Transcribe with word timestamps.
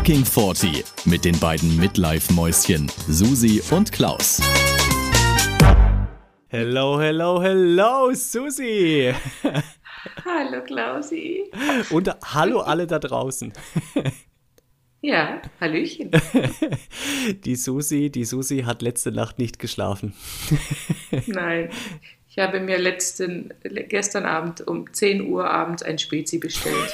Fucking 0.00 0.24
40 0.24 0.82
mit 1.04 1.26
den 1.26 1.38
beiden 1.38 1.76
Midlife-Mäuschen 1.76 2.90
Susi 3.06 3.62
und 3.70 3.92
Klaus. 3.92 4.40
Hello, 6.48 6.98
hello, 6.98 7.42
hello, 7.42 8.10
Susi. 8.14 9.12
Hallo, 10.24 10.64
Klausi. 10.64 11.50
Und 11.90 12.08
hallo 12.24 12.60
alle 12.60 12.86
da 12.86 12.98
draußen. 12.98 13.52
Ja, 15.02 15.42
Hallöchen. 15.60 16.10
Die 17.44 17.56
Susi, 17.56 18.08
die 18.08 18.24
Susi 18.24 18.62
hat 18.62 18.80
letzte 18.80 19.12
Nacht 19.12 19.38
nicht 19.38 19.58
geschlafen. 19.58 20.14
Nein, 21.26 21.68
ich 22.26 22.38
habe 22.38 22.60
mir 22.60 22.78
letzten, 22.78 23.52
gestern 23.88 24.24
Abend 24.24 24.66
um 24.66 24.90
10 24.90 25.28
Uhr 25.28 25.50
abends 25.50 25.82
ein 25.82 25.98
Spezi 25.98 26.38
bestellt. 26.38 26.90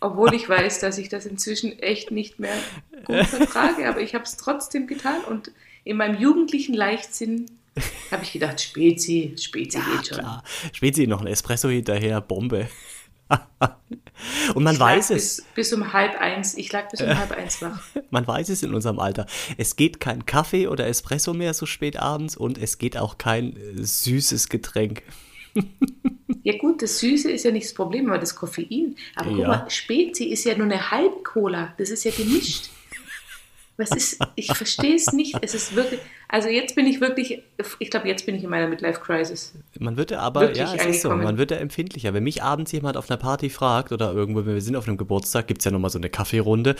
Obwohl 0.00 0.34
ich 0.34 0.48
weiß, 0.48 0.80
dass 0.80 0.98
ich 0.98 1.08
das 1.08 1.24
inzwischen 1.26 1.78
echt 1.78 2.10
nicht 2.10 2.38
mehr 2.38 2.56
gut 3.04 3.26
vertrage, 3.26 3.88
aber 3.88 4.00
ich 4.00 4.14
habe 4.14 4.24
es 4.24 4.36
trotzdem 4.36 4.86
getan 4.86 5.24
und 5.24 5.50
in 5.84 5.96
meinem 5.96 6.20
jugendlichen 6.20 6.74
Leichtsinn 6.74 7.46
habe 8.10 8.22
ich 8.22 8.32
gedacht, 8.32 8.60
Spezi, 8.60 9.34
Spezi 9.38 9.78
Ja, 9.78 9.84
geht 9.96 10.06
schon. 10.08 10.18
klar. 10.18 10.44
Spezi 10.72 11.06
noch 11.06 11.20
ein 11.20 11.26
Espresso 11.26 11.68
hinterher, 11.68 12.20
Bombe. 12.20 12.68
Und 14.54 14.62
man 14.62 14.74
Ich 14.74 14.80
weiß 14.80 15.10
es, 15.10 15.36
Bis, 15.38 15.46
bis 15.54 15.72
um 15.72 15.92
halb 15.92 16.20
eins, 16.20 16.54
ich 16.56 16.70
lag 16.72 16.88
bis 16.90 17.00
um 17.00 17.08
halb 17.08 17.32
eins 17.32 17.60
wach. 17.62 17.82
man 18.10 18.26
weiß 18.26 18.48
es 18.50 18.62
in 18.62 18.74
unserem 18.74 18.98
Alter. 18.98 19.26
Es 19.56 19.76
geht 19.76 19.98
kein 19.98 20.26
Kaffee 20.26 20.68
oder 20.68 20.86
Espresso 20.86 21.34
mehr 21.34 21.54
so 21.54 21.66
spät 21.66 21.96
abends 21.96 22.36
und 22.36 22.58
es 22.58 22.78
geht 22.78 22.96
auch 22.96 23.18
kein 23.18 23.56
äh, 23.56 23.82
süßes 23.82 24.48
Getränk. 24.48 25.02
Ja 26.44 26.56
gut, 26.58 26.82
das 26.82 26.98
Süße 27.00 27.30
ist 27.30 27.44
ja 27.44 27.50
nicht 27.50 27.66
das 27.66 27.74
Problem, 27.74 28.08
aber 28.08 28.18
das 28.18 28.36
Koffein. 28.36 28.96
Aber 29.16 29.30
guck 29.30 29.38
Ja. 29.40 29.48
mal, 29.48 29.70
Spezi 29.70 30.24
ist 30.24 30.44
ja 30.44 30.56
nur 30.56 30.66
eine 30.66 30.90
halbe 30.90 31.22
Cola. 31.24 31.74
Das 31.78 31.90
ist 31.90 32.04
ja 32.04 32.10
gemischt. 32.10 32.68
Was 33.76 33.90
ist, 33.90 34.18
ich 34.36 34.52
verstehe 34.54 34.94
es 34.94 35.12
nicht. 35.12 35.34
Es 35.40 35.52
ist 35.52 35.74
wirklich, 35.74 35.98
also 36.28 36.48
jetzt 36.48 36.76
bin 36.76 36.86
ich 36.86 37.00
wirklich, 37.00 37.42
ich 37.80 37.90
glaube, 37.90 38.06
jetzt 38.06 38.24
bin 38.24 38.36
ich 38.36 38.44
in 38.44 38.50
meiner 38.50 38.68
Midlife-Crisis. 38.68 39.52
Man 39.80 39.96
wird 39.96 40.12
ja 40.12 40.20
aber, 40.20 40.42
Wirklich 40.42 40.58
ja, 40.58 40.74
es 40.76 40.86
ist 40.96 41.02
so, 41.02 41.10
man 41.10 41.38
wird 41.38 41.50
ja 41.50 41.56
empfindlicher. 41.56 42.14
Wenn 42.14 42.22
mich 42.22 42.40
abends 42.40 42.70
jemand 42.70 42.96
auf 42.96 43.10
einer 43.10 43.16
Party 43.16 43.50
fragt 43.50 43.90
oder 43.90 44.12
irgendwo, 44.12 44.46
wenn 44.46 44.54
wir 44.54 44.60
sind 44.60 44.76
auf 44.76 44.86
einem 44.86 44.96
Geburtstag, 44.96 45.48
gibt 45.48 45.60
es 45.60 45.64
ja 45.64 45.72
nochmal 45.72 45.90
so 45.90 45.98
eine 45.98 46.08
Kaffeerunde. 46.08 46.76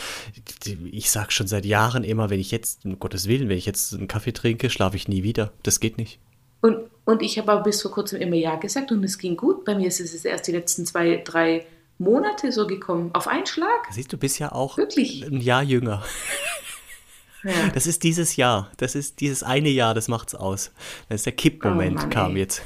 Ich 0.92 1.10
sag 1.10 1.32
schon 1.32 1.48
seit 1.48 1.64
Jahren 1.64 2.04
immer, 2.04 2.30
wenn 2.30 2.38
ich 2.38 2.52
jetzt, 2.52 2.84
um 2.84 2.96
Gottes 3.00 3.26
Willen, 3.26 3.48
wenn 3.48 3.58
ich 3.58 3.66
jetzt 3.66 3.92
einen 3.94 4.06
Kaffee 4.06 4.32
trinke, 4.32 4.70
schlafe 4.70 4.96
ich 4.96 5.08
nie 5.08 5.24
wieder. 5.24 5.52
Das 5.64 5.80
geht 5.80 5.98
nicht. 5.98 6.20
Und, 6.64 6.78
und 7.04 7.20
ich 7.20 7.38
habe 7.38 7.52
aber 7.52 7.62
bis 7.64 7.82
vor 7.82 7.90
kurzem 7.90 8.22
immer 8.22 8.36
Ja 8.36 8.56
gesagt 8.56 8.90
und 8.90 9.04
es 9.04 9.18
ging 9.18 9.36
gut. 9.36 9.66
Bei 9.66 9.74
mir 9.74 9.86
ist 9.86 10.00
es 10.00 10.24
erst 10.24 10.46
die 10.46 10.52
letzten 10.52 10.86
zwei, 10.86 11.20
drei 11.22 11.66
Monate 11.98 12.52
so 12.52 12.66
gekommen. 12.66 13.10
Auf 13.12 13.28
einen 13.28 13.44
Schlag. 13.44 13.68
Siehst 13.90 14.10
du, 14.14 14.16
bist 14.16 14.38
ja 14.38 14.50
auch 14.50 14.78
Wirklich? 14.78 15.22
ein 15.26 15.40
Jahr 15.42 15.62
jünger. 15.62 16.02
Ja. 17.46 17.68
Das 17.74 17.86
ist 17.86 18.04
dieses 18.04 18.36
Jahr. 18.36 18.70
Das 18.78 18.94
ist 18.94 19.20
dieses 19.20 19.42
eine 19.42 19.68
Jahr, 19.68 19.92
das 19.92 20.08
macht's 20.08 20.34
aus. 20.34 20.70
Das 21.10 21.16
ist 21.16 21.26
der 21.26 21.34
Kippmoment, 21.34 21.98
Oh 21.98 22.00
Mann, 22.00 22.08
kam 22.08 22.30
ey. 22.36 22.38
jetzt. 22.38 22.62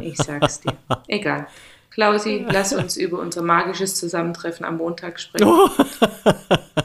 Ich 0.00 0.16
sag's 0.16 0.60
dir. 0.60 0.72
Egal. 1.08 1.46
Klausi, 1.90 2.46
lass 2.48 2.72
uns 2.72 2.96
über 2.96 3.18
unser 3.18 3.42
magisches 3.42 3.96
Zusammentreffen 3.96 4.64
am 4.64 4.78
Montag 4.78 5.20
sprechen. 5.20 5.46
Oh. 5.46 5.68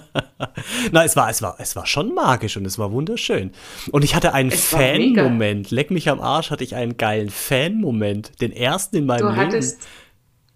Na, 0.91 1.03
es 1.03 1.15
war, 1.15 1.29
es 1.29 1.41
war, 1.41 1.55
es 1.59 1.75
war 1.75 1.85
schon 1.85 2.13
magisch 2.13 2.57
und 2.57 2.65
es 2.65 2.77
war 2.79 2.91
wunderschön. 2.91 3.51
Und 3.91 4.03
ich 4.03 4.15
hatte 4.15 4.33
einen. 4.33 4.51
Fan-Moment. 4.51 5.71
Leck 5.71 5.91
mich 5.91 6.09
am 6.09 6.19
Arsch, 6.19 6.51
hatte 6.51 6.63
ich 6.63 6.75
einen 6.75 6.97
geilen 6.97 7.29
Fan-Moment. 7.29 8.41
Den 8.41 8.51
ersten 8.51 8.97
in 8.97 9.05
meinem 9.05 9.19
Du 9.21 9.27
Leben. 9.29 9.37
hattest, 9.41 9.87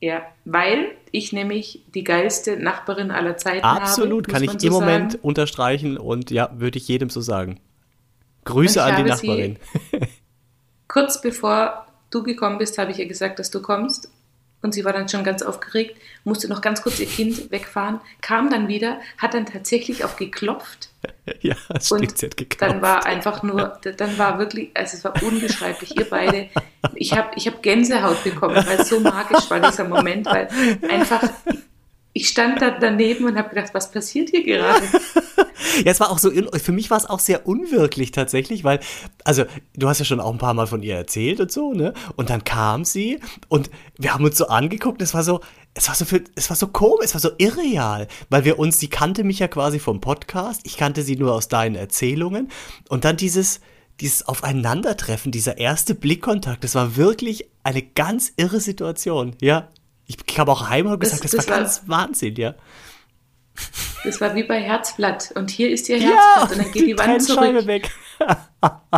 ja, 0.02 0.22
weil 0.46 0.92
ich 1.12 1.32
nämlich 1.34 1.84
die 1.94 2.04
geilste 2.04 2.58
Nachbarin 2.58 3.12
aller 3.12 3.38
Zeiten 3.38 3.64
Absolut, 3.64 4.26
habe. 4.28 4.34
kann 4.34 4.44
ich 4.44 4.48
man 4.48 4.56
im 4.58 4.72
so 4.72 4.80
Moment 4.80 5.12
sagen. 5.14 5.24
unterstreichen 5.24 5.98
und 5.98 6.32
ja, 6.32 6.50
würde 6.56 6.78
ich 6.78 6.88
jedem 6.88 7.10
so 7.10 7.22
sagen. 7.22 7.60
Grüße 8.46 8.80
ich 8.80 8.86
an 8.86 9.04
die 9.06 9.10
habe 9.12 9.20
sie- 9.20 9.28
Nachbarin. 9.28 9.58
Kurz 10.88 11.22
bevor 11.22 11.86
du 12.12 12.23
gekommen 12.23 12.58
bist, 12.58 12.78
habe 12.78 12.92
ich 12.92 13.00
ihr 13.00 13.08
gesagt, 13.08 13.39
dass 13.39 13.50
du 13.52 13.62
kommst. 13.62 14.10
Und 14.64 14.74
sie 14.74 14.86
war 14.86 14.94
dann 14.94 15.10
schon 15.10 15.26
ganz 15.26 15.44
aufgeregt, 15.44 15.98
musste 16.24 16.48
noch 16.48 16.62
ganz 16.62 16.82
kurz 16.82 16.98
ihr 17.00 17.06
Kind 17.06 17.52
wegfahren, 17.52 18.00
kam 18.22 18.50
dann 18.50 18.70
wieder, 18.70 19.00
hat 19.18 19.34
dann 19.34 19.46
tatsächlich 19.46 20.06
auch 20.06 20.16
geklopft. 20.16 20.90
ja, 21.42 21.56
das 21.68 21.92
Und 21.92 22.18
sie 22.18 22.26
hat 22.26 22.38
gekauft. 22.38 22.62
dann 22.62 22.82
war 22.82 23.06
einfach 23.06 23.44
nur, 23.44 23.78
dann 23.98 24.18
war 24.18 24.40
wirklich, 24.40 24.72
also 24.74 24.96
es 24.98 25.04
war 25.04 25.22
unbeschreiblich, 25.22 25.98
ihr 25.98 26.10
beide. 26.10 26.48
Ich 26.96 27.12
habe 27.12 27.32
ich 27.36 27.46
hab 27.46 27.62
Gänsehaut 27.62 28.24
bekommen, 28.24 28.56
weil 28.66 28.80
es 28.80 28.88
so 28.88 29.02
magisch 29.02 29.50
war, 29.50 29.60
dieser 29.60 29.84
Moment, 29.84 30.26
weil 30.28 30.48
einfach, 30.90 31.22
ich 32.14 32.30
stand 32.30 32.62
da 32.62 32.72
daneben 32.72 33.26
und 33.26 33.38
habe 33.38 33.50
gedacht, 33.50 33.74
was 33.74 33.92
passiert 33.92 34.30
hier 34.30 34.44
gerade? 34.44 34.86
Ja, 35.86 35.92
es 35.92 36.00
war 36.00 36.12
auch 36.12 36.20
so, 36.20 36.30
für 36.32 36.72
mich 36.72 36.92
war 36.92 36.98
es 36.98 37.06
auch 37.06 37.20
sehr 37.20 37.48
unwirklich 37.48 38.12
tatsächlich, 38.12 38.64
weil, 38.64 38.80
also, 39.24 39.46
du 39.76 39.88
hast 39.88 40.00
ja 40.00 40.06
schon 40.06 40.20
auch 40.20 40.32
ein 40.32 40.38
paar 40.38 40.54
Mal 40.54 40.68
von 40.68 40.84
ihr 40.84 40.96
erzählt 40.96 41.40
und 41.40 41.52
so, 41.52 41.74
ne? 41.74 41.94
Und 42.16 42.30
dann 42.30 42.44
kam 42.44 42.86
sie 42.86 43.20
und 43.48 43.72
wir 43.98 44.14
haben 44.14 44.24
uns 44.24 44.38
so 44.38 44.48
angeguckt, 44.48 45.02
es 45.02 45.14
war 45.14 45.24
so, 45.24 45.40
es 45.74 45.88
war 45.88 45.96
so 45.96 46.06
für, 46.06 46.22
es 46.36 46.50
war 46.50 46.58
so 46.58 46.68
komisch, 46.68 47.06
es 47.06 47.14
war 47.14 47.22
so 47.22 47.32
irreal, 47.38 48.08
weil 48.30 48.45
wir 48.45 48.60
uns, 48.60 48.80
sie 48.80 48.90
kannte 48.90 49.24
mich 49.24 49.40
ja 49.40 49.48
quasi 49.48 49.80
vom 49.80 50.02
Podcast, 50.02 50.62
ich 50.66 50.78
kannte 50.78 51.02
sie 51.02 51.16
nur 51.16 51.34
aus 51.34 51.48
deinen 51.48 51.76
Erzählungen 51.76 52.52
und 52.90 53.06
dann 53.06 53.18
dieses, 53.18 53.60
dieses 54.00 54.28
Aufeinandertreffen, 54.28 55.32
dieser 55.32 55.58
erste 55.58 55.95
Blickkontakt, 55.95 56.64
das 56.64 56.76
war 56.76 56.98
wirklich 56.98 57.50
eine 57.64 57.82
ganz 57.82 58.34
irre 58.38 58.60
Situation, 58.60 59.36
ja. 59.42 59.70
Ich 60.05 60.17
habe 60.37 60.52
auch 60.52 60.69
heim 60.69 60.87
und 60.87 61.02
Das- 61.02 61.11
gesagt, 61.11 61.23
das, 61.25 61.31
das 61.31 61.47
war 61.47 61.55
war- 61.55 61.61
ganz 61.64 61.83
Wahnsinn, 61.87 62.36
ja. 62.36 62.55
Das 64.03 64.19
war 64.19 64.36
wie 64.36 64.43
bei 64.43 64.59
Herzblatt. 64.59 65.31
Und 65.36 65.49
hier 65.52 65.69
ist 65.69 65.87
ihr 65.87 65.97
Ja, 65.97 66.09
Herzblatt 66.09 66.52
und 66.52 66.58
dann 66.65 66.71
geht 66.73 66.87
die, 66.87 66.97
Wand 66.97 67.08
Trennscheibe 67.25 67.52
zurück. 67.59 67.67
weg. 67.67 67.91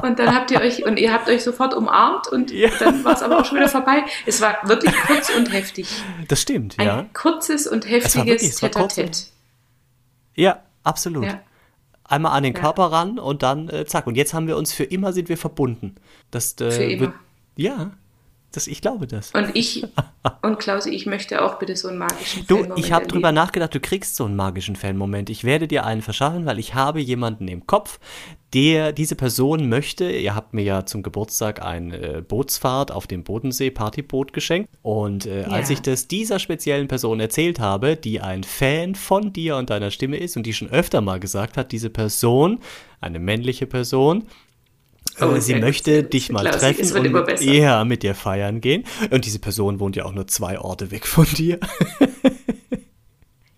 Und 0.04 0.20
dann 0.20 0.36
habt 0.36 0.52
ihr 0.52 0.60
euch, 0.62 0.86
und 0.86 1.00
ihr 1.00 1.12
habt 1.12 1.28
euch 1.30 1.44
sofort 1.44 1.74
umarmt 1.74 2.28
und 2.28 2.52
Ja. 2.52 2.70
dann 2.80 3.04
war 3.04 3.14
es 3.14 3.24
aber 3.24 3.40
auch 3.40 3.46
schon 3.46 3.58
wieder 3.58 3.70
vorbei. 3.70 4.04
Es 4.28 4.40
war 4.40 4.58
wirklich 4.66 4.94
kurz 5.08 5.30
und 5.36 5.52
heftig. 5.52 5.88
Das 6.28 6.42
stimmt, 6.42 6.78
Ein 6.78 6.86
ja. 6.86 7.06
kurzes 7.14 7.66
und 7.66 7.86
war 7.86 7.92
heftiges 7.92 8.62
war 8.62 8.70
Tête-à-Tête. 8.70 9.28
Ja, 10.36 10.60
absolut. 10.84 11.26
Ja. 11.26 11.40
Einmal 12.04 12.34
an 12.34 12.44
den 12.44 12.54
Ja. 12.54 12.60
Körper 12.62 12.92
ran 12.92 13.18
und 13.18 13.42
dann 13.42 13.68
äh, 13.70 13.86
zack. 13.86 14.06
Und 14.06 14.16
jetzt 14.16 14.34
haben 14.36 14.48
wir 14.48 14.58
uns 14.58 14.74
für 14.74 14.84
immer 14.84 15.12
sind 15.14 15.28
wir 15.30 15.38
verbunden. 15.38 15.96
Das, 16.30 16.54
äh, 16.62 16.70
Für 16.70 16.84
immer. 16.84 17.02
Wird, 17.02 17.14
ja, 17.56 17.92
das, 18.56 18.68
ich 18.68 18.82
glaube 18.82 19.08
das. 19.08 19.32
Und 19.32 19.56
ich, 19.56 19.86
und 20.42 20.60
Klausi, 20.60 20.90
ich 20.90 21.06
möchte 21.06 21.44
auch 21.44 21.60
bitte 21.60 21.76
so 21.76 21.88
einen 21.90 21.98
magischen 21.98 22.46
Du, 22.48 22.58
Fanmoment 22.58 22.80
ich 22.86 22.92
habe 22.92 23.08
drüber 23.08 23.32
nachgedacht, 23.32 23.74
du 23.76 23.80
kriegst 23.80 24.16
so 24.16 24.26
einen 24.26 24.36
magischen 24.36 24.76
Fan-Moment. 24.76 25.30
Ich 25.30 25.44
werde 25.44 25.68
dir 25.68 25.86
einen 25.86 26.02
verschaffen, 26.02 26.46
weil 26.46 26.60
ich 26.60 26.74
habe 26.76 27.00
jemanden 27.02 27.48
im 27.48 27.68
Kopf, 27.68 28.00
der 28.54 28.94
diese 28.94 29.16
Person 29.16 29.68
möchte. 29.68 30.10
Ihr 30.10 30.34
habt 30.34 30.54
mir 30.54 30.64
ja 30.64 30.86
zum 30.86 31.04
Geburtstag 31.04 31.62
eine 31.62 31.98
äh, 31.98 32.22
Bootsfahrt 32.22 32.90
auf 32.92 33.06
dem 33.06 33.24
Bodensee 33.24 33.70
Partyboot 33.70 34.32
geschenkt. 34.32 34.70
Und 34.82 35.26
äh, 35.26 35.44
als 35.44 35.70
Ja. 35.70 35.74
ich 35.74 35.82
das 35.82 36.08
dieser 36.08 36.40
speziellen 36.40 36.88
Person 36.88 37.20
erzählt 37.20 37.60
habe, 37.60 37.98
die 37.98 38.22
ein 38.22 38.44
Fan 38.44 38.96
von 38.96 39.34
dir 39.34 39.58
und 39.58 39.70
deiner 39.70 39.92
Stimme 39.92 40.18
ist 40.18 40.38
und 40.38 40.44
die 40.46 40.54
schon 40.54 40.70
öfter 40.70 41.02
mal 41.02 41.20
gesagt 41.20 41.58
hat, 41.58 41.72
diese 41.74 41.90
Person, 41.90 42.60
eine 43.02 43.20
männliche 43.20 43.68
Person, 43.68 44.24
Oh, 45.22 45.26
äh, 45.32 45.36
sie 45.36 45.42
sehr 45.42 45.56
gut, 45.56 45.64
möchte 45.66 46.04
gut. 46.04 46.14
dich 46.14 46.32
mal 46.32 46.42
Klausi, 46.42 46.60
treffen 46.60 46.98
und 46.98 47.06
immer 47.06 47.86
mit, 47.86 48.04
dir 48.04 48.16
feiern 48.16 48.62
gehen. 48.62 48.84
Und 49.12 49.26
diese 49.26 49.40
Person 49.40 49.80
wohnt 49.80 49.96
ja 49.96 50.06
auch 50.06 50.14
nur 50.14 50.28
zwei 50.28 50.60
Orte 50.60 50.92
weg 50.92 51.06
von 51.08 51.26
dir. 51.26 51.60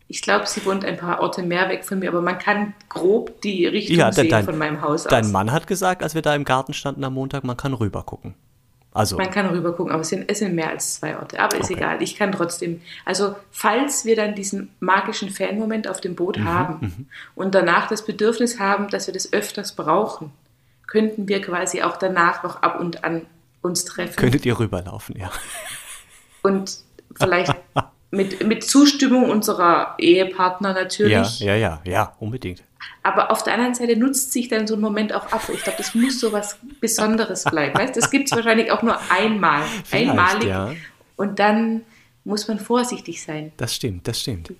Ich 0.09 0.21
glaube, 0.21 0.45
sie 0.47 0.63
wohnt 0.65 0.85
ein 0.85 0.95
paar 0.97 1.19
Orte 1.19 1.43
mehr 1.43 1.67
weg 1.69 1.83
von 1.83 1.99
mir, 1.99 2.09
aber 2.09 2.21
man 2.21 2.39
kann 2.39 2.73
grob 2.87 3.41
die 3.41 3.65
Richtung 3.65 3.97
Ja, 3.97 4.11
sehen 4.11 4.29
dein- 4.29 4.45
von 4.45 4.57
meinem 4.57 4.81
Haus 4.81 5.03
Dein 5.03 5.25
aus. 5.25 5.31
Mann 5.31 5.51
hat 5.51 5.67
gesagt, 5.67 6.01
als 6.01 6.15
wir 6.15 6.21
da 6.21 6.33
im 6.33 6.45
Garten 6.45 6.73
standen 6.73 7.03
am 7.03 7.13
Montag, 7.13 7.43
man 7.43 7.57
kann 7.57 7.73
rüber 7.73 8.03
gucken. 8.03 8.33
Also, 8.93 9.17
Man 9.17 9.29
kann 9.29 9.45
rüber 9.47 9.73
gucken, 9.73 9.91
aber 9.91 10.01
es 10.01 10.09
sind, 10.09 10.25
es 10.31 10.39
sind 10.39 10.55
mehr 10.55 10.69
als 10.69 10.95
zwei 10.95 11.17
Orte. 11.19 11.39
Aber 11.39 11.57
ist 11.57 11.65
Okay. 11.65 11.75
egal, 11.75 12.01
ich 12.01 12.15
kann 12.15 12.31
trotzdem. 12.31 12.81
Also, 13.05 13.35
falls 13.51 14.05
wir 14.05 14.15
dann 14.15 14.33
diesen 14.33 14.69
magischen 14.79 15.29
Fan-Moment 15.29 15.87
auf 15.87 15.99
dem 16.01 16.13
Mhm, 16.13 16.15
Boot 16.15 16.39
haben 16.39 17.07
und 17.35 17.53
danach 17.53 17.87
das 17.89 18.05
Bedürfnis 18.05 18.59
haben, 18.59 18.87
dass 18.89 19.05
wir 19.07 19.13
das 19.13 19.33
öfters 19.33 19.73
brauchen, 19.75 20.31
könnten 20.87 21.27
wir 21.27 21.41
quasi 21.41 21.81
auch 21.83 21.97
danach 21.97 22.43
noch 22.43 22.61
ab 22.61 22.79
und 22.79 23.03
an 23.03 23.25
uns 23.61 23.85
treffen. 23.85 24.15
könntet 24.15 24.45
ihr 24.45 24.57
rüberlaufen, 24.57 25.17
ja. 25.17 25.29
Und 26.41 26.79
vielleicht 27.15 27.53
mit, 28.11 28.45
mit 28.47 28.63
Zustimmung 28.63 29.29
unserer 29.29 29.95
Ehepartner 29.99 30.69
Ja, 30.69 30.81
natürlich. 30.83 31.39
ja, 31.39 31.55
ja, 31.55 31.81
ja, 31.83 32.13
unbedingt. 32.19 32.63
Aber 33.03 33.31
auf 33.31 33.43
der 33.43 33.53
anderen 33.53 33.73
Seite 33.75 33.97
nutzt 33.97 34.31
sich 34.31 34.47
dann 34.47 34.67
so 34.67 34.75
ein 34.75 34.81
Moment 34.81 35.13
auch 35.13 35.31
ab. 35.31 35.41
Ich 35.53 35.61
glaube, 35.63 35.77
das 35.77 35.93
muss 35.95 36.19
so 36.19 36.31
was 36.31 36.57
Besonderes 36.79 37.43
bleiben. 37.43 37.77
Weißt? 37.77 37.97
Das 37.97 38.09
gibt 38.11 38.29
es 38.29 38.35
wahrscheinlich 38.35 38.71
auch 38.71 38.81
nur 38.81 38.97
einmal. 39.11 39.63
Vielleicht, 39.85 40.09
einmalig. 40.11 40.47
ja. 40.47 40.73
Und 41.15 41.39
dann 41.39 41.81
muss 42.23 42.47
man 42.47 42.59
vorsichtig 42.59 43.21
sein. 43.23 43.51
Das 43.57 43.73
stimmt, 43.73 44.07
das 44.07 44.21
stimmt. 44.21 44.53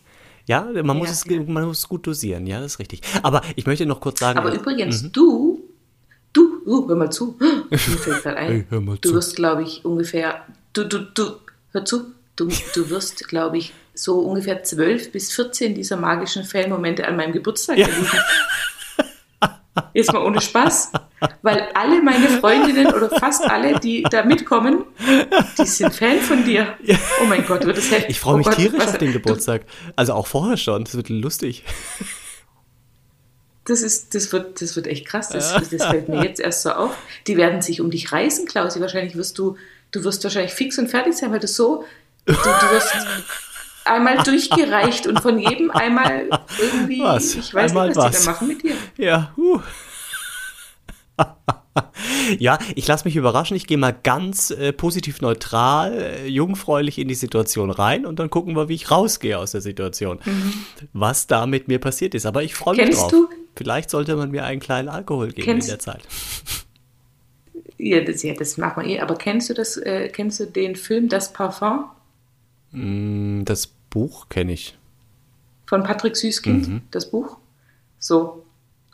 Ja, 0.45 0.61
man 0.83 0.97
muss, 0.97 1.07
Ja, 1.09 1.13
es, 1.13 1.25
ja. 1.25 1.41
man 1.45 1.65
muss 1.65 1.79
es 1.79 1.87
gut 1.89 2.07
dosieren, 2.07 2.47
ja, 2.47 2.59
das 2.61 2.73
ist 2.73 2.79
richtig. 2.79 3.01
Aber 3.21 3.41
ich 3.55 3.65
möchte 3.65 3.85
noch 3.85 3.99
kurz 3.99 4.19
sagen, 4.19 4.39
Aber 4.39 4.53
übrigens, 4.53 5.11
du, 5.11 5.56
du, 6.33 6.61
uh, 6.65 6.87
hör 6.87 6.95
mal 6.95 7.11
zu, 7.11 7.37
mir 7.69 7.77
fällt 7.77 8.23
gerade 8.23 8.37
ein, 8.37 8.47
Hey, 8.51 8.65
hör 8.69 8.81
mal 8.81 8.97
du 9.01 9.09
zu. 9.09 9.15
wirst, 9.15 9.35
glaube 9.35 9.63
ich, 9.63 9.85
ungefähr, 9.85 10.45
du, 10.73 10.83
du, 10.85 10.99
du, 10.99 11.31
hör 11.71 11.85
zu, 11.85 12.11
du, 12.35 12.49
du 12.73 12.89
wirst, 12.89 13.27
glaube 13.27 13.57
ich, 13.57 13.73
so 13.93 14.19
ungefähr 14.19 14.63
12 14.63 15.11
bis 15.11 15.33
14 15.33 15.73
dieser 15.73 15.97
magischen 15.97 16.43
Fanmomente 16.43 17.07
an 17.07 17.15
meinem 17.15 17.33
Geburtstag 17.33 17.77
ja. 17.77 17.87
erleben. 17.87 18.07
Jetzt 19.93 20.11
mal 20.11 20.23
ohne 20.23 20.41
Spaß. 20.41 20.91
Weil 21.41 21.67
alle 21.73 22.01
meine 22.01 22.27
Freundinnen 22.27 22.87
oder 22.87 23.09
fast 23.09 23.49
alle, 23.49 23.79
die 23.79 24.03
da 24.03 24.23
mitkommen, 24.23 24.83
die 25.57 25.65
sind 25.65 25.93
Fan 25.93 26.19
von 26.19 26.43
dir. 26.45 26.75
Oh 27.21 27.25
mein 27.25 27.45
Gott, 27.45 27.65
wird 27.65 27.77
das 27.77 27.91
heftig. 27.91 28.09
Ich 28.11 28.19
freue 28.19 28.37
mich 28.37 28.47
oh 28.47 28.51
tierisch 28.51 28.85
auf 28.85 28.97
den 28.97 29.13
Geburtstag. 29.13 29.65
Also 29.95 30.13
auch 30.13 30.27
vorher 30.27 30.57
schon. 30.57 30.83
Das 30.83 30.95
wird 30.95 31.09
lustig. 31.09 31.63
Das, 33.67 33.81
ist, 33.81 34.15
das, 34.15 34.31
wird, 34.31 34.61
das 34.61 34.77
wird 34.77 34.87
echt 34.87 35.05
krass. 35.05 35.27
Das, 35.29 35.53
das 35.53 35.85
fällt 35.85 36.07
mir 36.07 36.23
jetzt 36.23 36.39
erst 36.39 36.63
so 36.63 36.71
auf. 36.71 36.95
Die 37.27 37.35
werden 37.35 37.61
sich 37.61 37.81
um 37.81 37.91
dich 37.91 38.13
reißen, 38.13 38.45
Klausi. 38.47 38.79
Wahrscheinlich 38.79 39.17
wirst 39.17 39.37
du, 39.37 39.57
du 39.91 40.05
wirst 40.05 40.23
wahrscheinlich 40.23 40.53
fix 40.53 40.79
und 40.79 40.87
fertig 40.87 41.15
sein, 41.15 41.33
weil 41.33 41.39
du 41.39 41.47
so, 41.47 41.83
du, 42.25 42.33
du 42.33 42.39
wirst 42.39 42.95
einmal 43.83 44.17
durchgereicht 44.23 45.05
und 45.05 45.19
von 45.19 45.37
jedem 45.37 45.69
einmal 45.71 46.29
irgendwie, 46.57 47.01
was? 47.01 47.35
ich 47.35 47.53
weiß 47.53 47.71
einmal 47.71 47.89
nicht, 47.89 47.97
was, 47.97 48.05
was, 48.05 48.19
die 48.19 48.25
da 48.25 48.31
machen 48.31 48.47
mit 48.47 48.63
dir. 48.63 48.75
Ja, 48.97 49.33
huh. 49.35 49.59
ja, 52.39 52.59
ich 52.75 52.87
lasse 52.87 53.05
mich 53.05 53.15
überraschen. 53.15 53.57
Ich 53.57 53.67
gehe 53.67 53.77
mal 53.77 53.91
ganz 53.91 54.51
äh, 54.51 54.71
positiv 54.71 55.19
neutral, 55.21 55.93
äh, 55.93 56.27
jungfräulich 56.27 56.99
in 56.99 57.07
die 57.07 57.15
Situation 57.15 57.69
rein 57.69 58.05
und 58.05 58.19
dann 58.19 58.29
gucken 58.29 58.55
wir, 58.55 58.69
wie 58.69 58.75
ich 58.75 58.91
rausgehe 58.91 59.37
aus 59.37 59.51
der 59.51 59.61
Situation. 59.61 60.19
Mhm. 60.23 60.53
Was 60.93 61.27
da 61.27 61.45
mit 61.45 61.67
mir 61.67 61.79
passiert 61.79 62.15
ist. 62.15 62.25
Aber 62.25 62.43
ich 62.43 62.55
freue 62.55 62.77
mich 62.77 62.95
drauf. 62.95 63.11
Du? 63.11 63.29
Vielleicht 63.57 63.89
sollte 63.89 64.15
man 64.15 64.31
mir 64.31 64.45
einen 64.45 64.59
kleinen 64.59 64.87
Alkohol 64.87 65.31
geben 65.31 65.45
Kennst 65.45 65.67
in 65.67 65.73
der 65.73 65.79
Zeit. 65.79 66.01
Ja, 67.79 68.01
das, 68.01 68.23
ja, 68.23 68.33
das 68.33 68.57
machen 68.57 68.83
wir 68.83 68.89
eh. 68.89 68.99
Aber 69.01 69.15
kennst 69.15 69.51
du 69.51 69.53
das, 69.53 69.77
äh, 69.77 70.09
kennst 70.09 70.39
du 70.39 70.45
den 70.45 70.75
Film 70.75 71.09
Das 71.09 71.31
Parfum? 71.31 71.85
Mm, 72.71 73.43
das 73.45 73.67
Buch 73.67 74.29
kenne 74.29 74.53
ich. 74.53 74.75
Von 75.67 75.83
Patrick 75.83 76.17
Süßkind, 76.17 76.67
mhm. 76.67 76.81
das 76.89 77.11
Buch. 77.11 77.37
So, 77.99 78.43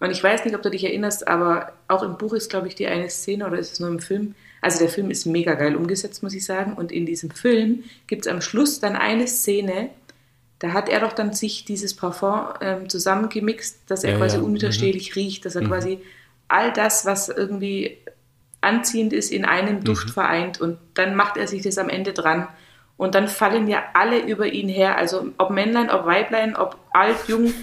und 0.03 0.11
ich 0.11 0.21
weiß 0.21 0.43
nicht, 0.43 0.53
ob 0.53 0.61
du 0.61 0.69
dich 0.69 0.83
erinnerst, 0.83 1.29
aber 1.29 1.71
auch 1.87 2.03
im 2.03 2.17
Buch 2.17 2.33
ist, 2.33 2.49
glaube 2.49 2.67
ich, 2.67 2.75
die 2.75 2.87
eine 2.87 3.09
Szene 3.09 3.47
oder 3.47 3.57
ist 3.57 3.71
es 3.71 3.79
nur 3.79 3.87
im 3.87 3.99
Film? 3.99 4.35
Also 4.59 4.79
der 4.79 4.89
Film 4.89 5.09
ist 5.09 5.25
mega 5.25 5.53
geil 5.53 5.77
umgesetzt, 5.77 6.23
muss 6.23 6.33
ich 6.33 6.43
sagen. 6.43 6.73
Und 6.73 6.91
in 6.91 7.05
diesem 7.05 7.31
Film 7.31 7.85
gibt 8.07 8.25
es 8.25 8.31
am 8.31 8.41
Schluss 8.41 8.81
dann 8.81 8.97
eine 8.97 9.27
Szene, 9.27 9.91
da 10.63 10.71
hat 10.71 10.87
er 10.87 11.01
doch 11.01 11.11
dann 11.11 11.33
sich 11.33 11.65
dieses 11.65 11.93
Parfum 11.93 12.45
ähm, 12.61 12.87
zusammengemixt, 12.87 13.81
dass 13.87 14.05
er 14.05 14.11
ja, 14.11 14.17
quasi 14.17 14.37
ja. 14.37 14.43
unwiderstehlich 14.43 15.09
mhm. 15.09 15.21
riecht, 15.21 15.45
dass 15.45 15.55
er 15.55 15.63
mhm. 15.63 15.67
quasi 15.67 15.99
all 16.47 16.71
das, 16.71 17.05
was 17.05 17.27
irgendwie 17.27 17.97
anziehend 18.61 19.11
ist, 19.11 19.29
in 19.29 19.43
einem 19.43 19.83
Duft 19.83 20.07
mhm. 20.07 20.11
vereint. 20.13 20.61
Und 20.61 20.77
dann 20.93 21.17
macht 21.17 21.35
er 21.35 21.49
sich 21.49 21.63
das 21.63 21.77
am 21.77 21.89
Ende 21.89 22.13
dran. 22.13 22.47
Und 22.95 23.13
dann 23.13 23.27
fallen 23.27 23.67
ja 23.67 23.83
alle 23.93 24.19
über 24.19 24.47
ihn 24.47 24.69
her, 24.69 24.97
also 24.97 25.33
ob 25.37 25.49
Männlein, 25.49 25.89
ob 25.89 26.05
Weiblein, 26.05 26.55
ob 26.55 26.77
alt, 26.93 27.17
jung, 27.27 27.53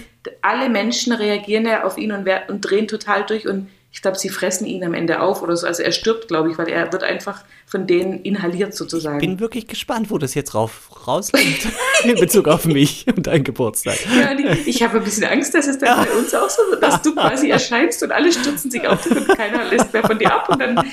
alle 0.43 0.69
Menschen 0.69 1.11
reagieren 1.11 1.65
ja 1.65 1.83
auf 1.85 1.97
ihn 1.97 2.11
und, 2.11 2.29
und 2.49 2.61
drehen 2.61 2.87
total 2.87 3.25
durch 3.25 3.47
und 3.47 3.67
ich 3.93 4.01
glaube, 4.01 4.17
sie 4.17 4.29
fressen 4.29 4.65
ihn 4.65 4.85
am 4.85 4.93
Ende 4.93 5.19
auf 5.19 5.41
oder 5.41 5.57
so. 5.57 5.67
Also 5.67 5.83
er 5.83 5.91
stirbt, 5.91 6.29
glaube 6.29 6.49
ich, 6.49 6.57
weil 6.57 6.69
er 6.69 6.91
wird 6.93 7.03
einfach 7.03 7.43
von 7.65 7.87
denen 7.87 8.21
inhaliert 8.21 8.73
sozusagen. 8.73 9.17
Ich 9.17 9.27
bin 9.27 9.39
wirklich 9.39 9.67
gespannt, 9.67 10.09
wo 10.09 10.17
das 10.17 10.33
jetzt 10.33 10.55
rauf, 10.55 10.89
rauskommt 11.07 11.67
in 12.03 12.15
Bezug 12.15 12.47
auf 12.47 12.65
mich 12.65 13.05
und 13.15 13.27
deinen 13.27 13.43
Geburtstag. 13.43 13.97
Ja, 14.15 14.31
ich, 14.31 14.67
ich 14.67 14.83
habe 14.83 14.97
ein 14.97 15.03
bisschen 15.03 15.25
Angst, 15.25 15.53
dass 15.53 15.67
es 15.67 15.77
dann 15.77 15.97
ja. 15.97 16.05
bei 16.05 16.11
uns 16.17 16.33
auch 16.33 16.49
so 16.49 16.61
wird, 16.69 16.81
dass 16.81 17.01
du 17.01 17.13
quasi 17.13 17.49
erscheinst 17.49 18.01
und 18.03 18.11
alle 18.11 18.31
stürzen 18.31 18.71
sich 18.71 18.87
auf 18.87 19.01
dich 19.01 19.15
und 19.15 19.27
keiner 19.27 19.65
lässt 19.65 19.91
mehr 19.91 20.03
von 20.03 20.17
dir 20.17 20.33
ab 20.33 20.49
und 20.49 20.59
dann 20.59 20.83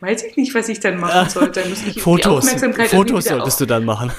weiß 0.00 0.24
ich 0.24 0.36
nicht, 0.36 0.54
was 0.54 0.68
ich 0.68 0.80
dann 0.80 0.98
machen 0.98 1.28
soll. 1.30 1.50
Dann 1.50 1.68
muss 1.70 1.82
ich 1.86 2.00
Fotos, 2.00 2.44
Aufmerksamkeit 2.44 2.88
Fotos 2.88 3.24
solltest 3.24 3.60
du 3.60 3.66
dann 3.66 3.84
machen. 3.84 4.12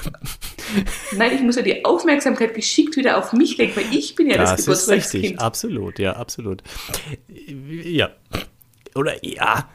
Nein, 1.16 1.32
ich 1.34 1.40
muss 1.42 1.56
ja 1.56 1.62
die 1.62 1.84
Aufmerksamkeit 1.84 2.54
geschickt 2.54 2.96
wieder 2.96 3.18
auf 3.18 3.32
mich 3.32 3.56
lenken, 3.58 3.76
weil 3.76 3.86
ich 3.96 4.14
bin 4.14 4.28
ja 4.28 4.36
das, 4.36 4.50
das 4.50 4.60
Geburtstagskind. 4.60 5.02
Das 5.02 5.06
ist 5.06 5.14
richtig, 5.14 5.40
absolut, 5.40 5.98
ja, 5.98 6.12
absolut. 6.14 6.62
Ja. 7.92 8.10
Oder 8.94 9.24
ja. 9.24 9.68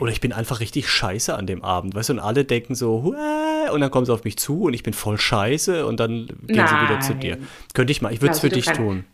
Oder 0.00 0.10
ich 0.10 0.20
bin 0.20 0.32
einfach 0.32 0.60
richtig 0.60 0.88
scheiße 0.88 1.34
an 1.36 1.46
dem 1.46 1.62
Abend, 1.62 1.94
weißt 1.94 2.08
du, 2.08 2.14
und 2.14 2.18
alle 2.18 2.44
denken 2.44 2.74
so, 2.74 3.04
Huah! 3.04 3.70
und 3.70 3.80
dann 3.80 3.90
kommen 3.90 4.06
sie 4.06 4.12
auf 4.12 4.24
mich 4.24 4.36
zu 4.36 4.62
und 4.62 4.74
ich 4.74 4.82
bin 4.82 4.92
voll 4.92 5.18
scheiße 5.18 5.86
und 5.86 6.00
dann 6.00 6.26
gehen 6.26 6.56
Nein. 6.56 6.68
sie 6.68 6.88
wieder 6.88 7.00
zu 7.00 7.14
dir. 7.14 7.38
Könnte 7.74 7.92
ich 7.92 8.02
mal, 8.02 8.12
ich 8.12 8.20
würde 8.20 8.34
es 8.34 8.40
für 8.40 8.48
dich 8.48 8.66
kann, 8.66 8.76
tun. 8.76 9.04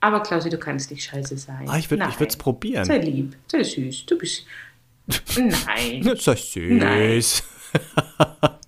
Aber 0.00 0.20
Klausi, 0.20 0.50
du 0.50 0.58
kannst 0.58 0.90
nicht 0.90 1.04
scheiße 1.04 1.36
sein. 1.36 1.68
Ah, 1.68 1.78
ich 1.78 1.88
würde 1.90 2.04
es 2.26 2.36
probieren. 2.36 2.84
Sei 2.84 2.98
lieb, 2.98 3.36
sei 3.46 3.62
süß, 3.62 4.06
du 4.06 4.18
bist. 4.18 4.44
Nein. 5.36 6.16
sei 6.18 6.34
süß. 6.34 6.82
Nein. 6.82 7.22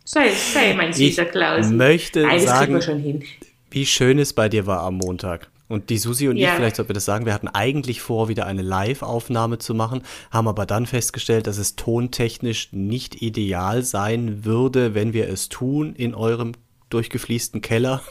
sei, 0.04 0.30
sei 0.30 0.74
mein 0.74 0.92
süßer 0.92 1.24
Klausi. 1.26 1.70
Ich 1.70 1.76
möchte 1.76 2.22
Nein, 2.22 2.40
sagen, 2.40 3.24
wie 3.70 3.86
schön 3.86 4.18
es 4.18 4.32
bei 4.32 4.48
dir 4.48 4.66
war 4.66 4.82
am 4.82 4.98
Montag. 4.98 5.48
Und 5.70 5.88
die 5.88 5.98
Susi 5.98 6.28
und 6.28 6.36
ja. 6.36 6.48
ich, 6.48 6.54
vielleicht 6.56 6.74
sollten 6.74 6.88
wir 6.88 6.94
das 6.94 7.04
sagen, 7.04 7.26
wir 7.26 7.32
hatten 7.32 7.46
eigentlich 7.46 8.00
vor, 8.00 8.28
wieder 8.28 8.44
eine 8.44 8.62
Live-Aufnahme 8.62 9.58
zu 9.58 9.72
machen, 9.72 10.02
haben 10.32 10.48
aber 10.48 10.66
dann 10.66 10.84
festgestellt, 10.84 11.46
dass 11.46 11.58
es 11.58 11.76
tontechnisch 11.76 12.72
nicht 12.72 13.22
ideal 13.22 13.84
sein 13.84 14.44
würde, 14.44 14.96
wenn 14.96 15.12
wir 15.12 15.28
es 15.28 15.48
tun 15.48 15.94
in 15.94 16.16
eurem 16.16 16.54
durchgefließten 16.88 17.60
Keller. 17.60 18.02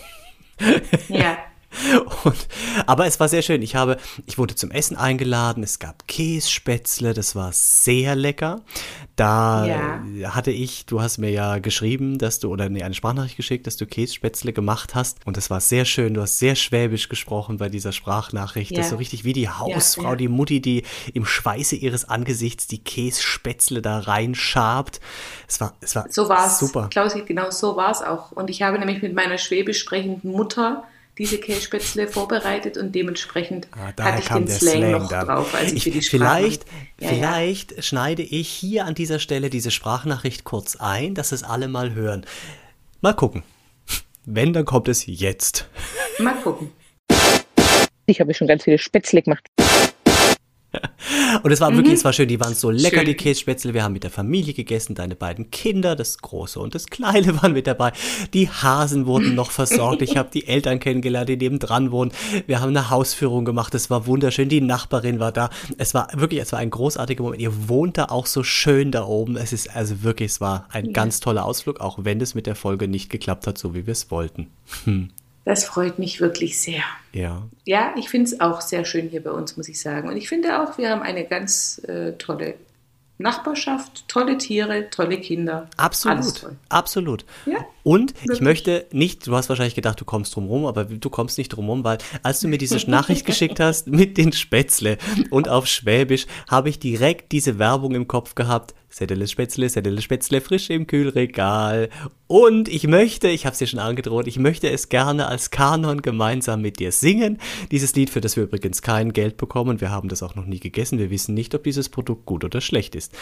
Ja. 1.09 1.37
Und, 2.23 2.47
aber 2.87 3.05
es 3.05 3.19
war 3.19 3.29
sehr 3.29 3.41
schön. 3.41 3.61
Ich 3.61 3.75
habe, 3.75 3.97
ich 4.25 4.37
wurde 4.37 4.55
zum 4.55 4.71
Essen 4.71 4.97
eingeladen. 4.97 5.63
Es 5.63 5.79
gab 5.79 6.07
Kässpätzle, 6.07 7.13
das 7.13 7.35
war 7.35 7.51
sehr 7.53 8.15
lecker. 8.15 8.61
Da 9.15 9.65
ja. 9.65 10.35
hatte 10.35 10.51
ich, 10.51 10.85
du 10.85 11.01
hast 11.01 11.17
mir 11.17 11.29
ja 11.29 11.59
geschrieben, 11.59 12.17
dass 12.17 12.39
du, 12.39 12.49
oder 12.49 12.69
nee, 12.69 12.83
eine 12.83 12.93
Sprachnachricht 12.93 13.37
geschickt, 13.37 13.67
dass 13.67 13.77
du 13.77 13.85
Kässpätzle 13.85 14.53
gemacht 14.53 14.95
hast. 14.95 15.25
Und 15.25 15.37
das 15.37 15.49
war 15.49 15.61
sehr 15.61 15.85
schön. 15.85 16.13
Du 16.13 16.21
hast 16.21 16.39
sehr 16.39 16.55
schwäbisch 16.55 17.09
gesprochen 17.09 17.57
bei 17.57 17.69
dieser 17.69 17.91
Sprachnachricht. 17.91 18.71
Ja. 18.71 18.77
Das 18.77 18.87
ist 18.87 18.91
so 18.91 18.97
richtig 18.97 19.23
wie 19.23 19.33
die 19.33 19.49
Hausfrau, 19.49 20.11
ja, 20.11 20.15
die 20.15 20.27
Mutti, 20.27 20.61
die 20.61 20.83
im 21.13 21.25
Schweiße 21.25 21.75
ihres 21.75 22.05
Angesichts 22.05 22.67
die 22.67 22.83
Kässpätzle 22.83 23.81
da 23.81 23.99
reinschabt. 23.99 24.99
Es 25.47 25.61
war, 25.61 25.75
es 25.81 25.95
war 25.95 26.05
so 26.09 26.29
war's. 26.29 26.59
super. 26.59 26.87
Klausi, 26.89 27.21
genau 27.21 27.51
so 27.51 27.75
war 27.75 27.91
es 27.91 28.01
auch. 28.01 28.31
Und 28.31 28.49
ich 28.49 28.61
habe 28.61 28.79
nämlich 28.79 29.01
mit 29.01 29.13
meiner 29.13 29.37
schwäbisch 29.37 29.79
sprechenden 29.79 30.31
Mutter 30.31 30.83
diese 31.19 31.37
Kässpätzle 31.37 32.07
vorbereitet 32.07 32.77
und 32.77 32.95
dementsprechend 32.95 33.67
ah, 33.71 33.91
hatte 34.01 34.21
ich 34.21 34.29
den 34.29 34.47
Slang, 34.47 34.77
Slang, 34.77 34.91
noch 34.91 35.09
dann. 35.09 35.27
drauf, 35.27 35.53
als 35.53 35.73
ich, 35.73 35.85
ich 35.85 35.93
die 35.93 36.01
Vielleicht, 36.01 36.65
ja, 36.99 37.09
vielleicht 37.09 37.73
ja. 37.73 37.81
schneide 37.81 38.23
ich 38.23 38.47
hier 38.47 38.85
an 38.85 38.95
dieser 38.95 39.19
Stelle 39.19 39.49
diese 39.49 39.69
Sprachnachricht 39.69 40.45
kurz 40.45 40.77
ein, 40.77 41.13
dass 41.15 41.33
es 41.33 41.43
alle 41.43 41.67
mal 41.67 41.93
hören. 41.93 42.25
Mal 43.01 43.13
gucken. 43.13 43.43
Wenn, 44.25 44.53
dann 44.53 44.65
kommt 44.65 44.87
es 44.87 45.05
jetzt. 45.05 45.69
Mal 46.19 46.35
gucken. 46.35 46.71
Ich 48.05 48.19
habe 48.21 48.33
schon 48.33 48.47
ganz 48.47 48.63
viele 48.63 48.79
Spätzle 48.79 49.21
gemacht. 49.21 49.45
Und 51.43 51.51
es 51.51 51.61
war 51.61 51.71
mhm. 51.71 51.77
wirklich, 51.77 51.95
es 51.95 52.05
war 52.05 52.13
schön, 52.13 52.27
die 52.27 52.39
waren 52.39 52.53
so 52.53 52.69
lecker, 52.69 52.97
schön. 52.97 53.05
die 53.05 53.15
Kässpätzle. 53.15 53.73
Wir 53.73 53.83
haben 53.83 53.93
mit 53.93 54.03
der 54.03 54.11
Familie 54.11 54.53
gegessen, 54.53 54.95
deine 54.95 55.15
beiden 55.15 55.51
Kinder, 55.51 55.95
das 55.95 56.19
Große 56.19 56.59
und 56.59 56.75
das 56.75 56.87
Kleine 56.87 57.35
waren 57.41 57.53
mit 57.53 57.67
dabei. 57.67 57.91
Die 58.33 58.49
Hasen 58.49 59.05
wurden 59.05 59.35
noch 59.35 59.51
versorgt. 59.51 60.01
Ich 60.01 60.17
habe 60.17 60.29
die 60.31 60.47
Eltern 60.47 60.79
kennengelernt, 60.79 61.29
die 61.29 61.37
nebendran 61.37 61.91
wohnen. 61.91 62.11
Wir 62.45 62.61
haben 62.61 62.69
eine 62.69 62.89
Hausführung 62.89 63.45
gemacht, 63.45 63.73
es 63.75 63.89
war 63.89 64.05
wunderschön. 64.05 64.49
Die 64.49 64.61
Nachbarin 64.61 65.19
war 65.19 65.31
da. 65.31 65.49
Es 65.77 65.93
war 65.93 66.09
wirklich, 66.15 66.41
es 66.41 66.51
war 66.51 66.59
ein 66.59 66.69
großartiger 66.69 67.23
Moment. 67.23 67.41
Ihr 67.41 67.67
wohnt 67.67 67.97
da 67.97 68.05
auch 68.05 68.25
so 68.25 68.43
schön 68.43 68.91
da 68.91 69.05
oben. 69.05 69.37
Es 69.37 69.53
ist 69.53 69.75
also 69.75 70.03
wirklich, 70.03 70.31
es 70.31 70.41
war 70.41 70.67
ein 70.71 70.87
ja. 70.87 70.91
ganz 70.91 71.19
toller 71.19 71.45
Ausflug, 71.45 71.79
auch 71.79 71.99
wenn 72.01 72.21
es 72.21 72.35
mit 72.35 72.45
der 72.45 72.55
Folge 72.55 72.87
nicht 72.87 73.09
geklappt 73.09 73.47
hat, 73.47 73.57
so 73.57 73.73
wie 73.73 73.85
wir 73.85 73.93
es 73.93 74.11
wollten. 74.11 74.47
Hm. 74.85 75.09
Das 75.49 75.63
freut 75.63 75.97
mich 75.97 76.21
wirklich 76.21 76.61
sehr. 76.61 76.83
Ja. 77.11 77.41
Ja, 77.65 77.91
ich 77.97 78.07
finde 78.07 78.29
es 78.29 78.39
auch 78.39 78.61
sehr 78.61 78.85
schön 78.85 79.09
hier 79.09 79.23
bei 79.23 79.31
uns, 79.31 79.57
muss 79.57 79.67
ich 79.67 79.81
sagen. 79.81 80.07
Und 80.07 80.15
ich 80.15 80.29
finde 80.29 80.61
auch, 80.61 80.77
wir 80.77 80.91
haben 80.91 81.01
eine 81.01 81.25
ganz 81.25 81.81
äh, 81.87 82.11
tolle 82.19 82.53
Nachbarschaft, 83.17 84.07
tolle 84.07 84.37
Tiere, 84.37 84.91
tolle 84.91 85.19
Kinder. 85.19 85.67
Absolut, 85.75 86.45
absolut. 86.69 87.25
Ja, 87.47 87.65
und 87.81 88.13
wirklich. 88.13 88.37
ich 88.37 88.41
möchte 88.41 88.85
nicht, 88.91 89.25
du 89.25 89.35
hast 89.35 89.49
wahrscheinlich 89.49 89.73
gedacht, 89.73 89.99
du 89.99 90.05
kommst 90.05 90.35
drum 90.35 90.45
rum, 90.45 90.67
aber 90.67 90.85
du 90.85 91.09
kommst 91.09 91.39
nicht 91.39 91.49
drum 91.49 91.67
rum, 91.67 91.83
weil 91.83 91.97
als 92.21 92.41
du 92.41 92.47
mir 92.47 92.59
diese 92.59 92.87
Nachricht 92.87 93.25
geschickt 93.25 93.59
hast 93.59 93.87
mit 93.87 94.19
den 94.19 94.31
Spätzle 94.33 94.99
und 95.31 95.49
auf 95.49 95.65
Schwäbisch, 95.65 96.27
habe 96.47 96.69
ich 96.69 96.77
direkt 96.77 97.31
diese 97.31 97.57
Werbung 97.57 97.95
im 97.95 98.07
Kopf 98.07 98.35
gehabt. 98.35 98.75
Settele 98.89 99.27
Spätzle, 99.27 99.69
Settele 99.69 100.01
Spätzle 100.01 100.41
frisch 100.41 100.69
im 100.69 100.87
Kühlregal. 100.87 101.89
Und 102.27 102.67
ich 102.67 102.87
möchte, 102.87 103.29
ich 103.29 103.45
habe 103.45 103.53
es 103.53 103.59
dir 103.59 103.67
schon 103.67 103.79
angedroht, 103.79 104.27
ich 104.27 104.39
möchte 104.39 104.69
es 104.69 104.89
gerne 104.89 105.27
als 105.27 105.51
Kanon 105.51 106.01
gemeinsam 106.01 106.61
mit 106.61 106.79
dir 106.79 106.91
singen. 106.91 107.37
Dieses 107.71 107.95
Lied, 107.95 108.09
für 108.09 108.21
das 108.21 108.35
wir 108.35 108.43
übrigens 108.43 108.81
kein 108.81 109.13
Geld 109.13 109.37
bekommen. 109.37 109.79
Wir 109.79 109.91
haben 109.91 110.09
das 110.09 110.23
auch 110.23 110.35
noch 110.35 110.45
nie 110.45 110.59
gegessen. 110.59 110.97
Wir 110.97 111.11
wissen 111.11 111.35
nicht, 111.35 111.53
ob 111.53 111.63
dieses 111.63 111.89
Produkt 111.89 112.25
gut 112.25 112.43
oder 112.43 112.61
schlecht 112.61 112.95
ist. 112.95 113.13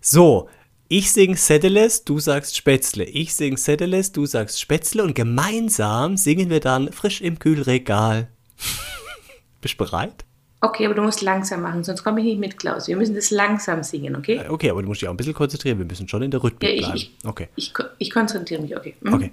So, 0.00 0.48
ich 0.88 1.12
sing 1.12 1.36
Sedeles, 1.36 2.04
du 2.04 2.18
sagst 2.18 2.56
Spätzle. 2.56 3.04
Ich 3.04 3.34
sing 3.34 3.56
Sedeles, 3.56 4.12
du 4.12 4.26
sagst 4.26 4.60
Spätzle. 4.60 5.02
Und 5.02 5.14
gemeinsam 5.14 6.16
singen 6.16 6.50
wir 6.50 6.60
dann 6.60 6.92
frisch 6.92 7.20
im 7.20 7.38
Kühlregal. 7.38 8.28
Bist 9.60 9.74
du 9.74 9.84
bereit? 9.84 10.24
Okay, 10.60 10.86
aber 10.86 10.94
du 10.94 11.02
musst 11.02 11.20
langsam 11.20 11.60
machen, 11.60 11.84
sonst 11.84 12.02
komme 12.02 12.20
ich 12.20 12.26
nicht 12.26 12.38
mit, 12.38 12.58
Klaus. 12.58 12.88
Wir 12.88 12.96
müssen 12.96 13.14
das 13.14 13.30
langsam 13.30 13.82
singen, 13.82 14.16
okay? 14.16 14.40
Äh, 14.46 14.48
okay, 14.48 14.70
aber 14.70 14.80
du 14.80 14.88
musst 14.88 15.02
dich 15.02 15.08
auch 15.08 15.12
ein 15.12 15.16
bisschen 15.16 15.34
konzentrieren. 15.34 15.78
Wir 15.78 15.84
müssen 15.84 16.08
schon 16.08 16.22
in 16.22 16.30
der 16.30 16.42
Rhythmik 16.42 16.62
ja, 16.62 16.70
ich, 16.70 16.80
bleiben. 16.80 16.96
Ich, 16.96 17.12
okay. 17.24 17.48
Ich, 17.56 17.72
ich 17.98 18.10
konzentriere 18.10 18.62
mich, 18.62 18.76
okay. 18.76 18.94
Mhm. 19.00 19.14
Okay. 19.14 19.32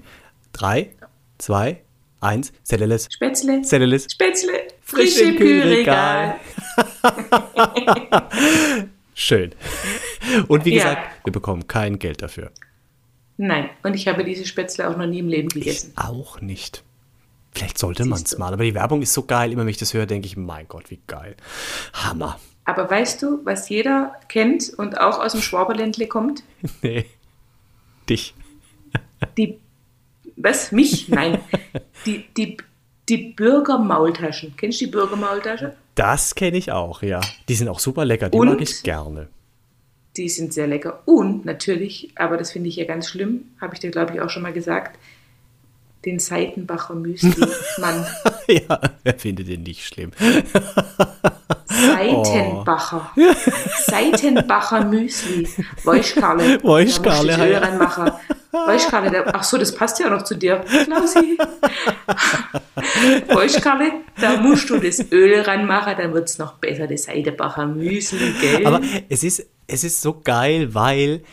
Drei, 0.52 0.90
zwei, 1.38 1.82
eins. 2.20 2.52
Zelleles. 2.64 3.08
Spätzle. 3.12 3.62
Zelleles. 3.62 4.08
Spätzle. 4.12 4.52
Frisch 4.82 5.14
Frisch 5.14 5.22
im 5.22 5.36
Kühlregal. 5.38 6.36
Schön. 9.14 9.52
Und 10.48 10.66
wie 10.66 10.76
Ja. 10.76 10.84
gesagt, 10.84 11.26
wir 11.26 11.34
bekommen 11.34 11.68
kein 11.68 12.00
Geld 12.00 12.22
dafür. 12.22 12.52
Nein, 13.38 13.70
und 13.84 13.96
ich 13.96 14.08
habe 14.08 14.24
diese 14.24 14.46
Spätzle 14.46 14.90
auch 14.90 14.98
noch 14.98 15.08
nie 15.08 15.20
im 15.20 15.28
Leben 15.28 15.50
gegessen. 15.50 15.94
Auch 15.96 16.42
nicht. 16.42 16.84
Vielleicht 17.54 17.78
sollte 17.78 18.06
man 18.06 18.22
es 18.22 18.38
mal, 18.38 18.54
aber 18.54 18.64
die 18.64 18.74
Werbung 18.74 19.02
ist 19.02 19.14
so 19.14 19.24
geil. 19.24 19.52
Immer 19.52 19.64
wenn 19.64 19.70
ich 19.70 19.78
das 19.78 19.94
höre, 19.94 20.06
denke 20.06 20.26
ich, 20.26 20.38
mein 20.38 20.68
Gott, 20.68 20.90
wie 20.90 21.02
geil. 21.08 21.36
Hammer. 21.94 22.40
Aber 22.64 22.90
weißt 22.90 23.22
du, 23.22 23.44
was 23.44 23.70
jeder 23.70 24.16
kennt 24.30 24.72
und 24.78 25.00
auch 25.00 25.20
aus 25.20 25.34
dem 25.34 25.42
Schwaberländle 25.42 26.08
kommt? 26.08 26.44
Nee. 26.82 27.06
Dich. 28.10 28.34
Die, 29.38 29.60
was? 30.36 30.72
Mich? 30.72 31.08
Nein. 31.10 31.40
Die, 32.06 32.26
die, 32.36 32.58
die 33.10 33.34
Bürgermaultaschen. 33.34 34.56
Kennst 34.58 34.82
du 34.82 34.86
die 34.86 34.92
Bürgermaultasche? 34.92 35.76
Das 35.96 36.36
kenne 36.36 36.58
ich 36.58 36.72
auch, 36.72 37.02
ja. 37.04 37.22
Die 37.48 37.56
sind 37.56 37.68
auch 37.68 37.80
super 37.80 38.06
lecker, 38.06 38.30
die 38.30 38.38
Und? 38.38 38.48
mag 38.48 38.62
ich 38.62 38.84
gerne. 38.84 39.28
Die 40.18 40.30
sind 40.30 40.54
sehr 40.54 40.68
lecker. 40.68 41.02
Und 41.06 41.46
natürlich, 41.46 42.12
aber 42.16 42.38
das 42.38 42.52
finde 42.52 42.70
ich 42.70 42.76
ja 42.76 42.86
ganz 42.86 43.08
schlimm, 43.10 43.52
habe 43.60 43.74
ich 43.76 43.80
dir, 43.80 43.92
glaube 43.92 44.14
ich, 44.14 44.22
auch 44.22 44.30
schon 44.30 44.44
mal 44.44 44.54
gesagt, 44.54 44.98
den 46.06 46.20
Seitenbacher 46.20 46.96
Müsli. 46.96 47.34
Mann, 47.78 48.06
ja, 48.48 48.80
wer 49.04 49.14
findet 49.20 49.48
den 49.48 49.64
nicht 49.64 49.86
schlimm? 49.86 50.12
Seitenbacher. 51.66 53.12
Seitenbacher 53.86 54.86
Müsli. 54.86 55.48
Das 55.86 56.98
Öl 57.40 57.52
ja. 57.54 58.22
Weißkarle, 58.68 59.12
da- 59.12 59.32
ach 59.34 59.44
so, 59.44 59.58
das 59.58 59.74
passt 59.74 60.00
ja 60.00 60.08
auch 60.08 60.12
noch 60.12 60.24
zu 60.24 60.36
dir, 60.36 60.58
Klausi. 60.86 61.38
Weißkarle, 63.30 63.92
da 64.20 64.38
musst 64.38 64.70
du 64.70 64.78
das 64.78 65.00
Öl 65.12 65.40
ranmachen, 65.42 65.94
dann 65.98 66.14
wird 66.14 66.28
es 66.30 66.38
noch 66.38 66.54
besser, 66.56 66.86
das 66.88 67.04
Seitenbacher 67.04 67.66
Müsli, 67.66 68.34
gell? 68.42 68.66
Aber 68.68 68.82
es 69.08 69.24
ist, 69.24 69.46
es 69.68 69.84
ist 69.86 70.02
so 70.02 70.20
geil, 70.22 70.74
weil 70.74 71.24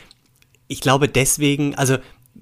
ich 0.68 0.80
glaube 0.80 1.08
deswegen, 1.08 1.74
also 1.74 1.96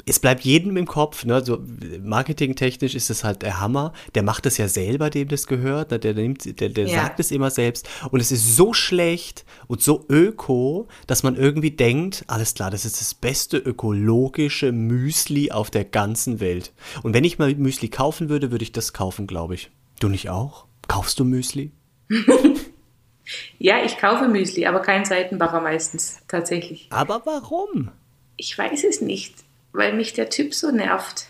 es 0.09 0.21
bleibt 0.21 0.45
jedem 0.45 0.77
im 0.77 0.87
Kopf, 0.87 1.25
ne? 1.25 1.45
so 1.45 1.65
marketingtechnisch 2.01 2.95
ist 2.95 3.11
es 3.11 3.25
halt 3.25 3.43
der 3.43 3.59
Hammer. 3.61 3.93
Der 4.15 4.23
macht 4.23 4.47
es 4.47 4.57
ja 4.57 4.69
selber, 4.69 5.11
dem 5.11 5.27
das 5.27 5.49
gehört, 5.49 5.91
ne? 5.91 5.99
der, 5.99 6.15
nimmt, 6.15 6.61
der, 6.61 6.69
der 6.69 6.87
Ja. 6.87 7.03
sagt 7.03 7.19
es 7.19 7.33
immer 7.33 7.51
selbst. 7.51 7.89
Und 8.13 8.21
es 8.21 8.31
ist 8.31 8.55
so 8.55 8.73
schlecht 8.73 9.45
und 9.67 9.83
so 9.83 10.05
öko, 10.09 10.87
dass 11.09 11.25
man 11.25 11.35
irgendwie 11.35 11.73
denkt, 11.73 12.25
alles 12.29 12.55
klar, 12.55 12.71
das 12.71 12.85
ist 12.85 13.01
das 13.01 13.15
beste 13.15 13.59
ökologische 13.59 14.71
Müsli 14.71 15.51
auf 15.51 15.71
der 15.71 15.85
ganzen 15.85 16.39
Welt. 16.39 16.73
Und 17.03 17.13
wenn 17.13 17.25
ich 17.25 17.41
mal 17.41 17.53
Müsli 17.57 17.89
kaufen 17.89 18.29
würde, 18.29 18.53
würde 18.53 18.63
ich 18.63 18.71
das 18.71 18.93
kaufen, 18.93 19.27
glaube 19.27 19.55
ich. 19.55 19.71
Du 19.99 20.09
nicht 20.09 20.31
auch? 20.31 20.67
Kaufst 20.87 21.19
du 21.19 21.25
Müsli? 21.25 21.73
ja, 23.59 23.85
ich 23.85 23.99
kaufe 23.99 24.29
Müsli, 24.29 24.67
aber 24.67 24.81
kein 24.83 25.05
Seitenbacher 25.05 25.61
meistens, 25.61 26.19
tatsächlich. 26.29 26.87
Aber 26.91 27.23
warum? 27.25 27.91
Ich 28.37 28.57
weiß 28.57 28.85
es 28.85 29.01
nicht, 29.01 29.35
weil 29.77 29.93
mich 29.93 30.15
der 30.15 30.31
Typ 30.31 30.55
so 30.55 30.71
nervt. 30.71 31.27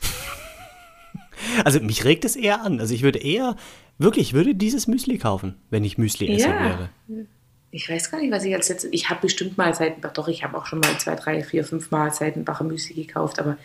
Also 1.64 1.80
mich 1.80 2.04
regt 2.04 2.24
es 2.24 2.36
eher 2.36 2.62
an. 2.62 2.80
Also 2.80 2.94
ich 2.94 3.02
würde 3.02 3.18
eher, 3.18 3.56
wirklich, 3.98 4.28
ich 4.28 4.34
würde 4.34 4.54
dieses 4.54 4.86
Müsli 4.86 5.18
kaufen, 5.18 5.56
wenn 5.70 5.84
ich 5.84 5.98
Müsli-Esser 5.98 6.48
Ja. 6.48 6.64
wäre. 6.64 6.88
Ich 7.70 7.90
weiß 7.90 8.10
gar 8.10 8.20
nicht, 8.20 8.32
was 8.32 8.44
ich 8.44 8.54
als 8.54 8.68
letztes. 8.68 8.90
Ich 8.92 9.10
habe 9.10 9.20
bestimmt 9.20 9.58
mal 9.58 9.74
Seitenbach, 9.74 10.12
doch, 10.12 10.28
ich 10.28 10.44
habe 10.44 10.56
auch 10.56 10.66
schon 10.66 10.80
mal 10.80 10.96
zwei, 10.98 11.14
drei, 11.14 11.42
vier, 11.42 11.64
fünf 11.64 11.90
Mal 11.90 12.10
Seitenbacher 12.12 12.64
Müsli 12.64 12.94
gekauft, 12.94 13.38
aber 13.38 13.58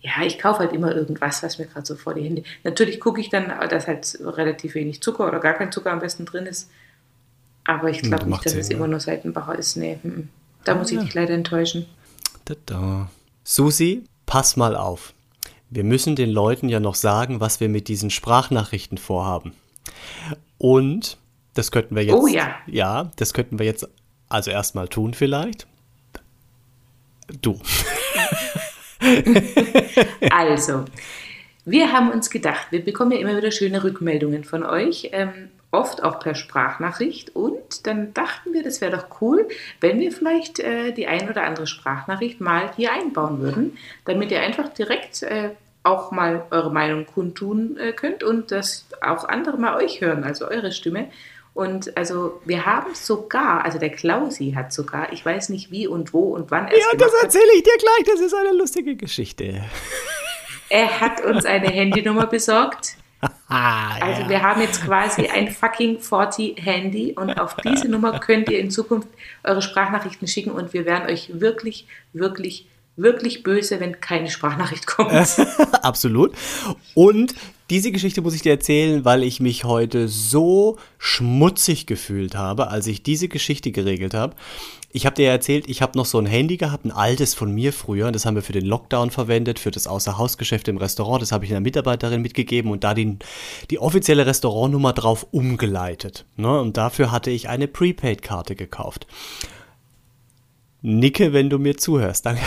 ja, 0.00 0.26
ich 0.26 0.40
kaufe 0.40 0.60
halt 0.60 0.72
immer 0.72 0.92
irgendwas, 0.92 1.44
was 1.44 1.58
mir 1.58 1.66
gerade 1.66 1.86
so 1.86 1.94
vor 1.94 2.14
die 2.14 2.24
Hände. 2.24 2.42
Natürlich 2.64 2.98
gucke 2.98 3.20
ich 3.20 3.28
dann, 3.28 3.52
dass 3.68 3.86
halt 3.86 4.18
relativ 4.20 4.74
wenig 4.74 5.00
Zucker 5.00 5.28
oder 5.28 5.38
gar 5.38 5.54
kein 5.54 5.70
Zucker 5.70 5.92
am 5.92 6.00
besten 6.00 6.24
drin 6.24 6.46
ist. 6.46 6.70
Aber 7.64 7.88
ich 7.88 8.02
glaube 8.02 8.24
das 8.24 8.26
nicht, 8.26 8.44
dass 8.44 8.52
Sinn, 8.52 8.60
es 8.62 8.68
ja. 8.70 8.76
immer 8.76 8.88
nur 8.88 8.98
Seitenbacher 8.98 9.56
ist. 9.56 9.76
Nee, 9.76 9.98
da 10.64 10.74
muss 10.74 10.90
ich 10.90 10.96
ja. 10.96 11.04
dich 11.04 11.14
leider 11.14 11.34
enttäuschen. 11.34 11.86
Da, 12.46 12.54
da. 12.66 13.10
Susi, 13.44 14.04
pass 14.32 14.56
mal 14.56 14.76
auf. 14.76 15.12
Wir 15.68 15.84
müssen 15.84 16.16
den 16.16 16.30
Leuten 16.30 16.70
ja 16.70 16.80
noch 16.80 16.94
sagen, 16.94 17.40
was 17.40 17.60
wir 17.60 17.68
mit 17.68 17.86
diesen 17.86 18.08
Sprachnachrichten 18.08 18.96
vorhaben. 18.96 19.52
Und 20.56 21.18
das 21.52 21.70
könnten 21.70 21.94
wir 21.94 22.02
jetzt. 22.02 22.14
Oh 22.14 22.26
ja. 22.26 22.54
Ja, 22.66 23.10
das 23.16 23.34
könnten 23.34 23.58
wir 23.58 23.66
jetzt 23.66 23.86
also 24.30 24.50
erstmal 24.50 24.88
tun 24.88 25.12
vielleicht. 25.12 25.66
Du. 27.42 27.60
Also, 30.30 30.84
wir 31.64 31.92
haben 31.92 32.12
uns 32.12 32.30
gedacht, 32.30 32.68
wir 32.70 32.84
bekommen 32.84 33.10
ja 33.10 33.18
immer 33.18 33.36
wieder 33.36 33.50
schöne 33.50 33.82
Rückmeldungen 33.82 34.44
von 34.44 34.62
euch, 34.62 35.10
ähm, 35.12 35.50
oft 35.72 36.04
auch 36.04 36.20
per 36.20 36.36
Sprachnachricht. 36.36 37.34
Und 37.34 37.86
dann 37.86 38.14
dachten 38.14 38.52
wir, 38.52 38.62
das 38.62 38.80
wäre 38.80 38.96
doch 38.96 39.20
cool, 39.20 39.48
wenn 39.80 39.98
wir 39.98 40.12
vielleicht 40.12 40.60
äh, 40.60 40.92
die 40.92 41.08
ein 41.08 41.28
oder 41.28 41.42
andere 41.42 41.66
Sprachnachricht 41.66 42.40
mal 42.40 42.70
hier 42.76 42.92
einbauen 42.92 43.40
würden, 43.40 43.76
damit 44.04 44.30
ihr 44.30 44.40
einfach 44.40 44.68
direkt 44.68 45.24
äh, 45.24 45.50
auch 45.82 46.12
mal 46.12 46.46
eure 46.50 46.70
Meinung 46.70 47.06
kundtun 47.06 47.76
äh, 47.78 47.92
könnt 47.92 48.22
und 48.22 48.52
dass 48.52 48.86
auch 49.00 49.24
andere 49.24 49.56
mal 49.56 49.76
euch 49.76 50.00
hören, 50.00 50.22
also 50.22 50.46
eure 50.46 50.70
Stimme. 50.70 51.08
Und 51.54 51.96
also 51.96 52.40
wir 52.44 52.64
haben 52.64 52.94
sogar, 52.94 53.64
also 53.64 53.78
der 53.78 53.90
Klausi 53.90 54.52
hat 54.52 54.72
sogar, 54.72 55.12
ich 55.12 55.24
weiß 55.24 55.48
nicht 55.48 55.70
wie 55.70 55.86
und 55.86 56.14
wo 56.14 56.34
und 56.34 56.50
wann 56.50 56.68
er 56.68 56.78
Ja, 56.78 56.86
das 56.96 57.12
erzähle 57.22 57.52
ich 57.56 57.62
dir 57.62 57.76
gleich. 57.78 58.04
Das 58.06 58.20
ist 58.20 58.34
eine 58.34 58.56
lustige 58.56 58.96
Geschichte. 58.96 59.62
er 60.70 61.00
hat 61.00 61.22
uns 61.24 61.44
eine 61.44 61.68
Handynummer 61.68 62.26
besorgt. 62.26 62.96
Ah, 63.52 63.96
Also 64.00 64.22
ja. 64.22 64.28
wir 64.30 64.42
haben 64.42 64.60
jetzt 64.62 64.82
quasi 64.84 65.26
ein 65.26 65.50
fucking 65.50 65.98
40 66.00 66.56
Handy 66.64 67.12
und 67.12 67.38
auf 67.38 67.54
diese 67.56 67.88
Nummer 67.88 68.18
könnt 68.18 68.48
ihr 68.48 68.58
in 68.58 68.70
Zukunft 68.70 69.08
eure 69.44 69.60
Sprachnachrichten 69.60 70.26
schicken 70.26 70.50
und 70.52 70.72
wir 70.72 70.86
wären 70.86 71.06
euch 71.10 71.30
wirklich, 71.40 71.86
wirklich, 72.14 72.66
wirklich 72.96 73.42
böse, 73.42 73.78
wenn 73.80 74.00
keine 74.00 74.30
Sprachnachricht 74.30 74.86
kommt. 74.86 75.12
Absolut. 75.82 76.32
Und 76.94 77.34
diese 77.70 77.92
Geschichte 77.92 78.22
muss 78.22 78.34
ich 78.34 78.42
dir 78.42 78.52
erzählen, 78.52 79.04
weil 79.04 79.22
ich 79.22 79.40
mich 79.40 79.64
heute 79.64 80.08
so 80.08 80.78
schmutzig 80.98 81.86
gefühlt 81.86 82.34
habe, 82.34 82.68
als 82.68 82.86
ich 82.86 83.02
diese 83.02 83.28
Geschichte 83.28 83.72
geregelt 83.72 84.14
habe. 84.14 84.34
Ich 84.94 85.06
habe 85.06 85.16
dir 85.16 85.30
erzählt, 85.30 85.68
ich 85.68 85.80
habe 85.80 85.96
noch 85.96 86.04
so 86.04 86.18
ein 86.18 86.26
Handy 86.26 86.58
gehabt, 86.58 86.84
ein 86.84 86.90
altes 86.90 87.32
von 87.32 87.50
mir 87.50 87.72
früher. 87.72 88.12
Das 88.12 88.26
haben 88.26 88.34
wir 88.34 88.42
für 88.42 88.52
den 88.52 88.66
Lockdown 88.66 89.10
verwendet, 89.10 89.58
für 89.58 89.70
das 89.70 89.86
Außerhausgeschäft 89.86 90.68
im 90.68 90.76
Restaurant. 90.76 91.22
Das 91.22 91.32
habe 91.32 91.46
ich 91.46 91.50
einer 91.50 91.60
Mitarbeiterin 91.60 92.20
mitgegeben 92.20 92.70
und 92.70 92.84
da 92.84 92.92
die, 92.92 93.16
die 93.70 93.78
offizielle 93.78 94.26
Restaurantnummer 94.26 94.92
drauf 94.92 95.26
umgeleitet. 95.30 96.26
Ne? 96.36 96.60
Und 96.60 96.76
dafür 96.76 97.10
hatte 97.10 97.30
ich 97.30 97.48
eine 97.48 97.68
Prepaid-Karte 97.68 98.54
gekauft. 98.54 99.06
Nicke, 100.82 101.32
wenn 101.32 101.48
du 101.48 101.58
mir 101.58 101.78
zuhörst. 101.78 102.26
Danke. 102.26 102.42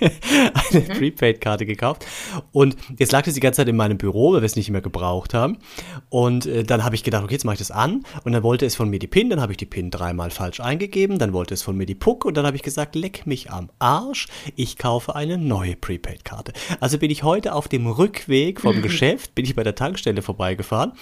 eine 0.70 0.80
Prepaid-Karte 0.82 1.66
gekauft. 1.66 2.06
Und 2.52 2.76
jetzt 2.98 3.12
lag 3.12 3.22
das 3.22 3.34
die 3.34 3.40
ganze 3.40 3.58
Zeit 3.58 3.68
in 3.68 3.76
meinem 3.76 3.98
Büro, 3.98 4.32
weil 4.32 4.42
wir 4.42 4.46
es 4.46 4.56
nicht 4.56 4.70
mehr 4.70 4.80
gebraucht 4.80 5.34
haben. 5.34 5.58
Und 6.08 6.46
äh, 6.46 6.64
dann 6.64 6.84
habe 6.84 6.94
ich 6.94 7.04
gedacht, 7.04 7.24
okay, 7.24 7.34
jetzt 7.34 7.44
mache 7.44 7.54
ich 7.54 7.60
das 7.60 7.70
an. 7.70 8.04
Und 8.24 8.32
dann 8.32 8.42
wollte 8.42 8.66
es 8.66 8.74
von 8.74 8.90
mir 8.90 8.98
die 8.98 9.06
PIN, 9.06 9.30
dann 9.30 9.40
habe 9.40 9.52
ich 9.52 9.56
die 9.56 9.66
PIN 9.66 9.90
dreimal 9.90 10.30
falsch 10.30 10.60
eingegeben. 10.60 11.18
Dann 11.18 11.32
wollte 11.32 11.54
es 11.54 11.62
von 11.62 11.76
mir 11.76 11.86
die 11.86 11.94
PUC 11.94 12.24
und 12.24 12.36
dann 12.36 12.46
habe 12.46 12.56
ich 12.56 12.62
gesagt, 12.62 12.94
leck 12.94 13.26
mich 13.26 13.50
am 13.50 13.70
Arsch. 13.78 14.26
Ich 14.56 14.76
kaufe 14.76 15.14
eine 15.14 15.38
neue 15.38 15.76
Prepaid-Karte. 15.76 16.52
Also 16.80 16.98
bin 16.98 17.10
ich 17.10 17.22
heute 17.22 17.54
auf 17.54 17.68
dem 17.68 17.86
Rückweg 17.86 18.60
vom 18.60 18.82
Geschäft, 18.82 19.34
bin 19.34 19.44
ich 19.44 19.54
bei 19.54 19.64
der 19.64 19.74
Tankstelle 19.74 20.22
vorbeigefahren. 20.22 20.92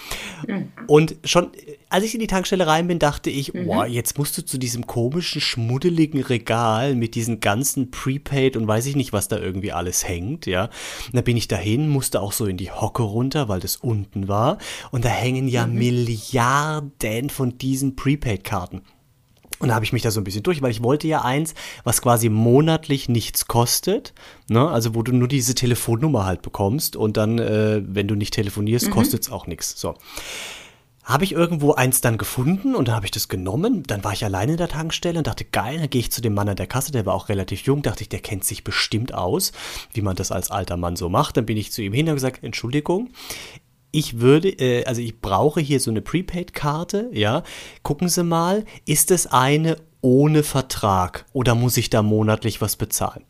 Und 0.87 1.15
schon, 1.23 1.51
als 1.89 2.03
ich 2.03 2.13
in 2.13 2.19
die 2.19 2.27
Tankstelle 2.27 2.67
rein 2.67 2.87
bin, 2.87 2.99
dachte 2.99 3.29
ich, 3.29 3.53
wow, 3.53 3.85
jetzt 3.85 4.17
musst 4.17 4.37
du 4.37 4.45
zu 4.45 4.57
diesem 4.57 4.87
komischen, 4.87 5.41
schmuddeligen 5.41 6.21
Regal 6.21 6.95
mit 6.95 7.15
diesen 7.15 7.39
ganzen 7.39 7.91
Prepaid 7.91 8.55
und 8.55 8.67
weiß 8.67 8.85
ich 8.85 8.95
nicht, 8.95 9.13
was 9.13 9.16
da 9.27 9.39
irgendwie 9.39 9.71
alles 9.71 10.07
hängt, 10.07 10.45
ja. 10.45 10.65
Und 11.07 11.15
da 11.15 11.21
bin 11.21 11.37
ich 11.37 11.47
dahin, 11.47 11.89
musste 11.89 12.21
auch 12.21 12.31
so 12.31 12.45
in 12.45 12.57
die 12.57 12.71
Hocke 12.71 13.03
runter, 13.03 13.49
weil 13.49 13.59
das 13.59 13.75
unten 13.77 14.27
war. 14.27 14.57
Und 14.91 15.05
da 15.05 15.09
hängen 15.09 15.47
ja 15.47 15.65
Milliarden 15.65 17.29
von 17.29 17.57
diesen 17.57 17.95
Prepaid-Karten. 17.95 18.81
Und 19.59 19.69
da 19.69 19.75
habe 19.75 19.85
ich 19.85 19.93
mich 19.93 20.03
da 20.03 20.11
so 20.11 20.21
ein 20.21 20.23
bisschen 20.23 20.43
durch, 20.43 20.61
weil 20.61 20.71
ich 20.71 20.83
wollte 20.83 21.07
ja 21.07 21.23
eins, 21.23 21.55
was 21.83 22.01
quasi 22.01 22.29
monatlich 22.29 23.09
nichts 23.09 23.47
kostet, 23.47 24.13
ne? 24.49 24.69
also 24.69 24.93
wo 24.93 25.01
du 25.01 25.11
nur 25.13 25.27
diese 25.27 25.55
Telefonnummer 25.55 26.25
halt 26.25 26.43
bekommst 26.43 26.95
und 26.95 27.17
dann, 27.17 27.39
äh, 27.39 27.81
wenn 27.83 28.07
du 28.07 28.15
nicht 28.15 28.35
telefonierst, 28.35 28.91
kostet 28.91 29.23
es 29.23 29.31
auch 29.31 29.47
nichts. 29.47 29.79
So. 29.79 29.95
Habe 31.07 31.23
ich 31.23 31.31
irgendwo 31.31 31.71
eins 31.71 32.01
dann 32.01 32.17
gefunden 32.17 32.75
und 32.75 32.89
dann 32.89 32.95
habe 32.95 33.05
ich 33.05 33.11
das 33.11 33.29
genommen. 33.29 33.83
Dann 33.87 34.03
war 34.03 34.11
ich 34.11 34.25
alleine 34.25 34.51
in 34.51 34.57
der 34.57 34.67
Tankstelle 34.67 35.17
und 35.17 35.27
dachte, 35.27 35.45
geil, 35.45 35.77
dann 35.79 35.89
gehe 35.89 36.01
ich 36.01 36.11
zu 36.11 36.19
dem 36.21 36.33
Mann 36.33 36.49
an 36.49 36.57
der 36.57 36.67
Kasse, 36.67 36.91
der 36.91 37.05
war 37.05 37.13
auch 37.13 37.29
relativ 37.29 37.61
jung, 37.61 37.81
dachte 37.81 38.01
ich, 38.03 38.09
der 38.09 38.19
kennt 38.19 38.43
sich 38.43 38.65
bestimmt 38.65 39.13
aus, 39.13 39.53
wie 39.93 40.01
man 40.01 40.17
das 40.17 40.33
als 40.33 40.51
alter 40.51 40.75
Mann 40.75 40.97
so 40.97 41.07
macht. 41.07 41.37
Dann 41.37 41.45
bin 41.45 41.55
ich 41.55 41.71
zu 41.71 41.81
ihm 41.81 41.93
hin 41.93 42.09
und 42.09 42.15
gesagt, 42.15 42.43
Entschuldigung, 42.43 43.09
ich 43.91 44.19
würde, 44.19 44.49
äh, 44.49 44.83
also 44.83 45.01
ich 45.01 45.21
brauche 45.21 45.61
hier 45.61 45.79
so 45.79 45.91
eine 45.91 46.01
Prepaid-Karte, 46.01 47.09
ja. 47.13 47.43
Gucken 47.83 48.09
Sie 48.09 48.25
mal, 48.25 48.65
ist 48.85 49.09
es 49.09 49.27
eine 49.27 49.77
ohne 50.01 50.43
Vertrag 50.43 51.25
oder 51.31 51.55
muss 51.55 51.77
ich 51.77 51.89
da 51.89 52.01
monatlich 52.01 52.59
was 52.59 52.75
bezahlen? 52.75 53.23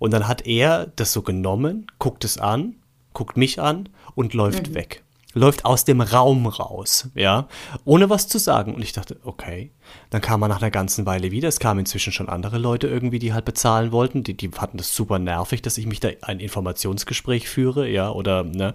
Und 0.00 0.10
dann 0.12 0.26
hat 0.26 0.46
er 0.46 0.86
das 0.96 1.12
so 1.12 1.22
genommen, 1.22 1.86
guckt 2.00 2.24
es 2.24 2.38
an, 2.38 2.74
guckt 3.14 3.36
mich 3.36 3.60
an 3.60 3.88
und 4.16 4.34
läuft 4.34 4.74
weg. 4.74 5.04
Läuft 5.32 5.64
aus 5.64 5.84
dem 5.84 6.00
Raum 6.00 6.46
raus, 6.46 7.08
ja, 7.14 7.46
ohne 7.84 8.10
was 8.10 8.26
zu 8.26 8.38
sagen. 8.38 8.74
Und 8.74 8.82
ich 8.82 8.92
dachte, 8.92 9.20
okay. 9.22 9.70
Dann 10.10 10.20
kam 10.20 10.42
er 10.42 10.48
nach 10.48 10.60
einer 10.60 10.70
ganzen 10.70 11.06
Weile 11.06 11.30
wieder. 11.30 11.48
Es 11.48 11.60
kamen 11.60 11.80
inzwischen 11.80 12.12
schon 12.12 12.28
andere 12.28 12.58
Leute 12.58 12.88
irgendwie, 12.88 13.18
die 13.18 13.32
halt 13.32 13.44
bezahlen 13.44 13.92
wollten. 13.92 14.24
Die, 14.24 14.36
die 14.36 14.48
fanden 14.48 14.78
das 14.78 14.94
super 14.94 15.18
nervig, 15.18 15.62
dass 15.62 15.78
ich 15.78 15.86
mich 15.86 16.00
da 16.00 16.08
ein 16.22 16.40
Informationsgespräch 16.40 17.48
führe, 17.48 17.88
ja, 17.88 18.10
oder, 18.10 18.44
ne. 18.44 18.74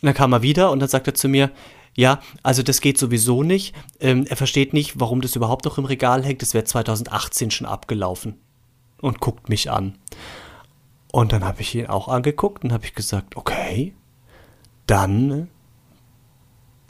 Und 0.00 0.06
dann 0.06 0.14
kam 0.14 0.32
er 0.32 0.42
wieder 0.42 0.70
und 0.70 0.80
dann 0.80 0.88
sagt 0.88 1.06
er 1.08 1.14
zu 1.14 1.28
mir, 1.28 1.50
ja, 1.96 2.20
also 2.42 2.62
das 2.62 2.80
geht 2.80 2.98
sowieso 2.98 3.42
nicht. 3.42 3.74
Ähm, 3.98 4.26
er 4.28 4.36
versteht 4.36 4.72
nicht, 4.72 5.00
warum 5.00 5.20
das 5.20 5.36
überhaupt 5.36 5.64
noch 5.64 5.78
im 5.78 5.84
Regal 5.84 6.24
hängt. 6.24 6.42
Das 6.42 6.54
wäre 6.54 6.64
2018 6.64 7.50
schon 7.50 7.66
abgelaufen. 7.66 8.38
Und 9.00 9.20
guckt 9.20 9.48
mich 9.48 9.70
an. 9.70 9.98
Und 11.12 11.32
dann 11.32 11.44
habe 11.44 11.62
ich 11.62 11.74
ihn 11.74 11.86
auch 11.86 12.08
angeguckt 12.08 12.64
und 12.64 12.72
habe 12.72 12.84
ich 12.84 12.94
gesagt, 12.94 13.36
okay, 13.36 13.94
dann, 14.86 15.48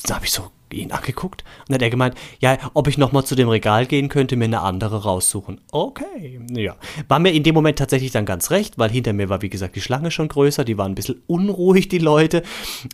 dann 0.05 0.17
habe 0.17 0.27
ich 0.27 0.33
so 0.33 0.51
ihn 0.73 0.93
angeguckt 0.93 1.43
und 1.61 1.71
dann 1.71 1.75
hat 1.77 1.83
er 1.83 1.91
gemeint, 1.91 2.15
ja, 2.39 2.57
ob 2.75 2.87
ich 2.87 2.99
nochmal 2.99 3.25
zu 3.25 3.35
dem 3.35 3.49
Regal 3.49 3.87
gehen 3.87 4.09
könnte, 4.09 4.37
mir 4.37 4.45
eine 4.45 4.61
andere 4.61 5.03
raussuchen. 5.03 5.61
Okay, 5.73 6.41
ja. 6.53 6.77
War 7.09 7.19
mir 7.19 7.33
in 7.33 7.43
dem 7.43 7.55
Moment 7.55 7.79
tatsächlich 7.79 8.13
dann 8.13 8.25
ganz 8.25 8.51
recht, 8.51 8.79
weil 8.79 8.91
hinter 8.91 9.13
mir 9.13 9.29
war, 9.29 9.43
wie 9.43 9.51
gesagt, 9.51 9.77
die 9.77 9.81
Schlange 9.81 10.11
schon 10.11 10.29
größer, 10.29 10.65
die 10.65 10.79
waren 10.79 10.93
ein 10.93 10.95
bisschen 10.95 11.23
unruhig, 11.27 11.89
die 11.89 11.99
Leute. 11.99 12.43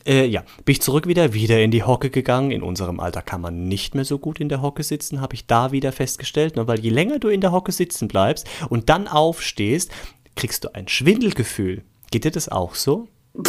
Äh, 0.06 0.26
ja, 0.26 0.42
bin 0.64 0.72
ich 0.72 0.82
zurück 0.82 1.06
wieder, 1.06 1.34
wieder 1.34 1.60
in 1.60 1.70
die 1.70 1.82
Hocke 1.82 2.10
gegangen. 2.10 2.50
In 2.50 2.62
unserem 2.62 3.00
Alter 3.00 3.22
kann 3.22 3.40
man 3.40 3.68
nicht 3.68 3.94
mehr 3.94 4.04
so 4.04 4.18
gut 4.18 4.40
in 4.40 4.48
der 4.48 4.62
Hocke 4.62 4.82
sitzen, 4.82 5.20
habe 5.20 5.34
ich 5.34 5.46
da 5.46 5.72
wieder 5.72 5.92
festgestellt, 5.92 6.56
ne, 6.56 6.66
weil 6.66 6.80
je 6.80 6.90
länger 6.90 7.18
du 7.18 7.28
in 7.28 7.40
der 7.40 7.52
Hocke 7.52 7.72
sitzen 7.72 8.08
bleibst 8.08 8.48
und 8.68 8.88
dann 8.88 9.08
aufstehst, 9.08 9.90
kriegst 10.34 10.64
du 10.64 10.75
ein 10.75 10.88
Schwindelgefühl. 10.88 11.82
Geht 12.10 12.25
dir 12.25 12.30
das 12.30 12.48
auch 12.48 12.75
so? 12.75 13.08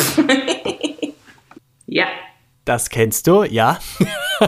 Ja, 1.90 2.08
Das 2.68 2.90
kennst 2.90 3.28
du, 3.28 3.44
ja? 3.44 3.80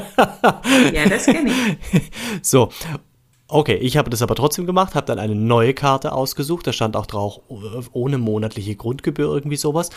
ja, 0.94 1.08
das 1.08 1.26
kenne 1.26 1.50
ich. 1.52 2.02
So. 2.42 2.70
Okay, 3.48 3.76
ich 3.76 3.96
habe 3.96 4.10
das 4.10 4.22
aber 4.22 4.36
trotzdem 4.36 4.66
gemacht, 4.66 4.94
habe 4.94 5.08
dann 5.08 5.18
eine 5.18 5.36
neue 5.36 5.74
Karte 5.74 6.12
ausgesucht, 6.12 6.68
da 6.68 6.74
stand 6.74 6.98
auch 6.98 7.06
drauf, 7.08 7.40
ohne 7.94 8.18
monatliche 8.18 8.76
Grundgebühr, 8.76 9.34
irgendwie 9.34 9.56
sowas. 9.56 9.90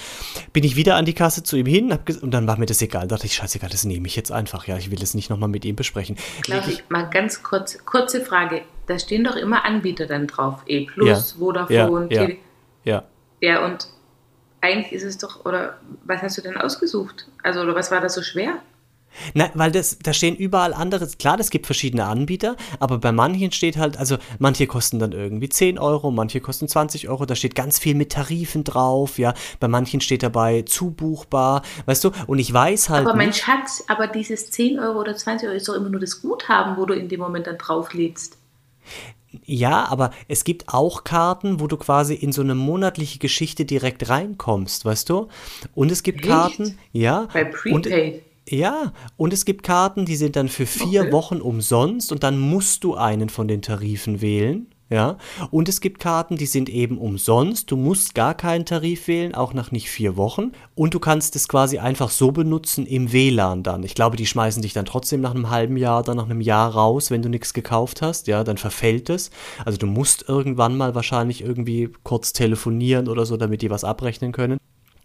Bin 0.53 0.63
ich 0.63 0.77
wieder 0.77 0.95
an 0.95 1.05
die 1.05 1.15
Kasse 1.15 1.43
zu 1.43 1.57
ihm 1.57 1.67
hin 1.67 1.99
und 2.23 2.31
dann 2.31 2.47
war 2.47 2.59
mir 2.59 2.67
das 2.67 2.81
egal. 2.81 3.03
Da 3.03 3.17
dachte 3.17 3.27
ich, 3.27 3.35
scheißegal, 3.35 3.69
das 3.69 3.85
nehme 3.85 4.07
ich 4.07 4.15
jetzt 4.15 4.31
einfach. 4.31 4.69
Ja, 4.69 4.79
ich 4.79 4.93
will 4.93 5.03
es 5.03 5.15
nicht 5.15 5.29
nochmal 5.29 5.49
mit 5.49 5.65
ihm 5.65 5.75
besprechen. 5.75 6.17
Claudi, 6.43 6.79
mal 6.89 7.11
ganz 7.11 7.43
kurz, 7.43 7.85
kurze 7.85 8.25
Frage. 8.25 8.63
Da 8.87 9.01
stehen 9.01 9.25
doch 9.25 9.37
immer 9.37 9.65
Anbieter 9.65 10.07
dann 10.07 10.29
drauf. 10.29 10.63
E 10.67 10.87
Plus, 10.87 11.09
Ja. 11.09 11.39
Vodafone, 11.39 12.07
Ja, 12.09 12.23
ja. 12.23 12.35
Ja. 12.85 13.03
Ja, 13.41 13.65
und 13.67 13.89
eigentlich 14.63 14.93
ist 14.93 15.03
es 15.03 15.19
doch, 15.19 15.45
oder 15.45 15.79
was 16.05 16.23
hast 16.23 16.39
du 16.39 16.43
denn 16.43 16.57
ausgesucht? 16.57 17.27
Also, 17.43 17.61
oder 17.61 17.75
was 17.75 17.91
war 17.91 18.01
da 18.01 18.09
so 18.09 18.23
schwer? 18.23 18.55
Na, 19.35 19.51
weil 19.53 19.71
das, 19.71 19.99
da 19.99 20.15
stehen 20.15 20.37
überall 20.37 20.73
andere, 20.73 21.07
klar, 21.07 21.39
es 21.39 21.51
gibt 21.51 21.67
verschiedene 21.67 22.07
Anbieter, 22.07 22.57
aber 22.81 22.97
bei 22.97 23.13
manchen 23.13 23.53
steht 23.53 23.77
halt, 23.77 23.99
also 23.99 24.17
manche 24.39 24.67
kosten 24.67 24.99
dann 24.99 25.13
irgendwie 25.13 25.51
10 25.51 25.79
Euro, 25.79 26.11
manche 26.11 26.41
kosten 26.41 26.67
20 26.67 27.11
Euro, 27.11 27.27
da 27.27 27.35
steht 27.35 27.55
ganz 27.55 27.79
viel 27.79 27.95
mit 27.95 28.13
Tarifen 28.13 28.65
drauf, 28.65 29.19
ja, 29.19 29.35
bei 29.61 29.69
manchen 29.69 30.01
steht 30.01 30.23
dabei 30.23 30.63
zubuchbar, 30.63 31.61
weißt 31.85 32.05
du, 32.05 32.13
und 32.27 32.39
ich 32.39 32.51
weiß 32.55 32.89
halt 32.89 33.07
Aber 33.07 33.15
mein 33.15 33.29
nicht, 33.29 33.45
Schatz, 33.45 33.85
aber 33.89 34.07
dieses 34.07 34.51
10 34.51 34.79
Euro 34.79 35.01
oder 35.01 35.15
20 35.15 35.47
Euro 35.47 35.57
ist 35.57 35.69
doch 35.69 35.75
immer 35.75 35.91
nur 35.91 36.01
das 36.01 36.23
Guthaben, 36.23 36.79
wo 36.79 36.87
du 36.87 36.95
in 36.95 37.11
dem 37.11 37.21
Moment 37.21 37.47
dann 37.47 37.59
drauflädst. 37.59 38.39
Ja, 39.45 39.87
aber 39.89 40.11
es 40.29 40.45
gibt 40.45 40.69
auch 40.69 41.05
Karten, 41.05 41.61
wo 41.61 41.67
du 41.67 41.77
quasi 41.77 42.15
in 42.15 42.33
so 42.33 42.43
eine 42.43 42.55
monatliche 42.55 43.19
Geschichte 43.19 43.65
direkt 43.65 44.09
reinkommst, 44.09 44.85
weißt 44.85 45.09
du, 45.09 45.29
und 45.75 45.91
es 45.91 46.03
gibt 46.03 46.21
Echt? 46.21 46.29
Karten, 46.29 46.79
ja, 46.93 47.29
Bei 47.33 47.47
und, 47.71 47.83
Prepaid. 47.83 48.23
Ja, 48.49 48.93
und 49.17 49.33
es 49.33 49.45
gibt 49.45 49.63
Karten, 49.63 50.05
die 50.05 50.17
sind 50.17 50.35
dann 50.37 50.49
für 50.49 50.67
vier 50.67 51.03
Okay. 51.03 51.13
Wochen 51.13 51.41
umsonst 51.41 52.11
und 52.11 52.23
dann 52.25 52.39
musst 52.39 52.83
du 52.85 52.95
einen 52.95 53.29
von 53.29 53.47
den 53.47 53.63
Tarifen 53.63 54.21
wählen. 54.21 54.67
Ja, 54.93 55.17
und 55.51 55.71
es 55.71 55.81
gibt 55.81 56.01
Karten, 56.01 56.37
die 56.37 56.45
sind 56.45 56.69
eben 56.69 56.99
umsonst. 56.99 57.71
Du 57.71 57.79
musst 57.79 58.15
gar 58.15 58.35
keinen 58.35 58.67
Tarif 58.67 59.09
wählen, 59.09 59.35
auch 59.35 59.55
nach 59.55 59.71
nicht 59.71 59.89
vier 59.89 60.19
Wochen. 60.19 60.53
Und 60.75 60.93
du 60.93 61.01
kannst 61.01 61.35
es 61.35 61.49
quasi 61.49 61.79
einfach 61.79 62.11
so 62.11 62.31
benutzen 62.31 62.85
im 62.85 63.11
WLAN 63.11 63.63
dann. 63.63 63.85
Ich 63.85 63.95
glaube, 63.95 64.19
die 64.19 64.27
schmeißen 64.27 64.61
dich 64.61 64.75
dann 64.75 64.85
trotzdem 64.85 65.23
nach 65.23 65.31
einem 65.31 65.49
halben 65.49 65.79
Jahr 65.79 66.01
oder 66.01 66.15
nach 66.15 66.27
einem 66.27 66.43
Jahr 66.43 66.75
raus, 66.75 67.11
wenn 67.11 67.23
du 67.23 67.31
nichts 67.31 67.55
gekauft 67.55 68.03
hast. 68.03 68.27
Ja, 68.27 68.45
dann 68.45 68.59
verfällt 68.59 69.09
es. 69.09 69.31
Also 69.65 69.79
du 69.79 69.87
musst 69.87 70.29
irgendwann 70.29 70.77
mal 70.77 70.95
wahrscheinlich 70.95 71.43
irgendwie 71.43 71.89
kurz 72.03 72.35
telefonieren 72.35 73.09
oder 73.09 73.25
so, 73.25 73.39
damit 73.39 73.63
die 73.63 73.71
was 73.71 73.85
abrechnen 73.85 74.33
können. 74.33 74.59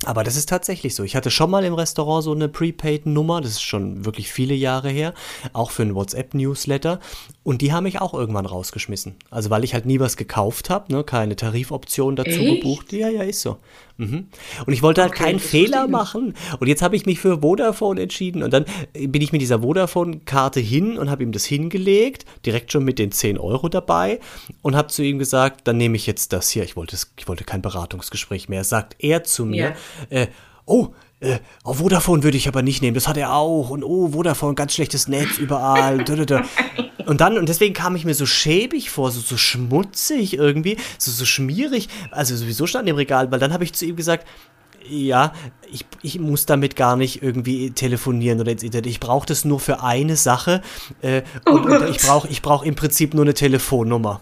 Aber 0.08 0.24
das 0.24 0.38
ist 0.38 0.48
tatsächlich 0.48 0.96
so. 0.96 1.04
Ich 1.04 1.18
hatte 1.18 1.30
schon 1.30 1.52
mal 1.52 1.66
im 1.66 1.74
Restaurant 1.74 2.24
so 2.24 2.32
eine 2.32 2.48
Prepaid-Nummer, 2.48 3.42
das 3.42 3.52
ist 3.52 3.62
schon 3.62 4.06
wirklich 4.06 4.32
viele 4.32 4.54
Jahre 4.54 4.88
her, 4.88 5.14
auch 5.52 5.70
für 5.70 5.82
einen 5.82 5.96
WhatsApp-Newsletter. 5.96 7.02
Und 7.44 7.62
die 7.62 7.74
haben 7.74 7.84
mich 7.84 8.00
auch 8.00 8.14
irgendwann 8.14 8.46
rausgeschmissen. 8.46 9.16
Also 9.32 9.50
weil 9.50 9.66
ich 9.66 9.74
halt 9.74 9.86
nie 9.86 10.00
was 10.00 10.16
gekauft 10.16 10.70
habe, 10.70 10.94
ne? 10.94 11.04
keine 11.04 11.36
Tarifoption 11.36 12.16
dazu 12.16 12.40
Echt? 12.40 12.62
gebucht. 12.62 12.94
Ja, 12.94 13.10
ja, 13.10 13.24
ist 13.24 13.42
so. 13.42 13.58
Mhm. 13.98 14.28
Und 14.66 14.74
ich 14.74 14.82
wollte 14.82 15.02
halt 15.02 15.14
Okay, 15.14 15.24
keinen 15.24 15.40
Fehler 15.40 15.88
machen. 15.88 16.36
Und 16.60 16.68
jetzt 16.68 16.82
habe 16.82 16.96
ich 16.96 17.06
mich 17.06 17.20
für 17.20 17.42
Vodafone 17.42 18.02
entschieden. 18.02 18.44
Und 18.44 18.54
dann 18.54 18.66
bin 18.94 19.22
ich 19.22 19.32
mit 19.32 19.42
dieser 19.42 19.60
Vodafone-Karte 19.62 20.60
hin 20.60 20.98
und 20.98 21.10
habe 21.10 21.24
ihm 21.24 21.32
das 21.32 21.46
hingelegt, 21.46 22.26
direkt 22.46 22.72
schon 22.72 22.84
mit 22.84 23.00
den 23.00 23.12
10 23.12 23.38
Euro 23.38 23.70
dabei 23.70 24.20
und 24.62 24.76
habe 24.76 24.90
zu 24.90 25.04
ihm 25.04 25.20
gesagt, 25.20 25.68
dann 25.68 25.78
nehme 25.78 25.96
ich 25.96 26.08
jetzt 26.08 26.34
das 26.34 26.50
hier. 26.50 26.64
Ich 26.64 26.76
wollte, 26.76 26.98
ich 27.18 27.28
wollte 27.28 27.44
kein 27.44 27.62
Beratungsgespräch 27.62 28.50
mehr. 28.50 28.64
Sagt 28.64 28.96
er 29.00 29.24
zu 29.24 29.46
mir, 29.46 29.76
äh, 30.10 30.28
oh, 30.66 30.90
äh, 31.20 31.40
oh, 31.64 31.74
Vodafone 31.74 32.24
würde 32.24 32.38
ich 32.38 32.48
aber 32.48 32.62
nicht 32.62 32.82
nehmen, 32.82 32.94
das 32.94 33.08
hat 33.08 33.18
er 33.18 33.34
auch. 33.34 33.70
Und 33.70 33.84
oh, 33.84 34.10
Vodafone, 34.10 34.56
ganz 34.56 34.74
schlechtes 34.74 35.08
Netz 35.08 35.38
überall. 35.38 36.04
Und 37.08 37.22
dann, 37.22 37.38
und 37.38 37.48
deswegen 37.48 37.74
kam 37.74 37.96
ich 37.96 38.04
mir 38.04 38.14
so 38.14 38.26
schäbig 38.26 38.90
vor, 38.90 39.12
so, 39.12 39.22
so 39.22 39.38
schmutzig 39.38 40.34
irgendwie, 40.34 40.76
so, 40.98 41.10
so 41.10 41.24
schmierig. 41.24 41.88
Also 42.12 42.36
sowieso 42.36 42.68
stand 42.68 42.90
im 42.90 42.98
Regal, 42.98 43.32
weil 43.32 43.40
dann 43.40 43.54
habe 43.54 43.64
ich 43.64 43.72
zu 43.72 43.86
ihm 43.86 43.96
gesagt, 43.96 44.28
ja, 44.90 45.32
ich, 45.72 45.86
ich 46.02 46.20
muss 46.20 46.46
damit 46.46 46.76
gar 46.76 46.98
nicht 46.98 47.24
irgendwie 47.24 47.72
telefonieren 47.72 48.42
oder 48.42 48.52
ins 48.52 48.64
Internet. 48.64 48.88
Ich 48.88 49.00
brauche 49.00 49.26
das 49.26 49.46
nur 49.46 49.62
für 49.62 49.84
eine 49.84 50.18
Sache. 50.18 50.62
Äh, 51.02 51.22
und, 51.46 51.66
und 51.66 51.90
ich 51.90 52.00
brauche 52.00 52.28
ich 52.28 52.42
brauch 52.42 52.64
im 52.64 52.76
Prinzip 52.76 53.14
nur 53.14 53.24
eine 53.24 53.34
Telefonnummer. 53.34 54.22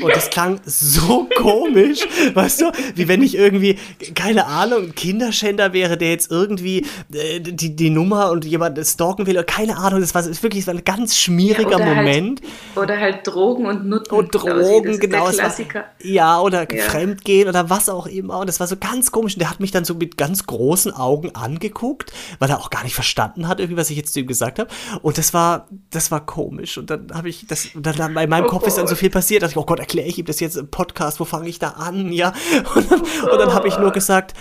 Und 0.00 0.16
das 0.16 0.30
klang 0.30 0.60
so 0.64 1.28
komisch, 1.36 2.00
weißt 2.32 2.62
du, 2.62 2.72
wie 2.94 3.08
wenn 3.08 3.22
ich 3.22 3.36
irgendwie, 3.36 3.78
keine 4.14 4.46
Ahnung, 4.46 4.94
Kinderschänder 4.94 5.72
wäre, 5.74 5.98
der 5.98 6.10
jetzt 6.10 6.30
irgendwie 6.30 6.86
äh, 7.12 7.40
die, 7.40 7.76
die 7.76 7.90
Nummer 7.90 8.30
und 8.30 8.44
jemand 8.44 8.78
stalken 8.86 9.26
will. 9.26 9.34
oder 9.34 9.44
Keine 9.44 9.76
Ahnung, 9.76 10.00
das 10.00 10.14
war 10.14 10.22
das 10.22 10.30
ist 10.30 10.42
wirklich 10.42 10.68
ein 10.68 10.84
ganz 10.84 11.18
schmieriger 11.18 11.76
oder 11.76 11.84
Moment. 11.84 12.40
Halt, 12.74 12.84
oder 12.84 12.98
halt 12.98 13.26
Drogen 13.26 13.66
und 13.66 13.86
Nutten. 13.86 14.14
Und 14.14 14.32
Klausi, 14.32 14.62
Drogen, 14.62 14.98
genau. 14.98 15.26
War-. 15.26 15.84
Ja, 16.02 16.40
oder 16.40 16.72
Ja. 16.72 16.84
Fremdgehen 16.84 17.48
oder 17.48 17.68
was 17.68 17.88
auch 17.88 18.06
immer. 18.06 18.38
Und 18.38 18.48
das 18.48 18.60
war 18.60 18.66
so 18.66 18.76
ganz 18.76 19.12
komisch. 19.12 19.34
Und 19.34 19.40
der 19.40 19.50
hat 19.50 19.60
mich 19.60 19.72
dann 19.72 19.84
so 19.84 19.94
mit 19.94 20.16
ganz 20.16 20.46
großen 20.46 20.92
Augen 20.92 21.34
angeguckt, 21.34 22.12
weil 22.38 22.50
er 22.50 22.60
auch 22.60 22.70
gar 22.70 22.84
nicht 22.84 22.94
verstanden 22.94 23.48
hat, 23.48 23.60
irgendwie, 23.60 23.76
was 23.76 23.90
ich 23.90 23.96
jetzt 23.96 24.14
zu 24.14 24.20
ihm 24.20 24.26
gesagt 24.26 24.58
habe. 24.58 24.70
Und 25.02 25.18
das 25.18 25.34
war, 25.34 25.68
das 25.90 26.10
war 26.10 26.24
komisch. 26.24 26.78
Und 26.78 26.90
dann 26.90 27.08
habe 27.12 27.28
ich 27.28 27.46
das, 27.46 27.68
dann 27.74 28.16
in 28.16 28.30
meinem 28.30 28.44
Oh 28.44 28.48
Kopf 28.48 28.66
ist 28.66 28.78
dann 28.78 28.86
so 28.86 28.94
viel 28.94 29.10
passiert, 29.10 29.42
dass 29.42 29.50
ich, 29.52 29.56
oh 29.56 29.64
Gott, 29.64 29.80
erkläre 29.82 30.08
ich 30.08 30.18
ihm 30.18 30.24
das 30.24 30.40
jetzt 30.40 30.56
im 30.56 30.70
Podcast, 30.70 31.18
wo 31.20 31.24
fange 31.24 31.48
ich 31.48 31.58
da 31.58 31.70
an? 31.70 32.12
Ja. 32.12 32.32
Und 32.74 32.90
dann, 32.90 33.00
und 33.00 33.38
dann 33.38 33.52
habe 33.52 33.66
ich 33.68 33.76
nur 33.78 33.90
gesagt, 33.90 34.34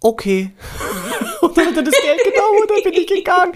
okay. 0.00 0.52
Und 1.40 1.58
dann 1.58 1.66
hat 1.66 1.76
er 1.76 1.82
das 1.82 1.94
Geld 2.00 2.20
genommen 2.24 2.58
und 2.62 2.70
dann 2.70 2.82
bin 2.84 3.02
ich 3.02 3.06
gegangen. 3.06 3.52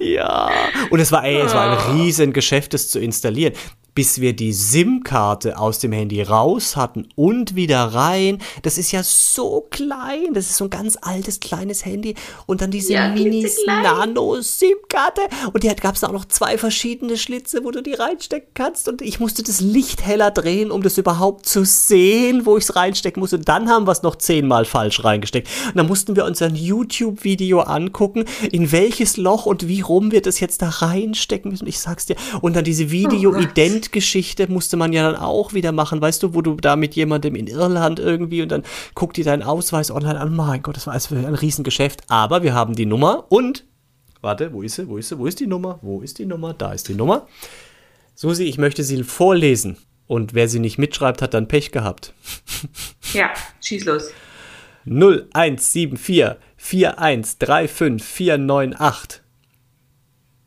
Ja. 0.00 0.50
Und 0.90 1.00
es 1.00 1.10
war, 1.10 1.24
ey, 1.24 1.40
es 1.40 1.54
war 1.54 1.70
ein 1.70 1.96
riesen 1.96 2.34
Geschäft, 2.34 2.74
das 2.74 2.88
zu 2.88 3.00
installieren. 3.00 3.54
Bis 3.94 4.20
wir 4.20 4.34
die 4.34 4.52
SIM-Karte 4.52 5.58
aus 5.58 5.78
dem 5.78 5.92
Handy 5.92 6.22
raus 6.22 6.76
hatten 6.76 7.08
und 7.14 7.54
wieder 7.54 7.84
rein. 7.84 8.38
Das 8.62 8.78
ist 8.78 8.90
ja 8.92 9.02
so 9.02 9.66
klein. 9.70 10.32
Das 10.32 10.46
ist 10.48 10.56
so 10.56 10.64
ein 10.64 10.70
ganz 10.70 10.96
altes, 11.00 11.40
kleines 11.40 11.84
Handy. 11.84 12.14
Und 12.46 12.62
dann 12.62 12.70
diese 12.70 12.94
Ja, 12.94 13.08
Minis 13.08 13.56
klitzeklein. 13.56 13.82
Nano-SIM-Karte. 13.82 15.20
Und 15.52 15.62
die 15.62 15.68
gab 15.68 15.94
es 15.94 16.04
auch 16.04 16.12
noch 16.12 16.24
zwei 16.24 16.56
verschiedene 16.56 17.16
Schlitze, 17.16 17.64
wo 17.64 17.70
du 17.70 17.82
die 17.82 17.92
reinstecken 17.94 18.50
kannst. 18.54 18.88
Und 18.88 19.02
ich 19.02 19.20
musste 19.20 19.42
das 19.42 19.60
Licht 19.60 20.04
heller 20.04 20.30
drehen, 20.30 20.70
um 20.70 20.82
das 20.82 20.96
überhaupt 20.96 21.46
zu 21.46 21.64
sehen, 21.64 22.46
wo 22.46 22.56
ich 22.56 22.64
es 22.64 22.76
reinstecken 22.76 23.20
musste. 23.20 23.36
Und 23.36 23.48
dann 23.48 23.68
haben 23.68 23.86
wir 23.86 23.92
es 23.92 24.02
noch 24.02 24.16
zehnmal 24.16 24.64
falsch 24.64 25.04
reingesteckt. 25.04 25.48
Und 25.66 25.76
dann 25.76 25.86
mussten 25.86 26.16
wir 26.16 26.24
uns 26.24 26.40
ein 26.40 26.54
YouTube-Video 26.54 27.60
angucken, 27.60 28.24
in 28.50 28.72
welches 28.72 29.16
Loch 29.16 29.44
und 29.44 29.68
wie 29.68 29.80
rum 29.82 30.12
wir 30.12 30.22
das 30.22 30.40
jetzt 30.40 30.62
da 30.62 30.68
reinstecken 30.68 31.50
müssen. 31.50 31.66
Ich 31.66 31.78
sag's 31.78 32.06
dir. 32.06 32.16
Und 32.40 32.56
dann 32.56 32.64
diese 32.64 32.90
Video-Ident-Geschichte 33.82 34.50
musste 34.50 34.76
man 34.76 34.92
ja 34.92 35.10
dann 35.10 35.20
auch 35.20 35.52
wieder 35.52 35.72
machen, 35.72 36.00
weißt 36.00 36.22
du, 36.22 36.34
wo 36.34 36.42
du 36.42 36.54
da 36.56 36.76
mit 36.76 36.94
jemandem 36.94 37.34
in 37.34 37.46
Irland 37.46 37.98
irgendwie 37.98 38.42
und 38.42 38.50
dann 38.50 38.62
guckt 38.94 39.16
die 39.16 39.24
deinen 39.24 39.42
Ausweis 39.42 39.90
online 39.90 40.20
an. 40.20 40.34
Mein 40.34 40.62
Gott, 40.62 40.76
das 40.76 40.86
war 40.86 40.92
alles 40.92 41.06
für 41.06 41.16
ein 41.16 41.34
Riesengeschäft. 41.34 42.02
Aber 42.08 42.42
wir 42.42 42.54
haben 42.54 42.74
die 42.74 42.86
Nummer 42.86 43.26
und 43.28 43.64
Warte, 44.20 44.52
wo 44.52 44.62
ist 44.62 44.76
sie? 44.76 44.86
Wo 44.86 44.98
ist 44.98 45.08
sie? 45.08 45.18
Wo 45.18 45.26
ist 45.26 45.40
die 45.40 45.48
Nummer? 45.48 45.80
Wo 45.82 46.00
ist 46.00 46.16
die 46.20 46.26
Nummer? 46.26 46.54
Da 46.54 46.72
ist 46.72 46.88
die 46.88 46.94
Nummer. 46.94 47.26
Susi, 48.14 48.44
ich 48.44 48.56
möchte 48.56 48.84
sie 48.84 49.02
vorlesen. 49.02 49.78
Und 50.06 50.32
wer 50.32 50.48
sie 50.48 50.60
nicht 50.60 50.78
mitschreibt, 50.78 51.22
hat 51.22 51.34
dann 51.34 51.48
Pech 51.48 51.72
gehabt. 51.72 52.14
Ja, 53.14 53.30
schieß 53.60 53.84
los. 53.84 54.10
0174 54.86 56.36
4135 56.56 58.02
498. 58.02 59.22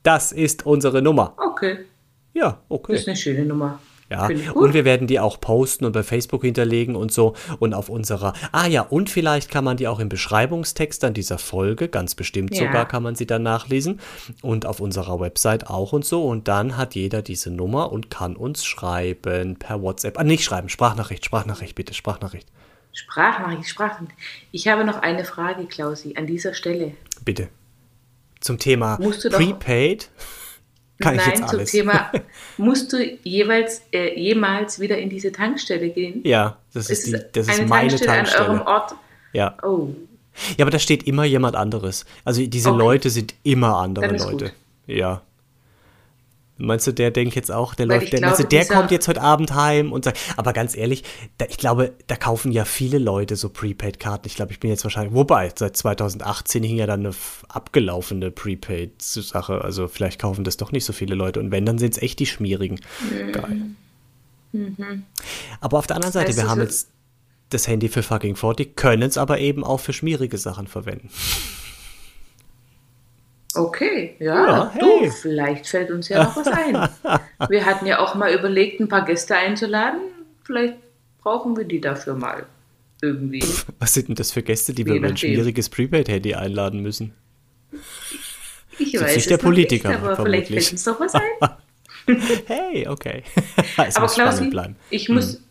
Das 0.01 0.31
ist 0.31 0.65
unsere 0.65 1.03
Nummer. 1.03 1.35
Okay, 1.37 1.85
Ja, 2.35 2.59
okay. 2.69 2.91
das 2.91 3.01
ist 3.01 3.07
eine 3.07 3.17
schöne 3.17 3.45
Nummer. 3.45 3.79
Ja, 4.07 4.27
und 4.53 4.75
wir 4.75 4.85
werden 4.85 5.07
die 5.07 5.19
auch 5.19 5.41
posten 5.41 5.83
und 5.83 5.93
bei 5.93 6.03
Facebook 6.03 6.43
hinterlegen 6.43 6.95
und 6.95 7.11
so 7.11 7.33
und 7.57 7.73
auf 7.73 7.89
unserer. 7.89 8.33
Ah 8.51 8.67
ja, 8.67 8.83
und 8.83 9.09
vielleicht 9.09 9.49
kann 9.49 9.63
man 9.63 9.77
die 9.77 9.87
auch 9.87 9.97
im 9.99 10.09
Beschreibungstext 10.09 11.03
an 11.03 11.15
dieser 11.15 11.39
Folge, 11.39 11.87
ganz 11.87 12.13
bestimmt 12.13 12.53
Ja. 12.55 12.67
sogar 12.67 12.87
kann 12.87 13.01
man 13.01 13.15
sie 13.15 13.25
dann 13.25 13.41
nachlesen 13.41 13.99
und 14.43 14.67
auf 14.67 14.79
unserer 14.79 15.19
Website 15.19 15.71
auch 15.71 15.91
und 15.91 16.05
so 16.05 16.23
und 16.27 16.47
dann 16.47 16.77
hat 16.77 16.93
jeder 16.93 17.23
diese 17.23 17.49
Nummer 17.49 17.91
und 17.91 18.11
kann 18.11 18.35
uns 18.35 18.63
schreiben 18.63 19.55
per 19.57 19.81
WhatsApp. 19.81 20.19
Ah, 20.19 20.23
nicht 20.23 20.43
schreiben, 20.43 20.69
Sprachnachricht, 20.69 21.25
Sprachnachricht 21.25 21.73
bitte, 21.73 21.95
Sprachnachricht. 21.95 22.47
Sprachnachricht, 22.93 23.67
Sprachnachricht. 23.67 24.19
Ich 24.51 24.67
habe 24.67 24.85
noch 24.85 25.01
eine 25.01 25.25
Frage, 25.25 25.65
Klausi, 25.65 26.13
an 26.15 26.27
dieser 26.27 26.53
Stelle. 26.53 26.91
Bitte. 27.25 27.49
Zum 28.39 28.59
Thema 28.59 28.99
Musst 29.01 29.25
du 29.25 29.29
doch- 29.29 29.39
Prepaid 29.39 30.11
kann 30.99 31.15
ich 31.15 31.21
Nein, 31.25 31.33
jetzt 31.39 31.49
zum. 31.49 31.65
Thema, 31.65 32.11
musst 32.57 32.91
du 32.93 32.97
jeweils, 33.23 33.81
äh, 33.91 34.17
jemals 34.19 34.79
wieder 34.79 34.97
in 34.97 35.09
diese 35.09 35.31
Tankstelle 35.31 35.89
gehen? 35.89 36.21
ja, 36.23 36.57
das 36.73 36.89
ist, 36.89 37.07
Ist 37.07 37.13
die, 37.13 37.31
das 37.33 37.47
ist 37.47 37.59
eine 37.59 37.67
meine 37.67 37.89
Tankstelle, 37.89 38.11
Tankstelle. 38.17 38.45
an 38.45 38.51
eurem 38.51 38.67
Ort? 38.67 38.95
Ja. 39.33 39.57
Oh, 39.63 39.89
Ja, 40.57 40.63
aber 40.65 40.71
da 40.71 40.79
steht 40.79 41.03
immer 41.03 41.25
jemand 41.25 41.55
anderes. 41.55 42.05
Also 42.23 42.45
diese 42.45 42.69
Okay. 42.69 42.79
Leute 42.79 43.09
sind 43.09 43.35
immer 43.43 43.77
andere 43.77 44.07
Leute. 44.17 44.45
gut. 44.45 44.53
Ja. 44.87 45.21
Meinst 46.57 46.87
du, 46.87 46.93
der 46.93 47.11
denkt 47.11 47.35
jetzt 47.35 47.51
auch, 47.51 47.75
der 47.75 47.85
Weil 47.89 47.99
läuft, 47.99 48.13
der, 48.13 48.19
glaube, 48.19 48.31
also 48.37 48.47
der 48.47 48.61
dieser- 48.61 48.75
kommt 48.75 48.89
jetzt 48.91 49.07
heute 49.09 49.21
Abend 49.21 49.53
heim 49.53 49.91
und 49.91 50.05
sagt, 50.05 50.17
aber 50.37 50.53
ganz 50.53 50.75
ehrlich, 50.77 51.03
da, 51.37 51.45
ich 51.49 51.57
glaube, 51.57 51.93
da 52.07 52.15
kaufen 52.15 52.51
ja 52.53 52.63
viele 52.63 52.97
Leute 52.97 53.35
so 53.35 53.49
Prepaid-Karten. 53.49 54.25
Ich 54.27 54.35
glaube, 54.35 54.53
ich 54.53 54.61
bin 54.61 54.69
jetzt 54.69 54.85
wahrscheinlich, 54.85 55.13
wobei, 55.13 55.51
seit 55.53 55.75
2018 55.75 56.63
hing 56.63 56.77
ja 56.77 56.87
dann 56.87 57.01
eine 57.05 57.13
abgelaufene 57.49 58.31
Prepaid-Sache. 58.31 59.61
Also 59.65 59.89
vielleicht 59.89 60.19
kaufen 60.21 60.45
das 60.45 60.55
doch 60.55 60.71
nicht 60.71 60.85
so 60.85 60.93
viele 60.93 61.15
Leute. 61.15 61.41
Und 61.41 61.51
wenn, 61.51 61.65
dann 61.65 61.77
sind 61.77 61.93
es 61.95 62.01
echt 62.01 62.19
die 62.19 62.25
Schmierigen. 62.25 62.79
Geil. 63.33 63.61
Aber 65.59 65.77
auf 65.77 65.87
der 65.87 65.97
anderen 65.97 66.13
Seite, 66.13 66.29
Heißt 66.29 66.37
wir 66.37 66.47
haben 66.49 66.61
jetzt- 66.61 66.83
jetzt 66.87 66.91
das 67.49 67.67
Handy 67.67 67.89
für 67.89 68.01
fucking 68.03 68.35
40, 68.37 68.75
können 68.77 69.03
es 69.03 69.17
aber 69.17 69.39
eben 69.39 69.63
auch 69.65 69.79
für 69.81 69.91
schmierige 69.93 70.37
Sachen 70.37 70.67
verwenden. 70.67 71.09
Okay. 73.55 74.15
Ja, 74.19 74.45
Ja, 74.47 74.73
du, 74.79 74.99
hey. 75.01 75.11
vielleicht 75.11 75.67
fällt 75.67 75.91
uns 75.91 76.09
ja 76.09 76.23
noch 76.23 76.35
was 76.35 76.47
ein. 76.47 76.89
Wir 77.49 77.65
hatten 77.65 77.85
ja 77.85 77.99
auch 77.99 78.15
mal 78.15 78.33
überlegt, 78.33 78.79
ein 78.79 78.87
paar 78.87 79.05
Gäste 79.05 79.35
einzuladen. 79.35 79.99
Vielleicht 80.43 80.75
brauchen 81.21 81.57
wir 81.57 81.63
die 81.65 81.81
dafür 81.81 82.13
mal. 82.15 82.45
Irgendwie. 83.01 83.43
Was 83.79 83.93
sind 83.93 84.07
denn 84.09 84.15
das 84.15 84.31
für 84.31 84.41
Gäste, 84.43 84.73
die 84.73 84.85
wir 84.85 84.93
über 84.95 85.07
ein 85.07 85.17
schwieriges 85.17 85.69
Prepaid-Handy 85.69 86.35
einladen 86.35 86.81
müssen? 86.81 87.13
Ich 88.77 88.93
Ist 88.93 89.01
weiß 89.03 89.15
nicht 89.15 89.29
der 89.29 89.37
Politiker, 89.37 89.89
nicht, 89.89 89.97
aber 89.99 90.15
vielleicht 90.15 90.47
vermutlich. 90.47 90.63
fällt 90.65 90.71
uns 90.73 90.83
doch 90.83 90.99
was 90.99 91.13
ein. 91.15 91.21
Hey, 92.45 92.87
okay. 92.87 93.23
es 93.87 93.95
Aber 93.97 94.07
spannend 94.07 94.33
Klausi, 94.35 94.49
bleiben. 94.51 94.75
ich 94.91 95.09
muss, 95.09 95.41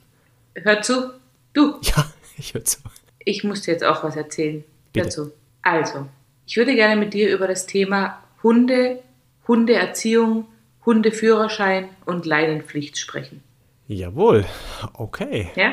hör 0.55 0.81
zu, 0.83 1.11
du, 1.53 1.81
Ja, 1.83 2.13
ich 2.39 2.55
höre 2.55 2.65
zu. 2.65 2.79
ich 3.19 3.43
muss 3.43 3.63
dir 3.63 3.73
jetzt 3.73 3.83
auch 3.83 4.05
was 4.05 4.15
erzählen. 4.15 4.63
Bitte. 4.93 5.05
Hör 5.07 5.11
zu. 5.11 5.33
Also, 5.63 6.07
ich 6.47 6.57
würde 6.57 6.75
gerne 6.75 6.97
mit 6.97 7.15
dir 7.15 7.33
über 7.35 7.47
das 7.49 7.67
Thema 7.67 8.23
Hunde, 8.43 9.03
Hundeerziehung, 9.49 10.47
Hundeführerschein 10.87 11.89
und 12.07 12.27
Leinenpflicht 12.27 12.99
sprechen. 12.99 13.43
Jawohl, 13.89 14.45
okay. 14.95 15.51
Ja? 15.57 15.73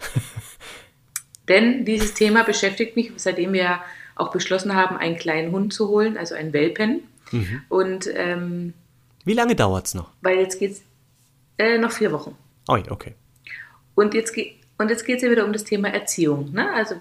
Denn 1.48 1.84
dieses 1.84 2.14
Thema 2.14 2.44
beschäftigt 2.44 2.96
mich, 2.96 3.12
seitdem 3.16 3.52
wir 3.52 3.80
auch 4.14 4.30
beschlossen 4.30 4.74
haben, 4.74 4.96
einen 4.96 5.16
kleinen 5.16 5.52
Hund 5.52 5.72
zu 5.72 5.88
holen, 5.88 6.16
also 6.16 6.34
einen 6.34 6.52
Welpen. 6.52 7.02
Mhm. 7.32 7.62
Und 7.68 8.08
ähm, 8.14 8.74
Wie 9.24 9.34
lange 9.34 9.56
dauert 9.56 9.86
es 9.86 9.94
noch? 9.94 10.10
weil 10.20 10.38
jetzt 10.38 10.58
geht 10.58 10.72
es 10.72 10.82
äh, 11.58 11.78
noch 11.78 11.92
vier 11.92 12.12
Wochen. 12.12 12.36
Oh, 12.68 12.78
okay. 12.90 13.14
Und 13.94 14.14
jetzt, 14.14 14.32
ge- 14.34 14.52
und 14.78 14.90
jetzt 14.90 15.04
geht 15.04 15.16
es 15.16 15.22
ja 15.22 15.30
wieder 15.30 15.44
um 15.44 15.52
das 15.52 15.64
Thema 15.64 15.88
Erziehung. 15.88 16.52
Ne? 16.52 16.72
Also 16.72 16.96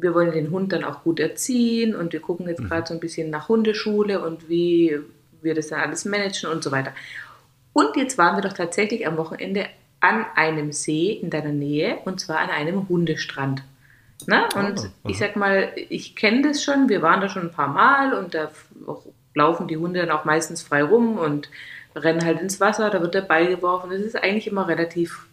wir 0.00 0.14
wollen 0.14 0.32
den 0.32 0.50
Hund 0.50 0.72
dann 0.72 0.84
auch 0.84 1.02
gut 1.02 1.20
erziehen 1.20 1.94
und 1.94 2.12
wir 2.12 2.20
gucken 2.20 2.48
jetzt 2.48 2.64
gerade 2.64 2.86
so 2.86 2.94
ein 2.94 3.00
bisschen 3.00 3.30
nach 3.30 3.48
Hundeschule 3.48 4.24
und 4.24 4.48
wie 4.48 4.98
wir 5.42 5.54
das 5.54 5.68
dann 5.68 5.80
alles 5.80 6.04
managen 6.04 6.50
und 6.50 6.62
so 6.62 6.70
weiter. 6.70 6.92
Und 7.72 7.96
jetzt 7.96 8.18
waren 8.18 8.36
wir 8.36 8.42
doch 8.42 8.52
tatsächlich 8.52 9.06
am 9.06 9.16
Wochenende 9.16 9.66
an 10.00 10.24
einem 10.34 10.72
See 10.72 11.12
in 11.12 11.30
deiner 11.30 11.52
Nähe 11.52 11.98
und 12.04 12.20
zwar 12.20 12.38
an 12.38 12.50
einem 12.50 12.88
Hundestrand. 12.88 13.62
Ne? 14.26 14.44
Und 14.54 14.90
Oh, 15.04 15.08
ich 15.08 15.18
sag 15.18 15.36
mal, 15.36 15.72
ich 15.88 16.16
kenne 16.16 16.42
das 16.42 16.62
schon, 16.62 16.88
wir 16.88 17.02
waren 17.02 17.20
da 17.20 17.28
schon 17.28 17.42
ein 17.42 17.52
paar 17.52 17.68
Mal 17.68 18.14
und 18.14 18.34
da 18.34 18.50
laufen 19.34 19.68
die 19.68 19.76
Hunde 19.76 20.00
dann 20.00 20.10
auch 20.10 20.24
meistens 20.24 20.62
frei 20.62 20.82
rum 20.82 21.18
und 21.18 21.50
rennen 21.94 22.24
halt 22.24 22.40
ins 22.40 22.60
Wasser, 22.60 22.90
da 22.90 23.00
wird 23.00 23.14
der 23.14 23.22
Ball 23.22 23.46
geworfen. 23.46 23.90
Das 23.90 24.00
ist 24.00 24.16
eigentlich 24.16 24.46
immer 24.46 24.68
relativ 24.68 25.28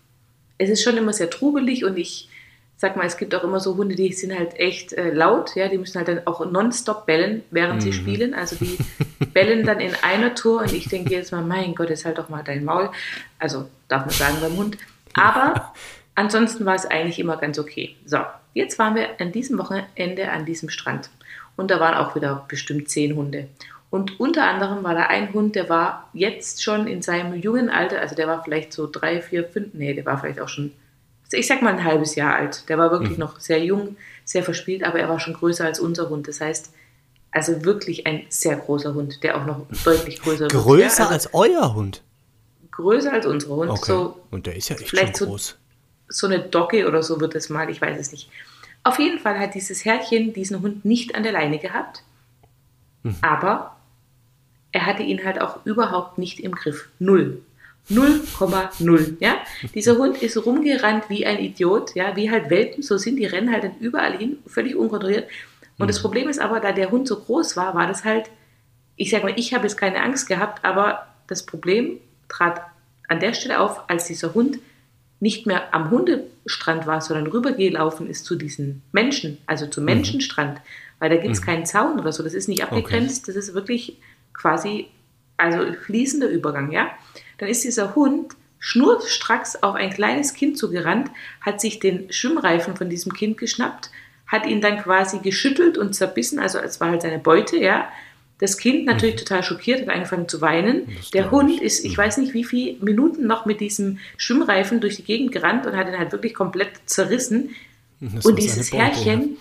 es 0.57 0.69
ist 0.69 0.83
schon 0.83 0.97
immer 0.97 1.13
sehr 1.13 1.29
trubelig 1.29 1.83
und 1.85 1.97
ich 1.97 2.29
sag 2.77 2.97
mal, 2.97 3.05
es 3.05 3.17
gibt 3.17 3.33
auch 3.35 3.43
immer 3.43 3.59
so 3.59 3.77
Hunde, 3.77 3.95
die 3.95 4.11
sind 4.13 4.37
halt 4.37 4.59
echt 4.59 4.93
äh, 4.93 5.11
laut, 5.11 5.55
ja, 5.55 5.67
die 5.67 5.77
müssen 5.77 5.97
halt 5.97 6.07
dann 6.07 6.21
auch 6.25 6.45
nonstop 6.45 7.05
bellen, 7.05 7.43
während 7.51 7.81
sie 7.81 7.93
spielen. 7.93 8.33
Also 8.33 8.57
die 8.57 8.77
bellen 9.33 9.65
dann 9.65 9.79
in 9.79 9.93
einer 10.01 10.35
Tour 10.35 10.61
und 10.61 10.73
ich 10.73 10.89
denke 10.89 11.13
jetzt 11.13 11.31
mal, 11.31 11.43
mein 11.43 11.75
Gott, 11.75 11.89
jetzt 11.89 12.05
halt 12.05 12.17
doch 12.17 12.29
mal 12.29 12.43
dein 12.43 12.65
Maul. 12.65 12.89
Also 13.39 13.69
darf 13.87 14.05
man 14.05 14.13
sagen 14.13 14.37
beim 14.41 14.57
Hund. 14.57 14.77
Aber 15.13 15.73
ansonsten 16.15 16.65
war 16.65 16.75
es 16.75 16.85
eigentlich 16.85 17.19
immer 17.19 17.37
ganz 17.37 17.57
okay. 17.57 17.95
So, 18.05 18.19
jetzt 18.53 18.77
waren 18.77 18.95
wir 18.95 19.09
an 19.19 19.31
diesem 19.31 19.57
Wochenende 19.57 20.29
an 20.29 20.45
diesem 20.45 20.69
Strand 20.69 21.09
und 21.55 21.71
da 21.71 21.79
waren 21.79 21.95
auch 21.95 22.15
wieder 22.15 22.45
bestimmt 22.47 22.89
zehn 22.89 23.15
Hunde. 23.15 23.47
Und 23.89 24.19
unter 24.19 24.43
anderem 24.43 24.83
war 24.83 24.93
da 24.93 25.03
ein 25.03 25.31
Hund, 25.31 25.55
der 25.55 25.69
war 25.69 26.09
jetzt 26.11 26.61
schon 26.61 26.87
in 26.87 27.01
seinem 27.01 27.33
jungen 27.35 27.69
Alter, 27.69 28.01
also 28.01 28.13
der 28.13 28.27
war 28.27 28.43
vielleicht 28.43 28.73
so 28.73 28.89
drei, 28.91 29.21
vier, 29.21 29.45
fünf, 29.45 29.73
nee, 29.73 29.93
der 29.93 30.05
war 30.05 30.17
vielleicht 30.17 30.41
auch 30.41 30.49
schon, 30.49 30.73
ich 31.35 31.47
sag 31.47 31.61
mal 31.61 31.73
ein 31.73 31.83
halbes 31.83 32.15
Jahr 32.15 32.35
alt. 32.35 32.67
Der 32.69 32.77
war 32.77 32.91
wirklich 32.91 33.17
noch 33.17 33.39
sehr 33.39 33.63
jung, 33.63 33.97
sehr 34.23 34.43
verspielt, 34.43 34.83
aber 34.83 34.99
er 34.99 35.09
war 35.09 35.19
schon 35.19 35.33
größer 35.33 35.65
als 35.65 35.79
unser 35.79 36.09
Hund. 36.09 36.27
Das 36.27 36.41
heißt, 36.41 36.71
also 37.31 37.63
wirklich 37.65 38.07
ein 38.07 38.25
sehr 38.29 38.55
großer 38.55 38.93
Hund, 38.93 39.23
der 39.23 39.37
auch 39.37 39.45
noch 39.45 39.65
deutlich 39.83 40.21
größer 40.21 40.41
wird. 40.41 40.51
Größer 40.53 41.03
Ja, 41.03 41.09
also 41.09 41.13
als 41.13 41.33
euer 41.33 41.73
Hund. 41.75 42.01
größer 42.71 43.11
als 43.13 43.25
unsere 43.25 43.55
Hund. 43.55 43.69
Okay. 43.71 43.85
So 43.91 44.21
Und 44.31 44.45
der 44.47 44.55
ist 44.55 44.69
ja 44.69 44.75
echt 44.77 44.89
vielleicht 44.89 45.17
schon 45.17 45.27
so- 45.27 45.31
groß. 45.31 45.55
so 46.09 46.27
eine 46.27 46.39
Dogge 46.39 46.87
oder 46.87 47.03
so 47.03 47.19
wird 47.19 47.35
es 47.35 47.49
mal, 47.49 47.69
ich 47.69 47.81
weiß 47.81 47.99
es 47.99 48.11
nicht. 48.11 48.29
Auf 48.83 48.99
jeden 48.99 49.19
Fall 49.19 49.39
hat 49.39 49.55
dieses 49.55 49.83
Herrchen 49.85 50.31
diesen 50.33 50.61
Hund 50.61 50.85
nicht 50.85 51.15
an 51.15 51.23
der 51.23 51.31
Leine 51.31 51.57
gehabt, 51.59 52.03
aber 53.21 53.75
er 54.71 54.85
hatte 54.85 55.03
ihn 55.03 55.23
halt 55.23 55.39
auch 55.41 55.65
überhaupt 55.65 56.17
nicht 56.17 56.39
im 56.39 56.51
Griff. 56.53 56.89
Null. 56.99 57.41
0,0. 57.89 59.17
Ja? 59.19 59.37
Dieser 59.73 59.97
Hund 59.97 60.21
ist 60.21 60.43
rumgerannt 60.43 61.09
wie 61.09 61.25
ein 61.25 61.39
Idiot, 61.39 61.95
ja, 61.95 62.15
wie 62.15 62.31
halt 62.31 62.49
Welpen, 62.49 62.83
so 62.83 62.97
sind 62.97 63.17
die, 63.17 63.25
rennen 63.25 63.51
halt 63.51 63.63
dann 63.63 63.77
überall 63.79 64.17
hin, 64.17 64.37
völlig 64.47 64.75
unkontrolliert. 64.75 65.29
Und 65.77 65.89
das 65.89 66.01
Problem 66.01 66.29
ist 66.29 66.39
aber, 66.39 66.59
da 66.59 66.71
der 66.71 66.91
Hund 66.91 67.07
so 67.07 67.19
groß 67.19 67.57
war, 67.57 67.75
war 67.75 67.87
das 67.87 68.03
halt, 68.03 68.29
ich 68.95 69.09
sag 69.09 69.23
mal, 69.23 69.33
ich 69.35 69.53
habe 69.53 69.63
jetzt 69.63 69.77
keine 69.77 70.01
Angst 70.01 70.27
gehabt, 70.27 70.63
aber 70.63 71.07
das 71.27 71.45
Problem 71.45 71.99
trat 72.29 72.61
an 73.07 73.19
der 73.19 73.33
Stelle 73.33 73.59
auf, 73.59 73.89
als 73.89 74.05
dieser 74.05 74.33
Hund 74.33 74.59
nicht 75.19 75.45
mehr 75.45 75.73
am 75.73 75.91
Hundestrand 75.91 76.87
war, 76.87 77.01
sondern 77.01 77.27
rübergelaufen 77.27 78.07
ist 78.07 78.25
zu 78.25 78.35
diesen 78.35 78.81
Menschen, 78.91 79.37
also 79.45 79.67
zum 79.67 79.85
Menschenstrand, 79.85 80.59
weil 80.99 81.09
da 81.09 81.17
gibt 81.17 81.33
es 81.33 81.41
keinen 81.41 81.65
Zaun 81.65 81.99
oder 81.99 82.11
so, 82.11 82.23
das 82.23 82.33
ist 82.33 82.47
nicht 82.47 82.63
abgegrenzt, 82.63 83.27
das 83.27 83.35
ist 83.35 83.53
wirklich 83.53 83.97
quasi, 84.33 84.87
also 85.37 85.73
fließender 85.73 86.29
Übergang, 86.29 86.71
ja. 86.71 86.91
Dann 87.37 87.49
ist 87.49 87.63
dieser 87.63 87.95
Hund 87.95 88.35
schnurstracks 88.59 89.61
auf 89.61 89.75
ein 89.75 89.91
kleines 89.91 90.33
Kind 90.33 90.57
zugerannt, 90.57 91.11
hat 91.41 91.61
sich 91.61 91.79
den 91.79 92.11
Schwimmreifen 92.11 92.75
von 92.75 92.89
diesem 92.89 93.13
Kind 93.13 93.37
geschnappt, 93.37 93.91
hat 94.27 94.47
ihn 94.47 94.61
dann 94.61 94.81
quasi 94.81 95.19
geschüttelt 95.19 95.77
und 95.77 95.93
zerbissen, 95.93 96.39
also 96.39 96.57
es 96.59 96.79
war 96.79 96.89
halt 96.89 97.01
seine 97.01 97.19
Beute, 97.19 97.57
ja. 97.57 97.87
Das 98.39 98.57
Kind 98.57 98.85
natürlich 98.85 99.15
total 99.15 99.43
schockiert, 99.43 99.81
hat 99.81 99.89
angefangen 99.89 100.27
zu 100.27 100.41
weinen. 100.41 100.89
Der 101.13 101.31
Hund 101.31 101.61
ist, 101.61 101.85
ich 101.85 101.97
weiß 101.97 102.17
nicht 102.17 102.33
wie 102.33 102.43
viele 102.43 102.83
Minuten 102.83 103.27
noch 103.27 103.45
mit 103.45 103.61
diesem 103.61 103.99
Schwimmreifen 104.17 104.81
durch 104.81 104.97
die 104.97 105.03
Gegend 105.03 105.31
gerannt 105.31 105.65
und 105.65 105.77
hat 105.77 105.87
ihn 105.87 105.97
halt 105.97 106.11
wirklich 106.11 106.33
komplett 106.33 106.71
zerrissen. 106.85 107.51
Das 108.01 108.25
Und 108.25 108.37
dieses 108.37 108.73
Herrchen 108.73 109.37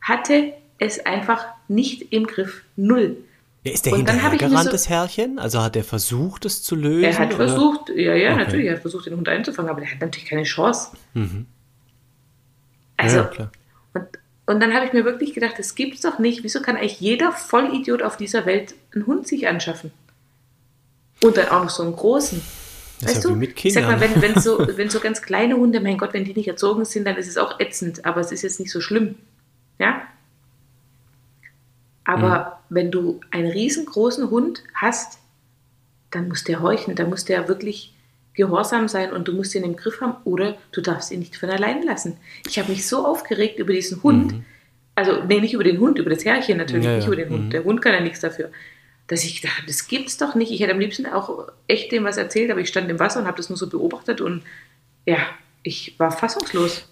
hatte 0.00 0.54
es 0.78 1.04
einfach 1.04 1.44
nicht 1.68 2.10
im 2.10 2.26
Griff. 2.26 2.62
Null. 2.76 3.18
Ist 3.62 3.84
der 3.84 3.92
Und 3.92 4.08
dann 4.08 4.22
hab 4.22 4.32
ich 4.32 4.40
mir 4.40 4.46
hinterhergerannt, 4.48 4.64
so- 4.66 4.70
das 4.72 4.88
Herrchen? 4.88 5.38
Also 5.38 5.60
hat 5.62 5.76
er 5.76 5.84
versucht, 5.84 6.46
es 6.46 6.62
zu 6.62 6.74
lösen? 6.76 7.04
Er 7.04 7.18
hat 7.18 7.34
oder? 7.34 7.46
versucht, 7.48 7.90
ja, 7.90 8.14
ja, 8.14 8.32
Okay. 8.32 8.44
natürlich, 8.44 8.66
er 8.66 8.74
hat 8.74 8.80
versucht, 8.80 9.06
den 9.06 9.16
Hund 9.16 9.28
einzufangen, 9.28 9.70
aber 9.70 9.80
der 9.82 9.90
hat 9.90 10.00
natürlich 10.00 10.28
keine 10.28 10.44
Chance. 10.44 10.92
Also, 12.96 13.16
ja, 13.18 13.24
klar. 13.24 13.50
und, 13.94 14.04
und 14.46 14.60
dann 14.60 14.72
habe 14.72 14.86
ich 14.86 14.92
mir 14.92 15.04
wirklich 15.04 15.34
gedacht, 15.34 15.54
das 15.58 15.74
gibt's 15.74 16.00
doch 16.00 16.18
nicht. 16.18 16.42
Wieso 16.42 16.60
kann 16.62 16.76
eigentlich 16.76 17.00
jeder 17.00 17.32
Vollidiot 17.32 18.02
auf 18.02 18.16
dieser 18.16 18.46
Welt 18.46 18.74
einen 18.94 19.06
Hund 19.06 19.28
sich 19.28 19.46
anschaffen? 19.46 19.90
Und 21.22 21.36
dann 21.36 21.48
auch 21.48 21.62
noch 21.64 21.70
so 21.70 21.82
einen 21.82 21.94
großen. 21.94 22.40
Das 23.00 23.10
Weißt 23.14 23.24
ja 23.24 23.30
du, 23.30 23.36
mit 23.36 23.62
ich 23.64 23.74
sag 23.74 23.84
mal, 23.84 23.98
Kindern. 23.98 24.22
wenn, 24.22 24.34
wenn, 24.36 24.42
so, 24.42 24.58
wenn 24.76 24.88
so 24.90 25.00
ganz 25.00 25.20
kleine 25.22 25.56
Hunde, 25.56 25.80
mein 25.80 25.98
Gott, 25.98 26.12
wenn 26.14 26.24
die 26.24 26.32
nicht 26.34 26.48
erzogen 26.48 26.84
sind, 26.86 27.06
dann 27.06 27.16
ist 27.16 27.28
es 27.28 27.36
auch 27.36 27.60
ätzend, 27.60 28.04
aber 28.06 28.20
es 28.20 28.32
ist 28.32 28.40
jetzt 28.42 28.58
nicht 28.60 28.70
so 28.72 28.80
schlimm. 28.80 29.16
Ja? 29.78 30.02
Aber 32.04 32.59
wenn 32.70 32.90
du 32.90 33.20
einen 33.30 33.50
riesengroßen 33.50 34.30
Hund 34.30 34.62
hast, 34.74 35.18
dann 36.10 36.28
muss 36.28 36.44
der 36.44 36.60
horchen, 36.60 36.94
dann 36.94 37.10
muss 37.10 37.24
der 37.24 37.48
wirklich 37.48 37.94
gehorsam 38.34 38.88
sein 38.88 39.12
und 39.12 39.28
du 39.28 39.32
musst 39.32 39.54
ihn 39.54 39.64
im 39.64 39.76
Griff 39.76 40.00
haben 40.00 40.16
oder 40.24 40.56
du 40.72 40.80
darfst 40.80 41.10
ihn 41.10 41.18
nicht 41.18 41.36
von 41.36 41.50
allein 41.50 41.82
lassen. 41.82 42.16
Ich 42.48 42.58
habe 42.58 42.70
mich 42.70 42.86
so 42.86 43.04
aufgeregt 43.04 43.58
über 43.58 43.72
diesen 43.72 44.02
Hund, 44.02 44.34
also 44.94 45.22
nee, 45.24 45.40
nicht 45.40 45.54
über 45.54 45.64
den 45.64 45.78
Hund, 45.78 45.98
über 45.98 46.10
das 46.10 46.24
Herrchen 46.24 46.56
natürlich, 46.56 46.86
Ja, 46.86 46.96
nicht 46.96 47.06
über 47.06 47.16
den 47.16 47.28
Hund. 47.28 47.52
Der 47.52 47.64
Hund 47.64 47.82
kann 47.82 47.92
ja 47.92 48.00
nichts 48.00 48.20
dafür. 48.20 48.50
Dass 49.08 49.24
ich 49.24 49.40
dachte, 49.40 49.66
das 49.66 49.88
gibt's 49.88 50.16
doch 50.16 50.36
nicht. 50.36 50.52
Ich 50.52 50.60
hätte 50.60 50.72
am 50.72 50.78
liebsten 50.78 51.06
auch 51.06 51.48
echt 51.66 51.90
dem 51.90 52.04
was 52.04 52.16
erzählt, 52.16 52.50
aber 52.50 52.60
ich 52.60 52.68
stand 52.68 52.88
im 52.88 53.00
Wasser 53.00 53.20
und 53.20 53.26
habe 53.26 53.36
das 53.36 53.48
nur 53.48 53.58
so 53.58 53.68
beobachtet 53.68 54.20
und 54.20 54.42
ja, 55.06 55.18
ich 55.62 55.98
war 55.98 56.12
fassungslos. 56.12 56.88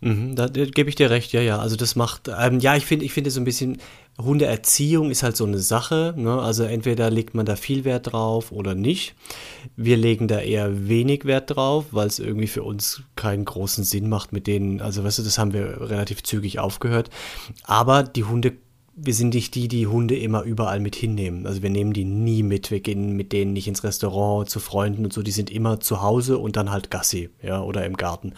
Mhm, 0.00 0.36
da, 0.36 0.48
da 0.48 0.64
gebe 0.64 0.88
ich 0.88 0.94
dir 0.94 1.10
recht, 1.10 1.32
ja, 1.32 1.40
ja. 1.40 1.58
Also 1.58 1.76
das 1.76 1.96
macht, 1.96 2.28
ähm, 2.28 2.60
ja, 2.60 2.76
ich 2.76 2.84
finde, 2.84 3.04
ich 3.04 3.12
finde 3.12 3.30
so 3.30 3.40
ein 3.40 3.44
bisschen, 3.44 3.78
Hundeerziehung 4.18 5.10
ist 5.10 5.22
halt 5.22 5.36
so 5.36 5.44
eine 5.44 5.58
Sache. 5.58 6.14
Ne? 6.16 6.40
Also 6.40 6.64
entweder 6.64 7.10
legt 7.10 7.34
man 7.34 7.46
da 7.46 7.56
viel 7.56 7.84
Wert 7.84 8.12
drauf 8.12 8.50
oder 8.50 8.74
nicht. 8.74 9.14
Wir 9.76 9.96
legen 9.96 10.26
da 10.26 10.40
eher 10.40 10.88
wenig 10.88 11.24
Wert 11.26 11.54
drauf, 11.54 11.86
weil 11.90 12.06
es 12.06 12.18
irgendwie 12.18 12.46
für 12.46 12.62
uns 12.62 13.02
keinen 13.14 13.44
großen 13.44 13.84
Sinn 13.84 14.08
macht 14.08 14.32
mit 14.32 14.46
denen. 14.46 14.80
Also 14.80 15.04
weißt 15.04 15.18
du, 15.18 15.22
das 15.22 15.38
haben 15.38 15.52
wir 15.52 15.90
relativ 15.90 16.22
zügig 16.22 16.58
aufgehört. 16.58 17.10
Aber 17.64 18.02
die 18.02 18.24
Hunde 18.24 18.54
wir 18.98 19.12
sind 19.12 19.34
nicht 19.34 19.54
die, 19.54 19.68
die 19.68 19.86
Hunde 19.86 20.16
immer 20.16 20.42
überall 20.42 20.80
mit 20.80 20.96
hinnehmen. 20.96 21.46
Also 21.46 21.62
wir 21.62 21.68
nehmen 21.68 21.92
die 21.92 22.06
nie 22.06 22.42
mit. 22.42 22.70
Wir 22.70 22.80
gehen 22.80 23.14
mit 23.14 23.30
denen 23.32 23.52
nicht 23.52 23.68
ins 23.68 23.84
Restaurant, 23.84 24.48
zu 24.48 24.58
Freunden 24.58 25.04
und 25.04 25.12
so. 25.12 25.22
Die 25.22 25.32
sind 25.32 25.50
immer 25.50 25.80
zu 25.80 26.00
Hause 26.00 26.38
und 26.38 26.56
dann 26.56 26.70
halt 26.70 26.90
Gassi, 26.90 27.28
ja, 27.42 27.60
oder 27.60 27.84
im 27.84 27.98
Garten. 27.98 28.32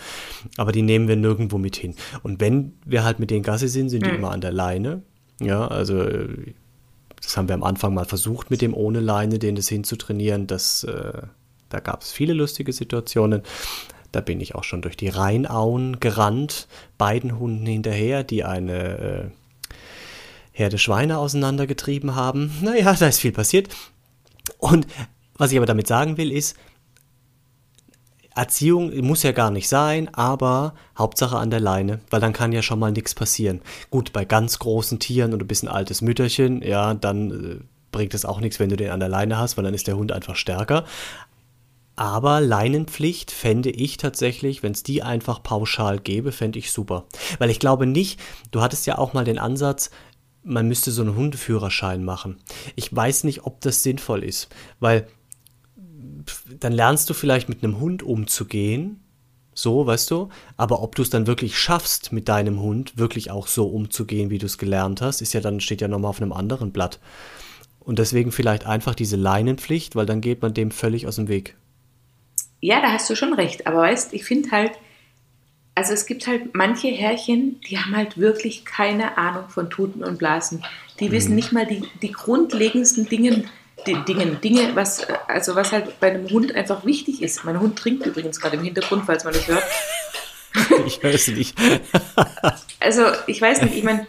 Aber 0.56 0.72
die 0.72 0.82
nehmen 0.82 1.06
wir 1.06 1.14
nirgendwo 1.14 1.58
mit 1.58 1.76
hin. 1.76 1.94
Und 2.24 2.40
wenn 2.40 2.72
wir 2.84 3.04
halt 3.04 3.20
mit 3.20 3.30
denen 3.30 3.44
Gassi 3.44 3.68
sind, 3.68 3.88
sind 3.88 4.04
die 4.04 4.10
immer 4.10 4.32
an 4.32 4.40
der 4.40 4.50
Leine. 4.50 5.02
Ja, 5.40 5.68
also 5.68 6.04
das 7.22 7.36
haben 7.36 7.46
wir 7.46 7.54
am 7.54 7.62
Anfang 7.62 7.94
mal 7.94 8.04
versucht 8.04 8.50
mit 8.50 8.60
dem 8.60 8.74
ohne 8.74 8.98
Leine, 8.98 9.38
den 9.38 9.54
das 9.54 9.68
hinzutrainieren. 9.68 10.48
Das, 10.48 10.82
äh, 10.82 11.22
da 11.68 11.78
gab 11.78 12.02
es 12.02 12.10
viele 12.10 12.32
lustige 12.32 12.72
Situationen. 12.72 13.42
Da 14.10 14.20
bin 14.20 14.40
ich 14.40 14.56
auch 14.56 14.64
schon 14.64 14.82
durch 14.82 14.96
die 14.96 15.08
Rheinauen 15.08 16.00
gerannt, 16.00 16.66
beiden 16.96 17.38
Hunden 17.38 17.66
hinterher, 17.66 18.24
die 18.24 18.42
eine 18.42 18.98
äh, 18.98 19.24
Herde 20.58 20.76
Schweine 20.76 21.18
auseinandergetrieben 21.18 22.16
haben. 22.16 22.52
Naja, 22.62 22.92
da 22.92 23.06
ist 23.06 23.20
viel 23.20 23.32
passiert. 23.32 23.68
Und 24.58 24.88
was 25.36 25.52
ich 25.52 25.56
aber 25.56 25.66
damit 25.66 25.86
sagen 25.86 26.16
will, 26.16 26.32
ist, 26.32 26.56
Erziehung 28.34 28.96
muss 29.04 29.22
ja 29.22 29.30
gar 29.30 29.52
nicht 29.52 29.68
sein, 29.68 30.12
aber 30.14 30.74
Hauptsache 30.96 31.36
an 31.36 31.50
der 31.50 31.60
Leine, 31.60 32.00
weil 32.10 32.20
dann 32.20 32.32
kann 32.32 32.52
ja 32.52 32.62
schon 32.62 32.80
mal 32.80 32.90
nichts 32.90 33.14
passieren. 33.14 33.60
Gut, 33.90 34.12
bei 34.12 34.24
ganz 34.24 34.58
großen 34.58 34.98
Tieren 34.98 35.32
und 35.32 35.62
ein 35.62 35.68
altes 35.68 36.02
Mütterchen, 36.02 36.62
ja, 36.62 36.94
dann 36.94 37.30
äh, 37.30 37.64
bringt 37.92 38.14
es 38.14 38.24
auch 38.24 38.40
nichts, 38.40 38.58
wenn 38.58 38.68
du 38.68 38.76
den 38.76 38.90
an 38.90 39.00
der 39.00 39.08
Leine 39.08 39.38
hast, 39.38 39.56
weil 39.56 39.64
dann 39.64 39.74
ist 39.74 39.86
der 39.86 39.96
Hund 39.96 40.10
einfach 40.10 40.36
stärker. 40.36 40.84
Aber 41.98 42.40
Leinenpflicht 42.40 43.32
fände 43.32 43.70
ich 43.70 43.96
tatsächlich, 43.96 44.62
wenn 44.62 44.70
es 44.70 44.84
die 44.84 45.02
einfach 45.02 45.42
pauschal 45.42 45.98
gäbe, 45.98 46.30
fände 46.30 46.60
ich 46.60 46.70
super. 46.70 47.06
Weil 47.38 47.50
ich 47.50 47.58
glaube 47.58 47.86
nicht, 47.86 48.20
du 48.52 48.60
hattest 48.60 48.86
ja 48.86 48.98
auch 48.98 49.14
mal 49.14 49.24
den 49.24 49.40
Ansatz, 49.40 49.90
man 50.42 50.68
müsste 50.68 50.90
so 50.90 51.02
einen 51.02 51.16
Hundeführerschein 51.16 52.04
machen. 52.04 52.36
Ich 52.76 52.94
weiß 52.94 53.24
nicht, 53.24 53.44
ob 53.44 53.60
das 53.60 53.82
sinnvoll 53.82 54.24
ist, 54.24 54.48
weil 54.80 55.08
dann 56.60 56.72
lernst 56.72 57.10
du 57.10 57.14
vielleicht 57.14 57.48
mit 57.48 57.62
einem 57.62 57.80
Hund 57.80 58.02
umzugehen, 58.02 59.00
so, 59.54 59.86
weißt 59.86 60.12
du, 60.12 60.28
aber 60.56 60.82
ob 60.82 60.94
du 60.94 61.02
es 61.02 61.10
dann 61.10 61.26
wirklich 61.26 61.58
schaffst, 61.58 62.12
mit 62.12 62.28
deinem 62.28 62.60
Hund 62.60 62.96
wirklich 62.96 63.32
auch 63.32 63.48
so 63.48 63.66
umzugehen, 63.66 64.30
wie 64.30 64.38
du 64.38 64.46
es 64.46 64.56
gelernt 64.56 65.00
hast, 65.00 65.20
ist 65.20 65.32
ja 65.32 65.40
dann, 65.40 65.60
steht 65.60 65.80
ja 65.80 65.88
nochmal 65.88 66.10
auf 66.10 66.22
einem 66.22 66.32
anderen 66.32 66.70
Blatt. 66.70 67.00
Und 67.80 67.98
deswegen 67.98 68.30
vielleicht 68.30 68.66
einfach 68.66 68.94
diese 68.94 69.16
Leinenpflicht, 69.16 69.96
weil 69.96 70.06
dann 70.06 70.20
geht 70.20 70.42
man 70.42 70.54
dem 70.54 70.70
völlig 70.70 71.08
aus 71.08 71.16
dem 71.16 71.26
Weg. 71.26 71.56
Ja, 72.60 72.80
da 72.80 72.92
hast 72.92 73.10
du 73.10 73.16
schon 73.16 73.32
recht. 73.32 73.66
Aber 73.66 73.78
weißt, 73.78 74.12
ich 74.12 74.24
finde 74.24 74.50
halt, 74.52 74.72
also 75.78 75.92
es 75.92 76.06
gibt 76.06 76.26
halt 76.26 76.56
manche 76.56 76.88
Herrchen, 76.88 77.60
die 77.60 77.78
haben 77.78 77.96
halt 77.96 78.18
wirklich 78.18 78.64
keine 78.64 79.16
Ahnung 79.16 79.48
von 79.48 79.70
Tuten 79.70 80.02
und 80.02 80.18
Blasen. 80.18 80.64
Die 80.98 81.12
wissen 81.12 81.36
nicht 81.36 81.52
mal 81.52 81.66
die, 81.66 81.84
die 82.02 82.10
grundlegendsten 82.10 83.08
Dinge, 83.08 83.44
die 83.86 83.94
Dingen, 84.04 84.40
Dinge, 84.40 84.74
was, 84.74 85.06
also 85.28 85.54
was 85.54 85.70
halt 85.70 86.00
bei 86.00 86.10
einem 86.10 86.28
Hund 86.30 86.52
einfach 86.56 86.84
wichtig 86.84 87.22
ist. 87.22 87.44
Mein 87.44 87.60
Hund 87.60 87.78
trinkt 87.78 88.04
übrigens 88.04 88.40
gerade 88.40 88.56
im 88.56 88.64
Hintergrund, 88.64 89.04
falls 89.06 89.22
man 89.22 89.34
das 89.34 89.46
hört. 89.46 89.62
Ich 90.86 91.02
weiß 91.04 91.28
nicht. 91.28 91.56
Also 92.80 93.02
ich 93.26 93.40
weiß 93.40 93.62
nicht, 93.62 93.76
ich 93.76 93.82
meine, 93.84 94.06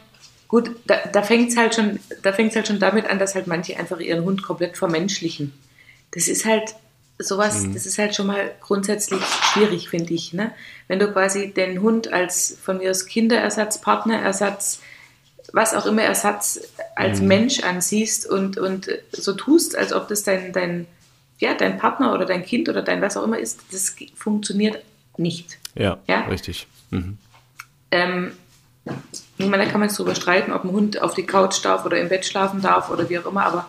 gut, 0.48 0.72
da, 0.86 0.98
da 1.12 1.22
fängt 1.22 1.50
es 1.50 1.58
halt 1.58 1.76
schon, 1.76 2.00
da 2.24 2.32
fängt's 2.34 2.56
halt 2.56 2.68
schon 2.68 2.80
damit 2.80 3.08
an, 3.08 3.20
dass 3.20 3.36
halt 3.36 3.46
manche 3.46 3.78
einfach 3.78 4.00
ihren 4.00 4.24
Hund 4.24 4.42
komplett 4.42 4.78
vermenschlichen. 4.78 5.54
Das 6.12 6.28
ist 6.28 6.46
halt 6.46 6.76
sowas, 7.20 7.68
das 7.74 7.86
ist 7.86 7.98
halt 7.98 8.16
schon 8.16 8.28
mal 8.28 8.52
grundsätzlich 8.62 9.22
schwierig, 9.24 9.90
finde 9.90 10.14
ich. 10.14 10.34
Ne? 10.34 10.52
Wenn 10.88 11.00
du 11.00 11.12
quasi 11.12 11.54
den 11.54 11.82
Hund 11.82 12.12
als 12.12 12.58
von 12.64 12.78
mir 12.78 12.92
aus 12.92 13.06
Kinderersatz, 13.06 13.82
Partnerersatz, 13.82 14.80
was 15.52 15.74
auch 15.74 15.86
immer 15.86 16.04
Ersatz 16.04 16.62
als 16.96 17.22
Mensch 17.22 17.64
ansiehst 17.64 18.26
und, 18.28 18.58
und 18.58 18.90
so 19.12 19.34
tust, 19.34 19.76
als 19.76 19.94
ob 19.94 20.08
das 20.08 20.24
dein, 20.24 20.54
dein, 20.54 20.88
ja, 21.40 21.54
dein 21.56 21.78
Partner 21.78 22.14
oder 22.14 22.26
dein 22.26 22.46
Kind 22.46 22.70
oder 22.70 22.82
dein 22.82 23.02
was 23.02 23.18
auch 23.18 23.24
immer 23.24 23.40
ist, 23.40 23.62
das 23.72 23.96
funktioniert 24.16 24.84
nicht. 25.18 25.58
Ja, 25.76 25.98
Ja? 26.08 26.22
richtig. 26.22 26.68
Mhm. 26.92 27.18
Ähm, 27.92 28.32
ich 29.38 29.48
meine, 29.48 29.66
da 29.66 29.70
kann 29.70 29.80
man 29.80 29.90
jetzt 29.90 29.98
drüber 30.00 30.16
streiten, 30.16 30.52
ob 30.52 30.64
ein 30.64 30.72
Hund 30.72 31.02
auf 31.02 31.16
die 31.16 31.26
Couch 31.26 31.64
darf 31.64 31.86
oder 31.86 32.00
im 32.00 32.10
Bett 32.10 32.26
schlafen 32.26 32.62
darf 32.62 32.90
oder 32.90 33.10
wie 33.10 33.20
auch 33.20 33.26
immer, 33.26 33.46
aber 33.46 33.68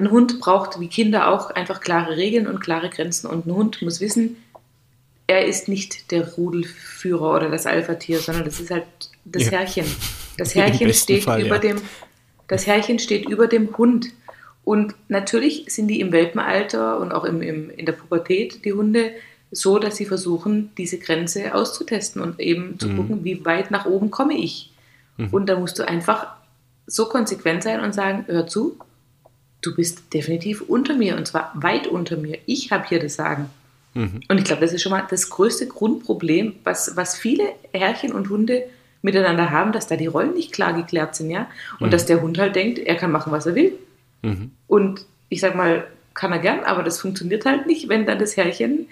ein 0.00 0.10
Hund 0.10 0.40
braucht, 0.40 0.80
wie 0.80 0.88
Kinder 0.88 1.28
auch, 1.32 1.50
einfach 1.50 1.80
klare 1.80 2.16
Regeln 2.16 2.46
und 2.46 2.60
klare 2.60 2.90
Grenzen. 2.90 3.26
Und 3.28 3.46
ein 3.46 3.54
Hund 3.54 3.82
muss 3.82 4.00
wissen, 4.00 4.36
er 5.26 5.46
ist 5.46 5.68
nicht 5.68 6.10
der 6.10 6.26
Rudelführer 6.34 7.34
oder 7.36 7.50
das 7.50 7.66
Alpha-Tier, 7.66 8.18
sondern 8.18 8.44
das 8.44 8.58
ist 8.60 8.70
halt 8.70 8.84
das 9.24 9.44
Ja. 9.44 9.52
Herrchen. 9.58 9.86
Das 10.38 10.54
Herrchen 10.56 10.92
steht 10.92 11.24
Fall, 11.24 11.42
über 11.42 11.56
ja. 11.56 11.60
dem, 11.60 11.80
das 12.48 12.66
Herrchen 12.66 12.98
steht 12.98 13.28
über 13.28 13.46
dem 13.46 13.76
Hund. 13.76 14.08
Und 14.64 14.94
natürlich 15.08 15.64
sind 15.68 15.88
die 15.88 16.00
im 16.00 16.12
Welpenalter 16.12 16.98
und 17.00 17.12
auch 17.12 17.24
im, 17.24 17.42
im, 17.42 17.70
in 17.70 17.86
der 17.86 17.92
Pubertät, 17.92 18.64
die 18.64 18.72
Hunde, 18.72 19.12
so, 19.52 19.78
dass 19.78 19.96
sie 19.96 20.04
versuchen, 20.06 20.70
diese 20.76 20.98
Grenze 20.98 21.54
auszutesten 21.54 22.22
und 22.22 22.38
eben 22.38 22.72
Mhm. 22.72 22.78
zu 22.78 22.88
gucken, 22.94 23.24
wie 23.24 23.44
weit 23.44 23.70
nach 23.70 23.86
oben 23.86 24.10
komme 24.10 24.34
ich. 24.34 24.70
Und 25.32 25.48
da 25.50 25.58
musst 25.58 25.78
du 25.78 25.86
einfach 25.86 26.28
so 26.86 27.06
konsequent 27.06 27.62
sein 27.62 27.80
und 27.80 27.94
sagen, 27.94 28.24
hör 28.26 28.46
zu, 28.46 28.78
du 29.60 29.74
bist 29.74 30.12
definitiv 30.14 30.62
unter 30.62 30.94
mir 30.94 31.16
und 31.16 31.26
zwar 31.26 31.52
weit 31.54 31.86
unter 31.86 32.16
mir. 32.16 32.38
Ich 32.46 32.72
habe 32.72 32.88
hier 32.88 33.00
das 33.00 33.14
Sagen. 33.14 33.50
Mhm. 33.94 34.20
Und 34.28 34.38
ich 34.38 34.44
glaube, 34.44 34.62
das 34.62 34.72
ist 34.72 34.82
schon 34.82 34.92
mal 34.92 35.06
das 35.08 35.30
größte 35.30 35.66
Grundproblem, 35.66 36.54
was, 36.64 36.96
was 36.96 37.16
viele 37.16 37.44
Herrchen 37.72 38.12
und 38.12 38.28
Hunde 38.28 38.64
miteinander 39.02 39.50
haben, 39.50 39.72
dass 39.72 39.86
da 39.86 39.96
die 39.96 40.06
Rollen 40.06 40.34
nicht 40.34 40.52
klar 40.52 40.72
geklärt 40.74 41.14
sind, 41.14 41.30
ja. 41.30 41.48
Und 41.78 41.92
dass 41.92 42.06
der 42.06 42.20
Hund 42.20 42.38
halt 42.38 42.54
denkt, 42.54 42.78
er 42.78 42.96
kann 42.96 43.10
machen, 43.10 43.32
was 43.32 43.46
er 43.46 43.54
will. 43.54 43.72
Mhm. 44.22 44.50
Und 44.66 45.06
ich 45.28 45.40
sag 45.40 45.54
mal, 45.54 45.86
kann 46.14 46.32
er 46.32 46.38
gern, 46.38 46.64
aber 46.64 46.82
das 46.82 47.00
funktioniert 47.00 47.46
halt 47.46 47.66
nicht, 47.66 47.88
wenn 47.88 48.04
dann 48.04 48.18
das 48.18 48.36
Herrchen, 48.36 48.88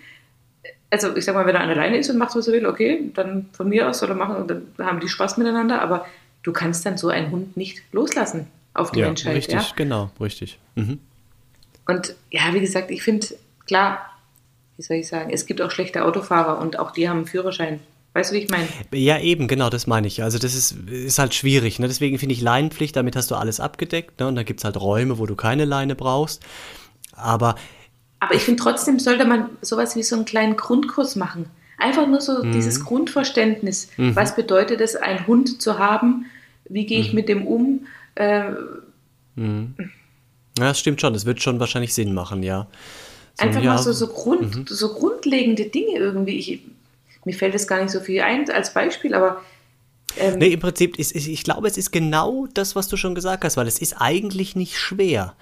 also 0.90 1.14
ich 1.14 1.24
sag 1.24 1.34
mal, 1.34 1.46
wenn 1.46 1.54
er 1.54 1.60
an 1.60 1.68
der 1.68 1.76
Leine 1.76 1.98
ist 1.98 2.08
und 2.08 2.16
macht, 2.16 2.34
was 2.34 2.48
er 2.48 2.54
will, 2.54 2.66
okay, 2.66 3.10
dann 3.14 3.46
von 3.52 3.68
mir 3.68 3.88
aus 3.88 3.98
soll 3.98 4.08
er 4.08 4.14
machen 4.14 4.36
und 4.36 4.48
dann 4.48 4.62
haben 4.78 5.00
die 5.00 5.08
Spaß 5.08 5.36
miteinander, 5.36 5.82
aber 5.82 6.06
du 6.42 6.52
kannst 6.52 6.86
dann 6.86 6.96
so 6.96 7.08
einen 7.08 7.30
Hund 7.30 7.56
nicht 7.56 7.82
loslassen 7.92 8.46
auf 8.78 8.90
die 8.92 9.00
Ja, 9.00 9.06
Menschheit, 9.06 9.36
richtig, 9.36 9.54
ja. 9.54 9.66
genau, 9.76 10.10
richtig. 10.20 10.58
Mhm. 10.74 10.98
Und 11.86 12.14
ja, 12.30 12.52
wie 12.52 12.60
gesagt, 12.60 12.90
ich 12.90 13.02
finde, 13.02 13.26
klar, 13.66 14.00
wie 14.76 14.82
soll 14.82 14.98
ich 14.98 15.08
sagen, 15.08 15.30
es 15.32 15.46
gibt 15.46 15.60
auch 15.62 15.70
schlechte 15.70 16.04
Autofahrer 16.04 16.58
und 16.60 16.78
auch 16.78 16.92
die 16.92 17.08
haben 17.08 17.18
einen 17.18 17.26
Führerschein. 17.26 17.80
Weißt 18.14 18.30
du, 18.30 18.36
wie 18.36 18.40
ich 18.40 18.50
meine? 18.50 18.66
Ja, 18.92 19.18
eben, 19.20 19.48
genau, 19.48 19.70
das 19.70 19.86
meine 19.86 20.06
ich. 20.06 20.22
Also 20.22 20.38
das 20.38 20.54
ist, 20.54 20.72
ist 20.88 21.18
halt 21.18 21.34
schwierig. 21.34 21.78
Ne? 21.78 21.88
Deswegen 21.88 22.18
finde 22.18 22.34
ich 22.34 22.40
Leinenpflicht, 22.40 22.96
damit 22.96 23.14
hast 23.16 23.30
du 23.30 23.34
alles 23.34 23.60
abgedeckt. 23.60 24.18
Ne? 24.18 24.26
Und 24.26 24.34
da 24.36 24.42
gibt 24.42 24.60
es 24.60 24.64
halt 24.64 24.80
Räume, 24.80 25.18
wo 25.18 25.26
du 25.26 25.36
keine 25.36 25.64
Leine 25.66 25.94
brauchst. 25.94 26.42
Aber 27.12 27.56
Aber 28.20 28.34
ich 28.34 28.42
finde 28.42 28.62
trotzdem 28.62 28.98
sollte 28.98 29.24
man 29.24 29.50
sowas 29.62 29.94
wie 29.94 30.02
so 30.02 30.16
einen 30.16 30.24
kleinen 30.24 30.56
Grundkurs 30.56 31.16
machen. 31.16 31.46
Einfach 31.78 32.08
nur 32.08 32.20
so 32.20 32.42
dieses 32.42 32.84
Grundverständnis. 32.84 33.88
Was 33.96 34.34
bedeutet 34.34 34.80
es, 34.80 34.96
einen 34.96 35.26
Hund 35.28 35.62
zu 35.62 35.78
haben? 35.78 36.26
Wie 36.68 36.86
gehe 36.86 37.00
ich 37.00 37.12
mit 37.12 37.28
dem 37.28 37.46
um? 37.46 37.86
Äh, 38.18 38.52
ja, 39.36 39.66
das 40.56 40.80
stimmt 40.80 41.00
schon. 41.00 41.12
Das 41.12 41.24
wird 41.24 41.42
schon 41.42 41.60
wahrscheinlich 41.60 41.94
Sinn 41.94 42.12
machen, 42.12 42.42
ja. 42.42 42.66
So, 43.34 43.46
einfach 43.46 43.62
ja, 43.62 43.74
mal 43.74 43.82
so, 43.82 43.92
so, 43.92 44.08
Grund, 44.08 44.68
so 44.68 44.94
grundlegende 44.94 45.66
Dinge 45.66 45.98
irgendwie. 45.98 46.38
Ich, 46.38 46.60
mir 47.24 47.34
fällt 47.34 47.54
es 47.54 47.68
gar 47.68 47.80
nicht 47.80 47.92
so 47.92 48.00
viel 48.00 48.20
ein 48.20 48.50
als 48.50 48.74
Beispiel, 48.74 49.14
aber 49.14 49.40
ähm, 50.16 50.38
Nee, 50.38 50.48
im 50.48 50.60
Prinzip 50.60 50.98
ist, 50.98 51.12
ist, 51.12 51.28
ich 51.28 51.44
glaube, 51.44 51.68
es 51.68 51.76
ist 51.76 51.92
genau 51.92 52.48
das, 52.54 52.74
was 52.74 52.88
du 52.88 52.96
schon 52.96 53.14
gesagt 53.14 53.44
hast, 53.44 53.56
weil 53.56 53.68
es 53.68 53.78
ist 53.78 53.94
eigentlich 54.00 54.56
nicht 54.56 54.76
schwer. 54.76 55.34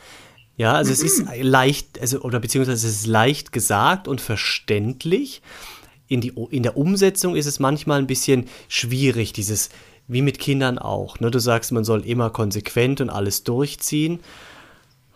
Ja, 0.59 0.75
also 0.75 0.91
es 0.91 1.03
ist 1.03 1.25
leicht, 1.41 2.01
also, 2.01 2.21
oder 2.21 2.41
beziehungsweise 2.41 2.87
es 2.87 3.01
ist 3.01 3.07
leicht 3.07 3.53
gesagt 3.53 4.09
und 4.09 4.21
verständlich. 4.21 5.43
In, 6.09 6.21
die, 6.21 6.33
in 6.51 6.63
der 6.63 6.77
Umsetzung 6.77 7.37
ist 7.37 7.47
es 7.47 7.59
manchmal 7.59 7.99
ein 7.99 8.07
bisschen 8.07 8.49
schwierig, 8.69 9.33
dieses, 9.33 9.71
wie 10.09 10.23
mit 10.23 10.39
Kindern 10.39 10.79
auch. 10.79 11.21
Ne? 11.21 11.31
Du 11.31 11.39
sagst, 11.39 11.73
man 11.73 11.85
soll 11.85 12.05
immer 12.07 12.31
konsequent 12.31 13.01
und 13.01 13.11
alles 13.11 13.45
durchziehen. 13.45 14.21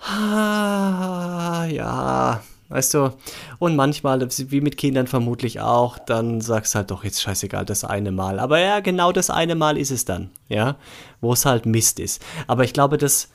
Ah, 0.03 1.67
ja, 1.71 2.43
weißt 2.69 2.95
du. 2.95 3.13
Und 3.59 3.77
manchmal, 3.77 4.21
wie 4.21 4.61
mit 4.61 4.77
Kindern 4.77 5.07
vermutlich 5.07 5.61
auch, 5.61 5.99
dann 5.99 6.41
sagst 6.41 6.75
du 6.75 6.79
halt 6.79 6.91
doch, 6.91 7.05
jetzt 7.05 7.21
scheißegal, 7.21 7.65
das 7.65 7.85
eine 7.85 8.11
Mal. 8.11 8.39
Aber 8.39 8.59
ja, 8.59 8.81
genau 8.81 9.13
das 9.13 9.31
eine 9.31 9.55
Mal 9.55 9.77
ist 9.77 9.91
es 9.91 10.05
dann, 10.05 10.31
ja, 10.49 10.77
wo 11.21 11.33
es 11.33 11.45
halt 11.45 11.67
Mist 11.67 12.01
ist. 12.01 12.23
Aber 12.47 12.65
ich 12.65 12.73
glaube, 12.73 12.97
das, 12.97 13.29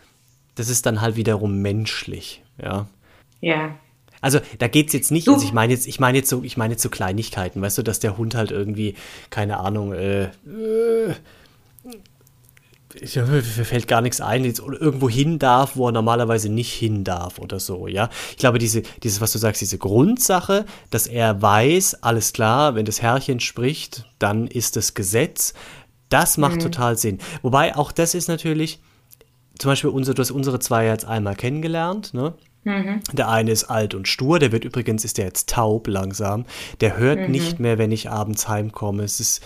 das 0.56 0.70
ist 0.70 0.86
dann 0.86 1.02
halt 1.02 1.16
wiederum 1.16 1.62
menschlich, 1.62 2.44
ja. 2.62 2.88
Ja. 3.42 3.76
Also 4.22 4.40
da 4.58 4.68
geht 4.68 4.88
es 4.88 4.94
jetzt 4.94 5.12
nicht, 5.12 5.30
also 5.30 5.46
ich 5.46 5.54
meine 5.54 5.74
jetzt, 5.74 5.86
ich 5.86 6.00
meine 6.00 6.18
jetzt 6.18 6.30
so, 6.30 6.42
ich 6.44 6.58
meine 6.58 6.74
jetzt 6.74 6.82
so 6.82 6.90
Kleinigkeiten, 6.90 7.62
weißt 7.62 7.78
du, 7.78 7.84
dass 7.84 8.00
der 8.00 8.18
Hund 8.18 8.34
halt 8.34 8.50
irgendwie, 8.50 8.96
keine 9.30 9.60
Ahnung, 9.60 9.94
äh, 9.94 10.24
äh, 10.24 11.14
ich, 13.02 13.16
mir 13.16 13.42
fällt 13.44 13.88
gar 13.88 14.02
nichts 14.02 14.22
ein, 14.22 14.46
jetzt 14.46 14.60
irgendwo 14.60 15.10
hin 15.10 15.40
darf, 15.40 15.76
wo 15.76 15.88
er 15.88 15.92
normalerweise 15.92 16.50
nicht 16.50 16.74
hin 16.74 17.04
darf 17.04 17.40
oder 17.40 17.60
so, 17.60 17.88
ja. 17.88 18.10
Ich 18.32 18.38
glaube, 18.38 18.60
diese, 18.60 18.82
dieses, 19.04 19.22
was 19.22 19.32
du 19.32 19.38
sagst, 19.38 19.62
diese 19.62 19.78
Grundsache, 19.78 20.66
dass 20.90 21.08
er 21.08 21.42
weiß, 21.42 22.04
alles 22.04 22.34
klar, 22.34 22.76
wenn 22.76 22.86
das 22.86 23.02
Herrchen 23.02 23.40
spricht, 23.40 24.06
dann 24.20 24.48
ist 24.48 24.76
das 24.76 24.94
Gesetz, 24.94 25.54
das 26.10 26.38
macht 26.38 26.62
total 26.62 26.98
Sinn. 26.98 27.20
Wobei 27.42 27.76
auch 27.76 27.92
das 27.92 28.16
ist 28.16 28.28
natürlich, 28.28 28.80
zum 29.58 29.72
Beispiel 29.72 29.90
unsere, 29.90 30.16
du 30.16 30.22
hast 30.22 30.32
unsere 30.32 30.60
zwei 30.60 30.86
jetzt 30.86 31.06
einmal 31.06 31.36
kennengelernt, 31.36 32.14
ne? 32.14 32.34
Der 33.14 33.30
eine 33.30 33.52
ist 33.52 33.66
alt 33.66 33.94
und 33.94 34.08
stur, 34.08 34.40
der 34.40 34.52
wird 34.52 34.66
übrigens, 34.66 35.06
ist 35.06 35.20
der 35.20 35.26
jetzt 35.26 35.50
taub 35.50 35.88
langsam. 35.88 36.46
Der 36.82 36.98
hört 36.98 37.30
nicht 37.30 37.60
mehr, 37.60 37.78
wenn 37.78 37.92
ich 37.92 38.10
abends 38.10 38.48
heimkomme. 38.48 39.04
Es 39.04 39.20
ist 39.20 39.44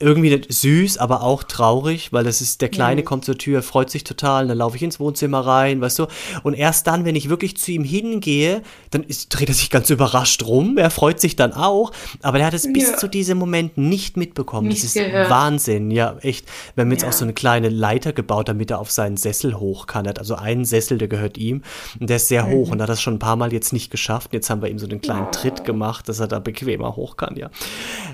irgendwie 0.00 0.42
süß, 0.48 0.98
aber 0.98 1.22
auch 1.22 1.44
traurig, 1.44 2.12
weil 2.12 2.24
das 2.24 2.40
ist, 2.40 2.60
der 2.60 2.68
Kleine 2.68 3.04
kommt 3.04 3.24
zur 3.24 3.38
Tür, 3.38 3.62
freut 3.62 3.90
sich 3.90 4.02
total, 4.02 4.48
dann 4.48 4.58
laufe 4.58 4.76
ich 4.76 4.82
ins 4.82 4.98
Wohnzimmer 4.98 5.40
rein, 5.46 5.80
weißt 5.80 6.00
du. 6.00 6.06
Und 6.42 6.54
erst 6.54 6.88
dann, 6.88 7.04
wenn 7.04 7.14
ich 7.14 7.28
wirklich 7.28 7.56
zu 7.56 7.70
ihm 7.70 7.84
hingehe, 7.84 8.62
dann 8.90 9.04
ist, 9.04 9.28
dreht 9.28 9.48
er 9.48 9.54
sich 9.54 9.70
ganz 9.70 9.90
überrascht 9.90 10.42
rum, 10.44 10.78
er 10.78 10.90
freut 10.90 11.20
sich 11.20 11.36
dann 11.36 11.52
auch, 11.52 11.92
aber 12.22 12.38
der 12.38 12.48
hat 12.48 12.54
es 12.54 12.70
bis 12.72 12.90
Ja. 12.90 12.96
zu 12.96 13.06
diesem 13.08 13.38
Moment 13.38 13.78
nicht 13.78 14.16
mitbekommen. 14.16 14.66
Nicht 14.66 14.82
das 14.82 14.88
ist 14.88 14.94
gehört. 14.94 15.30
Wahnsinn, 15.30 15.92
ja, 15.92 16.16
echt. 16.22 16.46
Wir 16.74 16.82
haben 16.82 16.90
jetzt 16.90 17.02
Ja. 17.02 17.08
auch 17.08 17.12
so 17.12 17.24
eine 17.24 17.32
kleine 17.32 17.68
Leiter 17.68 18.12
gebaut, 18.12 18.48
damit 18.48 18.72
er 18.72 18.80
auf 18.80 18.90
seinen 18.90 19.16
Sessel 19.16 19.54
hoch 19.60 19.86
kann. 19.86 20.06
Er 20.06 20.10
hat 20.10 20.18
also 20.18 20.34
einen 20.34 20.64
Sessel, 20.64 20.98
der 20.98 21.08
gehört 21.08 21.38
ihm 21.38 21.62
und 22.00 22.10
der 22.10 22.16
ist 22.16 22.26
sehr 22.28 22.48
hoch 22.48 22.70
und 22.72 22.82
hat 22.82 22.88
das 22.88 23.00
schon 23.00 23.14
ein 23.14 23.18
paar 23.20 23.36
Mal 23.36 23.52
jetzt 23.52 23.72
nicht 23.72 23.90
geschafft. 23.92 24.32
Jetzt 24.34 24.50
haben 24.50 24.60
wir 24.60 24.68
ihm 24.68 24.78
so 24.80 24.86
einen 24.86 25.00
kleinen 25.00 25.30
Tritt 25.30 25.64
gemacht, 25.64 26.08
dass 26.08 26.18
er 26.18 26.26
da 26.26 26.40
bequemer 26.40 26.96
hoch 26.96 27.16
kann, 27.16 27.36
ja. 27.36 27.48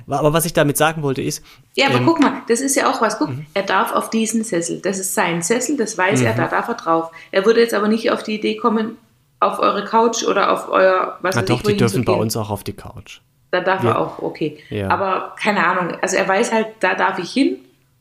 Aber 0.09 0.33
was 0.35 0.45
ich 0.45 0.53
damit 0.53 0.77
sagen 0.77 1.03
wollte 1.03 1.23
ist, 1.23 1.43
Ja, 1.76 1.87
aber 1.87 1.98
ähm, 1.98 2.06
guck 2.06 2.20
mal, 2.20 2.42
das 2.48 2.61
ist 2.61 2.74
ja 2.76 2.90
auch 2.90 3.00
was. 3.00 3.18
Guck, 3.18 3.30
er 3.54 3.62
darf 3.62 3.92
auf 3.92 4.11
diesen 4.11 4.42
Sessel. 4.44 4.80
Das 4.80 4.98
ist 4.98 5.14
sein 5.14 5.40
Sessel, 5.42 5.76
das 5.76 5.96
weiß 5.96 6.22
er, 6.22 6.35
da 6.35 6.46
darf 6.48 6.68
er 6.68 6.74
drauf. 6.74 7.11
Er 7.30 7.44
würde 7.46 7.61
jetzt 7.61 7.74
aber 7.74 7.88
nicht 7.88 8.11
auf 8.11 8.22
die 8.22 8.35
Idee 8.35 8.56
kommen, 8.56 8.96
auf 9.38 9.59
eure 9.61 9.85
Couch 9.85 10.24
oder 10.24 10.52
auf 10.52 10.68
euer, 10.68 11.18
was 11.22 11.37
na 11.37 11.42
doch, 11.42 11.56
ich, 11.61 11.62
die 11.62 11.76
dürfen 11.76 12.04
bei 12.04 12.12
uns 12.12 12.37
auch 12.37 12.50
auf 12.50 12.64
die 12.64 12.72
Couch. 12.74 13.20
Da 13.52 13.61
darf 13.61 13.83
Wir- 13.83 13.90
er 13.90 13.98
auch, 14.00 14.18
okay. 14.20 14.59
Ja. 14.68 14.88
Aber 14.88 15.35
keine 15.40 15.64
Ahnung, 15.66 15.96
also 16.02 16.16
er 16.16 16.28
weiß 16.28 16.52
halt, 16.52 16.68
da 16.80 16.94
darf 16.94 17.18
ich 17.18 17.30
hin 17.33 17.59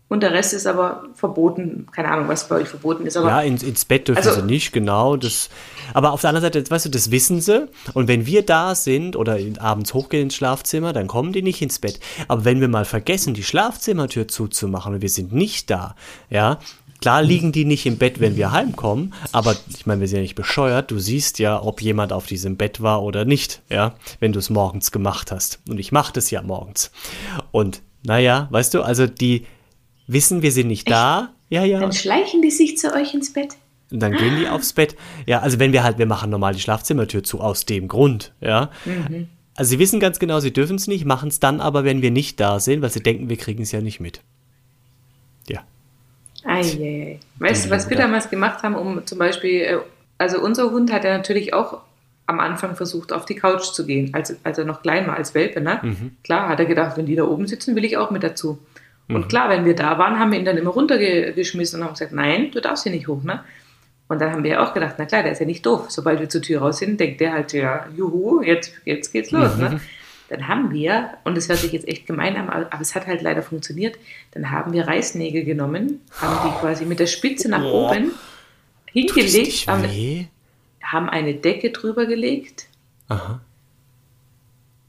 und 0.09 0.21
der 0.21 0.31
Rest 0.33 0.53
ist 0.53 0.67
aber 0.67 1.03
verboten. 1.13 1.87
Keine 1.95 2.09
Ahnung, 2.11 2.27
was 2.27 2.47
bei 2.49 2.55
euch 2.57 2.67
verboten 2.67 3.05
ist, 3.05 3.15
aber 3.15 3.29
Ja, 3.29 3.41
ins, 3.41 3.63
ins 3.63 3.85
Bett 3.85 4.07
dürfen 4.07 4.27
Also- 4.27 4.41
sie 4.41 4.45
nicht, 4.45 4.71
genau. 4.73 5.15
Das, 5.15 5.49
aber 5.93 6.11
auf 6.11 6.21
der 6.21 6.31
anderen 6.31 6.51
Seite, 6.51 6.69
weißt 6.69 6.85
du, 6.85 6.89
das 6.89 7.11
wissen 7.11 7.39
sie. 7.41 7.67
Und 7.93 8.07
wenn 8.07 8.25
wir 8.25 8.43
da 8.45 8.75
sind 8.75 9.15
oder 9.15 9.37
abends 9.59 9.93
hochgehen 9.93 10.23
ins 10.23 10.35
Schlafzimmer, 10.35 10.91
dann 10.93 11.07
kommen 11.07 11.31
die 11.31 11.41
nicht 11.43 11.61
ins 11.61 11.79
Bett. 11.79 11.99
Aber 12.27 12.43
wenn 12.43 12.59
wir 12.59 12.67
mal 12.67 12.85
vergessen, 12.85 13.33
die 13.33 13.43
Schlafzimmertür 13.43 14.27
zuzumachen 14.27 14.95
und 14.95 15.01
wir 15.01 15.09
sind 15.09 15.31
nicht 15.31 15.69
da, 15.69 15.95
ja, 16.29 16.59
klar 17.01 17.21
liegen 17.21 17.51
die 17.51 17.63
nicht 17.63 17.85
im 17.85 17.97
Bett, 17.97 18.19
wenn 18.19 18.35
wir 18.35 18.51
heimkommen. 18.51 19.13
Aber 19.31 19.55
ich 19.69 19.85
meine, 19.85 20.01
wir 20.01 20.07
sind 20.07 20.17
ja 20.17 20.21
nicht 20.23 20.35
bescheuert. 20.35 20.91
Du 20.91 20.99
siehst 20.99 21.39
ja, 21.39 21.61
ob 21.61 21.81
jemand 21.81 22.11
auf 22.13 22.25
diesem 22.25 22.57
Bett 22.57 22.81
war 22.81 23.03
oder 23.03 23.23
nicht, 23.25 23.61
ja, 23.69 23.93
wenn 24.19 24.33
du 24.33 24.39
es 24.39 24.49
morgens 24.49 24.91
gemacht 24.91 25.31
hast. 25.31 25.59
Und 25.69 25.79
ich 25.79 25.91
mache 25.91 26.11
das 26.13 26.29
ja 26.31 26.41
morgens. 26.41 26.91
Und 27.51 27.81
naja, 28.03 28.47
weißt 28.49 28.73
du, 28.73 28.81
also 28.81 29.05
die 29.07 29.45
wissen, 30.09 30.41
wir 30.41 30.51
sind 30.51 30.67
nicht 30.67 30.89
da. 30.89 31.33
Ja, 31.49 31.63
ja. 31.63 31.79
dann 31.79 31.93
schleichen 31.93 32.41
die 32.41 32.51
sich 32.51 32.77
zu 32.77 32.93
euch 32.93 33.13
ins 33.13 33.33
Bett. 33.33 33.55
Und 33.91 34.01
dann 34.01 34.11
gehen 34.11 34.37
die 34.39 34.47
aufs 34.47 34.73
Bett. 34.73 34.95
Ja, 35.25 35.39
also 35.39 35.57
wenn 35.57 35.73
wir 35.73 35.83
halt, 35.83 35.97
wir 35.97 36.05
machen 36.05 36.29
normal 36.29 36.53
die 36.53 36.59
Schlafzimmertür 36.59 37.23
zu, 37.23 37.39
aus 37.39 37.65
dem 37.65 37.87
Grund, 37.87 38.33
ja. 38.39 38.69
Also 39.55 39.69
sie 39.69 39.79
wissen 39.79 39.99
ganz 39.99 40.19
genau, 40.19 40.39
sie 40.39 40.53
dürfen 40.53 40.75
es 40.75 40.87
nicht, 40.87 41.05
machen 41.05 41.29
es 41.29 41.39
dann 41.39 41.59
aber, 41.59 41.83
wenn 41.83 42.01
wir 42.01 42.11
nicht 42.11 42.39
da 42.39 42.59
sind, 42.59 42.81
weil 42.81 42.91
sie 42.91 43.01
denken, 43.01 43.29
wir 43.29 43.37
kriegen 43.37 43.63
es 43.63 43.71
ja 43.71 43.81
nicht 43.81 43.99
mit. 43.99 44.21
Ja. 45.47 45.63
Eieiei. 46.45 47.19
Weißt 47.39 47.65
du, 47.65 47.69
was 47.71 47.89
wir 47.89 47.97
damals 47.97 48.29
gemacht 48.29 48.61
haben, 48.63 48.75
um 48.75 49.05
zum 49.05 49.17
Beispiel, 49.17 49.61
äh, 49.61 49.77
also 50.17 50.39
unser 50.39 50.71
Hund 50.71 50.91
hat 50.91 51.03
ja 51.03 51.17
natürlich 51.17 51.53
auch 51.53 51.81
am 52.27 52.39
Anfang 52.39 52.75
versucht, 52.75 53.11
auf 53.11 53.25
die 53.25 53.35
Couch 53.35 53.71
zu 53.73 53.87
gehen, 53.87 54.13
als, 54.13 54.35
als 54.43 54.59
er 54.59 54.65
noch 54.65 54.83
klein 54.83 55.07
war, 55.07 55.17
als 55.17 55.33
Welpe, 55.33 55.61
ne? 55.61 55.81
Klar, 56.23 56.47
hat 56.47 56.59
er 56.59 56.67
gedacht, 56.67 56.95
wenn 56.95 57.07
die 57.07 57.15
da 57.15 57.23
oben 57.23 57.47
sitzen, 57.47 57.75
will 57.75 57.83
ich 57.83 57.97
auch 57.97 58.11
mit 58.11 58.21
dazu. 58.21 58.59
Und 59.15 59.29
klar, 59.29 59.49
wenn 59.49 59.65
wir 59.65 59.75
da 59.75 59.97
waren, 59.97 60.19
haben 60.19 60.31
wir 60.31 60.39
ihn 60.39 60.45
dann 60.45 60.57
immer 60.57 60.71
runtergeschmissen 60.71 61.79
und 61.79 61.85
haben 61.85 61.93
gesagt, 61.93 62.11
nein, 62.11 62.51
du 62.51 62.61
darfst 62.61 62.83
hier 62.83 62.91
nicht 62.91 63.07
hoch, 63.07 63.23
ne? 63.23 63.43
Und 64.07 64.19
dann 64.19 64.31
haben 64.31 64.43
wir 64.43 64.61
auch 64.61 64.73
gedacht, 64.73 64.95
na 64.97 65.05
klar, 65.05 65.23
der 65.23 65.31
ist 65.33 65.39
ja 65.39 65.45
nicht 65.45 65.65
doof. 65.65 65.85
Sobald 65.89 66.19
wir 66.19 66.29
zur 66.29 66.41
Tür 66.41 66.61
raus 66.61 66.79
sind, 66.79 66.99
denkt 66.99 67.21
der 67.21 67.33
halt, 67.33 67.53
ja, 67.53 67.87
juhu, 67.95 68.41
jetzt, 68.41 68.73
jetzt 68.85 69.11
geht's 69.11 69.31
los, 69.31 69.55
ne? 69.57 69.79
Dann 70.29 70.47
haben 70.47 70.71
wir, 70.71 71.11
und 71.23 71.35
das 71.35 71.49
hört 71.49 71.57
sich 71.57 71.71
jetzt 71.71 71.87
echt 71.87 72.05
gemein 72.05 72.35
an, 72.37 72.49
aber 72.49 72.81
es 72.81 72.93
hat 72.93 73.07
halt 73.07 73.23
leider 73.23 73.41
funktioniert, 73.41 73.97
dann 74.31 74.51
haben 74.51 74.73
wir 74.73 74.87
Reißnägel 74.87 75.43
genommen, 75.43 76.01
haben 76.21 76.47
die 76.47 76.59
quasi 76.59 76.85
mit 76.85 76.99
der 76.99 77.07
Spitze 77.07 77.49
nach 77.49 77.61
Boah. 77.61 77.91
oben 77.91 78.11
hingelegt, 78.85 79.67
haben, 79.67 79.85
haben 80.83 81.09
eine 81.09 81.33
Decke 81.33 81.71
drüber 81.71 82.05
gelegt. 82.05 82.67
Aha. 83.07 83.41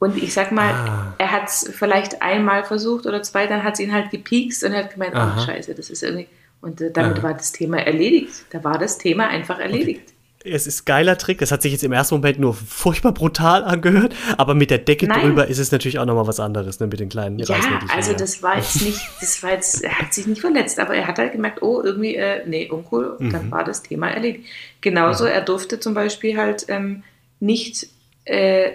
Und 0.03 0.17
ich 0.17 0.33
sag 0.33 0.51
mal, 0.51 0.71
Ah. 0.73 1.13
er 1.19 1.31
hat 1.31 1.47
es 1.47 1.69
vielleicht 1.77 2.23
einmal 2.23 2.63
versucht 2.63 3.05
oder 3.05 3.21
zwei, 3.21 3.45
dann 3.45 3.63
hat 3.63 3.75
es 3.75 3.79
ihn 3.81 3.93
halt 3.93 4.09
gepiekst 4.09 4.63
und 4.63 4.71
er 4.73 4.85
hat 4.85 4.93
gemeint, 4.93 5.13
Aha. 5.13 5.35
oh 5.37 5.45
scheiße, 5.45 5.75
das 5.75 5.91
ist 5.91 6.01
irgendwie. 6.01 6.27
Und 6.59 6.81
äh, 6.81 6.89
damit 6.91 7.19
Aha. 7.19 7.23
war 7.23 7.33
das 7.35 7.51
Thema 7.51 7.77
erledigt. 7.77 8.33
Da 8.49 8.63
war 8.63 8.79
das 8.79 8.97
Thema 8.97 9.27
einfach 9.27 9.59
erledigt. 9.59 10.01
Es 10.43 10.65
ist 10.65 10.85
geiler 10.85 11.19
Trick. 11.19 11.37
Das 11.37 11.51
hat 11.51 11.61
sich 11.61 11.71
jetzt 11.71 11.83
im 11.83 11.91
ersten 11.91 12.15
Moment 12.15 12.39
nur 12.39 12.55
furchtbar 12.55 13.11
brutal 13.11 13.63
angehört, 13.63 14.15
aber 14.37 14.55
mit 14.55 14.71
der 14.71 14.79
Decke 14.79 15.05
Nein. 15.05 15.21
drüber 15.21 15.45
ist 15.45 15.59
es 15.59 15.71
natürlich 15.71 15.99
auch 15.99 16.05
nochmal 16.07 16.25
was 16.25 16.39
anderes, 16.39 16.79
ne, 16.79 16.87
mit 16.87 16.99
den 16.99 17.09
kleinen 17.09 17.37
Ja, 17.37 17.55
also 17.95 18.13
das 18.13 18.41
war 18.41 18.57
jetzt 18.57 18.81
nicht, 18.81 18.99
das 19.21 19.43
war 19.43 19.51
jetzt, 19.51 19.83
er 19.83 19.99
hat 19.99 20.15
sich 20.15 20.25
nicht 20.25 20.41
verletzt, 20.41 20.79
aber 20.79 20.95
er 20.95 21.05
hat 21.05 21.19
halt 21.19 21.33
gemerkt, 21.33 21.61
oh, 21.61 21.79
irgendwie, 21.83 22.15
äh, 22.15 22.41
nee, 22.47 22.67
uncool, 22.71 23.17
Mhm. 23.19 23.29
dann 23.31 23.51
war 23.51 23.63
das 23.63 23.83
Thema 23.83 24.09
erledigt. 24.09 24.45
Genauso, 24.81 25.25
er 25.25 25.41
durfte 25.41 25.79
zum 25.79 25.93
Beispiel 25.93 26.35
halt 26.37 26.65
ähm, 26.69 27.03
nicht 27.39 27.85
äh, 28.25 28.71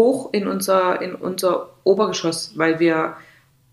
hoch 0.00 0.30
in 0.32 0.46
unser, 0.48 1.00
in 1.02 1.14
unser 1.14 1.68
Obergeschoss, 1.84 2.52
weil 2.56 2.80
wir, 2.80 3.16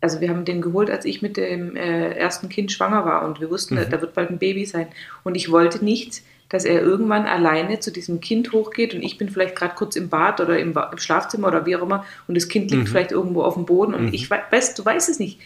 also 0.01 0.19
wir 0.21 0.29
haben 0.29 0.43
den 0.45 0.61
geholt, 0.61 0.89
als 0.89 1.05
ich 1.05 1.21
mit 1.21 1.37
dem 1.37 1.75
äh, 1.75 2.11
ersten 2.13 2.49
Kind 2.49 2.71
schwanger 2.71 3.05
war 3.05 3.25
und 3.25 3.39
wir 3.39 3.49
wussten, 3.49 3.75
Mhm. 3.75 3.89
da 3.89 4.01
wird 4.01 4.13
bald 4.13 4.29
ein 4.29 4.37
Baby 4.39 4.65
sein. 4.65 4.87
Und 5.23 5.35
ich 5.35 5.49
wollte 5.51 5.83
nicht, 5.83 6.21
dass 6.49 6.63
er 6.65 6.81
irgendwann 6.81 7.25
alleine 7.25 7.79
zu 7.79 7.91
diesem 7.91 8.19
Kind 8.21 8.51
hochgeht 8.53 8.93
und 8.93 9.01
ich 9.03 9.17
bin 9.17 9.29
vielleicht 9.29 9.55
gerade 9.55 9.75
kurz 9.75 9.95
im 9.95 10.07
Bad 10.09 10.39
oder 10.41 10.57
im, 10.59 10.73
Ba- 10.73 10.89
im 10.91 10.97
Schlafzimmer 10.97 11.47
oder 11.49 11.65
wie 11.65 11.75
auch 11.77 11.81
immer 11.81 12.05
und 12.27 12.35
das 12.37 12.47
Kind 12.47 12.71
Mhm. 12.71 12.77
liegt 12.77 12.89
vielleicht 12.89 13.11
irgendwo 13.11 13.41
auf 13.43 13.55
dem 13.55 13.65
Boden 13.65 13.93
und 13.93 14.13
ich 14.13 14.29
wei- 14.29 14.43
weiß, 14.51 14.73
du 14.75 14.83
weißt 14.85 15.09
es 15.09 15.19
nicht. 15.19 15.39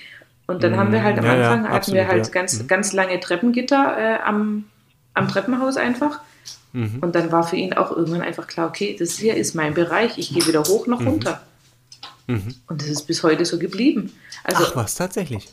Und 0.48 0.64
dann 0.64 0.76
haben 0.78 0.92
wir 0.92 1.02
halt 1.04 1.18
am 1.18 1.26
Ja, 1.26 1.36
ja, 1.36 1.44
Anfang 1.50 1.64
hatten 1.66 1.76
absolut, 1.76 2.00
wir 2.02 2.08
halt 2.08 2.26
ja. 2.28 2.32
ganz, 2.34 2.62
Mhm. 2.62 2.68
ganz 2.68 2.94
lange 2.94 3.20
Treppengitter 3.20 3.96
äh, 3.98 4.18
am, 4.24 4.66
am 5.14 5.28
Treppenhaus 5.28 5.78
einfach. 5.78 6.20
Mhm. 6.74 7.00
Und 7.02 7.16
dann 7.16 7.32
war 7.32 7.44
für 7.46 7.56
ihn 7.58 7.74
auch 7.74 7.92
irgendwann 7.92 8.22
einfach 8.22 8.48
klar, 8.48 8.68
okay, 8.68 8.96
das 8.98 9.18
hier 9.18 9.36
ist 9.36 9.56
mein 9.56 9.74
Bereich, 9.74 10.18
ich 10.18 10.34
gehe 10.34 10.46
weder 10.48 10.64
hoch 10.64 10.88
Mhm. 10.88 10.92
noch 10.94 11.06
runter. 11.06 11.42
Und 12.28 12.82
das 12.82 12.88
ist 12.88 13.04
bis 13.08 13.24
heute 13.24 13.44
so 13.46 13.60
geblieben. 13.60 14.14
Also 14.46 14.64
Ach 14.66 14.76
was, 14.78 14.96
tatsächlich. 14.96 15.50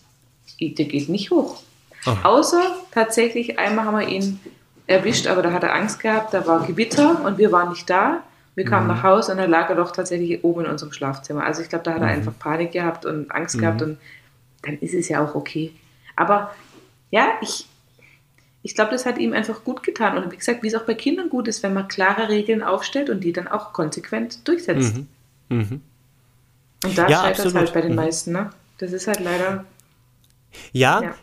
der 0.61 0.85
geht 0.87 1.09
nicht 1.09 1.31
hoch. 1.33 1.61
Aha. 2.07 2.29
Außer 2.29 2.63
tatsächlich 2.93 3.59
einmal 3.59 3.85
haben 3.85 3.99
wir 3.99 4.07
ihn 4.09 4.39
erwischt, 4.87 5.27
aber 5.27 5.43
da 5.43 5.53
hat 5.53 5.65
er 5.65 5.75
Angst 5.75 5.99
gehabt, 6.01 6.33
da 6.35 6.47
war 6.47 6.65
Gewitter 6.67 7.25
und 7.25 7.37
wir 7.39 7.51
waren 7.51 7.71
nicht 7.71 7.91
da. 7.91 8.23
Wir 8.55 8.65
kamen 8.65 8.87
Mhm. 8.87 8.93
nach 8.95 9.03
Hause 9.03 9.33
und 9.33 9.39
dann 9.39 9.51
lag 9.51 9.69
er 9.71 9.77
doch 9.77 9.91
tatsächlich 9.93 10.43
oben 10.45 10.65
in 10.67 10.71
unserem 10.71 10.93
Schlafzimmer. 10.93 11.45
Also 11.45 11.63
ich 11.63 11.69
glaube, 11.69 11.85
da 11.85 11.93
hat 11.95 11.99
Mhm. 12.01 12.07
er 12.07 12.11
einfach 12.15 12.39
Panik 12.39 12.73
gehabt 12.73 13.05
und 13.05 13.31
Angst 13.33 13.59
gehabt 13.59 13.83
und 13.83 13.99
dann 14.63 14.79
ist 14.79 14.95
es 14.95 15.09
ja 15.09 15.25
auch 15.25 15.35
okay. 15.35 15.73
Aber 16.17 16.53
ja, 17.11 17.31
ich, 17.41 17.67
ich 18.63 18.75
glaube, 18.75 18.91
das 18.91 19.07
hat 19.07 19.19
ihm 19.19 19.33
einfach 19.33 19.65
gut 19.65 19.83
getan. 19.83 20.19
Und 20.19 20.33
wie 20.33 20.37
gesagt, 20.37 20.63
wie 20.63 20.69
es 20.69 20.75
auch 20.75 20.85
bei 20.85 20.95
Kindern 20.95 21.29
gut 21.29 21.49
ist, 21.49 21.63
wenn 21.63 21.75
man 21.75 21.89
klare 21.89 22.29
Regeln 22.29 22.63
aufstellt 22.63 23.09
und 23.11 23.23
die 23.25 23.33
dann 23.33 23.49
auch 23.49 23.73
konsequent 23.73 24.47
durchsetzt. 24.47 24.97
Mhm. 24.97 25.07
Mhm. 25.49 25.81
Und 26.85 26.99
da 26.99 27.09
Ja, 27.09 27.21
scheitert 27.23 27.47
es 27.47 27.55
halt 27.55 27.73
bei 27.73 27.81
den 27.81 27.91
Mhm. 27.91 27.97
meisten. 27.97 28.33
Ne? 28.33 28.51
Das 28.79 28.93
ist 28.93 29.07
halt 29.07 29.21
leider. 29.21 29.65
Ja, 30.73 31.03
Ja. 31.03 31.15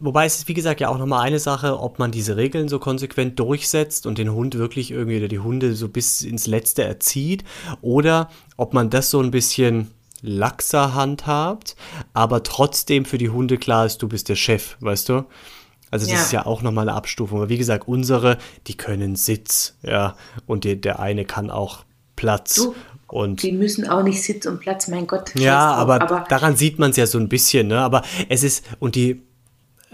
wobei 0.00 0.26
es 0.26 0.36
ist, 0.38 0.48
wie 0.48 0.54
gesagt, 0.54 0.80
ja 0.80 0.88
auch 0.88 0.98
nochmal 0.98 1.22
eine 1.26 1.38
Sache, 1.38 1.78
ob 1.78 1.98
man 1.98 2.10
diese 2.10 2.36
Regeln 2.36 2.68
so 2.68 2.78
konsequent 2.78 3.38
durchsetzt 3.38 4.06
und 4.06 4.18
den 4.18 4.32
Hund 4.32 4.56
wirklich 4.56 4.90
irgendwie 4.90 5.18
oder 5.18 5.28
die 5.28 5.38
Hunde 5.38 5.74
so 5.74 5.88
bis 5.88 6.22
ins 6.22 6.46
Letzte 6.46 6.84
erzieht 6.84 7.44
oder 7.80 8.30
ob 8.56 8.74
man 8.74 8.90
das 8.90 9.10
so 9.10 9.20
ein 9.20 9.30
bisschen 9.30 9.90
laxer 10.20 10.94
handhabt, 10.94 11.74
aber 12.14 12.42
trotzdem 12.44 13.04
für 13.04 13.18
die 13.18 13.30
Hunde 13.30 13.58
klar 13.58 13.86
ist, 13.86 13.98
du 14.02 14.08
bist 14.08 14.28
der 14.28 14.36
Chef, 14.36 14.76
weißt 14.80 15.08
du? 15.08 15.24
Also 15.92 16.06
das 16.06 16.14
Ja. 16.14 16.20
ist 16.22 16.32
ja 16.32 16.46
auch 16.46 16.62
nochmal 16.62 16.88
eine 16.88 16.96
Abstufung. 16.96 17.38
Aber 17.38 17.48
wie 17.48 17.58
gesagt, 17.58 17.86
unsere, 17.86 18.38
die 18.66 18.76
können 18.76 19.14
Sitz, 19.14 19.76
ja, 19.82 20.16
und 20.46 20.64
die, 20.64 20.80
der 20.80 20.98
eine 20.98 21.24
kann 21.24 21.50
auch 21.50 21.84
Platz. 22.16 22.56
Du, 22.56 22.74
und 23.08 23.42
Die 23.42 23.52
müssen 23.52 23.86
auch 23.88 24.02
nicht 24.02 24.22
Sitz 24.22 24.46
und 24.46 24.58
Platz, 24.60 24.88
mein 24.88 25.06
Gott. 25.06 25.32
ja, 25.36 25.72
aber, 25.74 26.00
aber 26.02 26.24
daran 26.28 26.56
sieht 26.56 26.78
man 26.80 26.90
es 26.90 26.96
ja 26.96 27.06
so 27.06 27.18
ein 27.18 27.28
bisschen, 27.28 27.68
ne? 27.68 27.78
Aber 27.80 28.02
es 28.28 28.42
ist, 28.42 28.64
und 28.80 28.94
die 28.96 29.22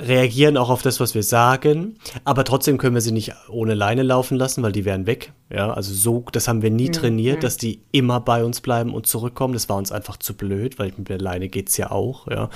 reagieren 0.00 0.56
auch 0.56 0.70
auf 0.70 0.82
das, 0.82 1.00
was 1.00 1.16
wir 1.16 1.24
sagen, 1.24 1.98
aber 2.22 2.44
trotzdem 2.44 2.78
können 2.78 2.94
wir 2.94 3.00
sie 3.00 3.10
nicht 3.10 3.32
ohne 3.48 3.74
Leine 3.74 4.04
laufen 4.04 4.36
lassen, 4.38 4.62
weil 4.62 4.70
die 4.70 4.84
wären 4.84 5.06
weg. 5.06 5.32
Ja, 5.50 5.72
also 5.72 5.92
so, 5.92 6.24
das 6.30 6.46
haben 6.46 6.62
wir 6.62 6.70
nie 6.70 6.90
trainiert, 6.92 7.42
dass 7.42 7.56
die 7.56 7.82
immer 7.90 8.20
bei 8.20 8.44
uns 8.44 8.60
bleiben 8.60 8.94
und 8.94 9.08
zurückkommen. 9.08 9.54
Das 9.54 9.68
war 9.68 9.76
uns 9.76 9.90
einfach 9.90 10.16
zu 10.16 10.34
blöd, 10.34 10.78
weil 10.78 10.92
mit 10.96 11.08
der 11.08 11.18
Leine 11.18 11.48
geht's 11.48 11.76
ja 11.76 11.90
auch, 11.90 12.28
ja. 12.28 12.48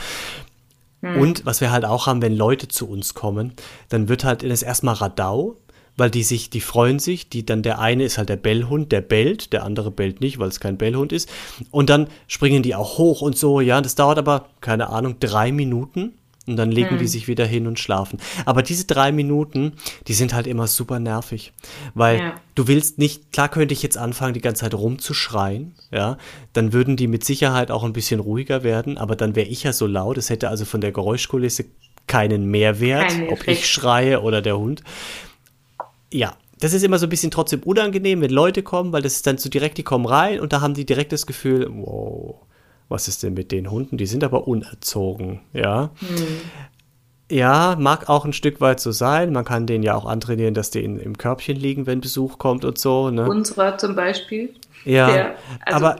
Und 1.02 1.44
was 1.44 1.60
wir 1.60 1.72
halt 1.72 1.84
auch 1.84 2.06
haben, 2.06 2.22
wenn 2.22 2.36
Leute 2.36 2.68
zu 2.68 2.88
uns 2.88 3.14
kommen, 3.14 3.54
dann 3.88 4.08
wird 4.08 4.24
halt 4.24 4.48
das 4.48 4.62
erstmal 4.62 4.94
Radau, 4.94 5.56
weil 5.96 6.10
die 6.10 6.22
sich, 6.22 6.48
die 6.48 6.60
freuen 6.60 6.98
sich, 6.98 7.28
die 7.28 7.44
dann 7.44 7.62
der 7.62 7.78
eine 7.80 8.04
ist 8.04 8.18
halt 8.18 8.28
der 8.28 8.36
Bellhund, 8.36 8.92
der 8.92 9.00
bellt, 9.00 9.52
der 9.52 9.64
andere 9.64 9.90
bellt 9.90 10.20
nicht, 10.20 10.38
weil 10.38 10.48
es 10.48 10.60
kein 10.60 10.78
Bellhund 10.78 11.12
ist. 11.12 11.28
Und 11.70 11.90
dann 11.90 12.08
springen 12.28 12.62
die 12.62 12.74
auch 12.74 12.98
hoch 12.98 13.20
und 13.20 13.36
so, 13.36 13.60
ja, 13.60 13.80
das 13.80 13.94
dauert 13.94 14.18
aber, 14.18 14.46
keine 14.60 14.88
Ahnung, 14.88 15.16
drei 15.20 15.52
Minuten. 15.52 16.14
Und 16.46 16.56
dann 16.56 16.72
legen 16.72 16.98
die 16.98 17.06
sich 17.06 17.28
wieder 17.28 17.46
hin 17.46 17.68
und 17.68 17.78
schlafen. 17.78 18.18
Aber 18.46 18.62
diese 18.62 18.84
drei 18.84 19.12
Minuten, 19.12 19.74
die 20.08 20.14
sind 20.14 20.34
halt 20.34 20.48
immer 20.48 20.66
super 20.66 20.98
nervig. 20.98 21.52
Weil 21.94 22.18
Ja. 22.18 22.34
du 22.56 22.66
willst 22.66 22.98
nicht, 22.98 23.30
klar 23.32 23.48
könnte 23.48 23.74
ich 23.74 23.82
jetzt 23.82 23.96
anfangen, 23.96 24.34
die 24.34 24.40
ganze 24.40 24.62
Zeit 24.62 24.74
rumzuschreien, 24.74 25.76
ja, 25.92 26.18
dann 26.52 26.72
würden 26.72 26.96
die 26.96 27.06
mit 27.06 27.24
Sicherheit 27.24 27.70
auch 27.70 27.84
ein 27.84 27.92
bisschen 27.92 28.18
ruhiger 28.18 28.64
werden, 28.64 28.98
aber 28.98 29.14
dann 29.14 29.36
wäre 29.36 29.46
ich 29.48 29.62
ja 29.62 29.72
so 29.72 29.86
laut, 29.86 30.18
es 30.18 30.30
hätte 30.30 30.48
also 30.48 30.64
von 30.64 30.80
der 30.80 30.90
Geräuschkulisse 30.90 31.66
keinen 32.08 32.46
Mehrwert, 32.50 33.08
Keinen 33.10 33.28
ob 33.28 33.46
ich 33.46 33.70
schreie 33.70 34.20
oder 34.22 34.42
der 34.42 34.58
Hund. 34.58 34.82
Ja, 36.12 36.34
das 36.58 36.72
ist 36.72 36.82
immer 36.82 36.98
so 36.98 37.06
ein 37.06 37.10
bisschen 37.10 37.30
trotzdem 37.30 37.60
unangenehm, 37.62 38.20
wenn 38.20 38.30
Leute 38.30 38.62
kommen, 38.62 38.92
weil 38.92 39.02
das 39.02 39.14
ist 39.16 39.26
dann 39.26 39.38
so 39.38 39.48
direkt, 39.48 39.78
die 39.78 39.82
kommen 39.82 40.06
rein 40.06 40.40
und 40.40 40.52
da 40.52 40.60
haben 40.60 40.74
die 40.74 40.84
direkt 40.84 41.12
das 41.12 41.26
Gefühl, 41.26 41.68
wow, 41.70 42.36
was 42.92 43.08
ist 43.08 43.22
denn 43.22 43.34
mit 43.34 43.50
den 43.50 43.70
Hunden? 43.70 43.96
Die 43.96 44.06
sind 44.06 44.22
aber 44.22 44.46
unerzogen, 44.46 45.40
ja. 45.52 45.90
Ja, 47.30 47.76
mag 47.78 48.08
auch 48.10 48.24
ein 48.26 48.32
Stück 48.34 48.60
weit 48.60 48.78
so 48.78 48.92
sein. 48.92 49.32
Man 49.32 49.44
kann 49.44 49.66
denen 49.66 49.82
ja 49.82 49.94
auch 49.94 50.04
antrainieren, 50.04 50.52
dass 50.54 50.70
die 50.70 50.84
in, 50.84 50.98
im 50.98 51.16
Körbchen 51.16 51.56
liegen, 51.56 51.86
wenn 51.86 52.00
Besuch 52.02 52.38
kommt 52.38 52.64
und 52.64 52.76
so. 52.78 53.10
Ne? 53.10 53.26
unserer 53.28 53.78
zum 53.78 53.94
Beispiel. 53.96 54.50
ja, 54.84 55.10
der- 55.10 55.34
also- 55.64 55.86
aber 55.86 55.96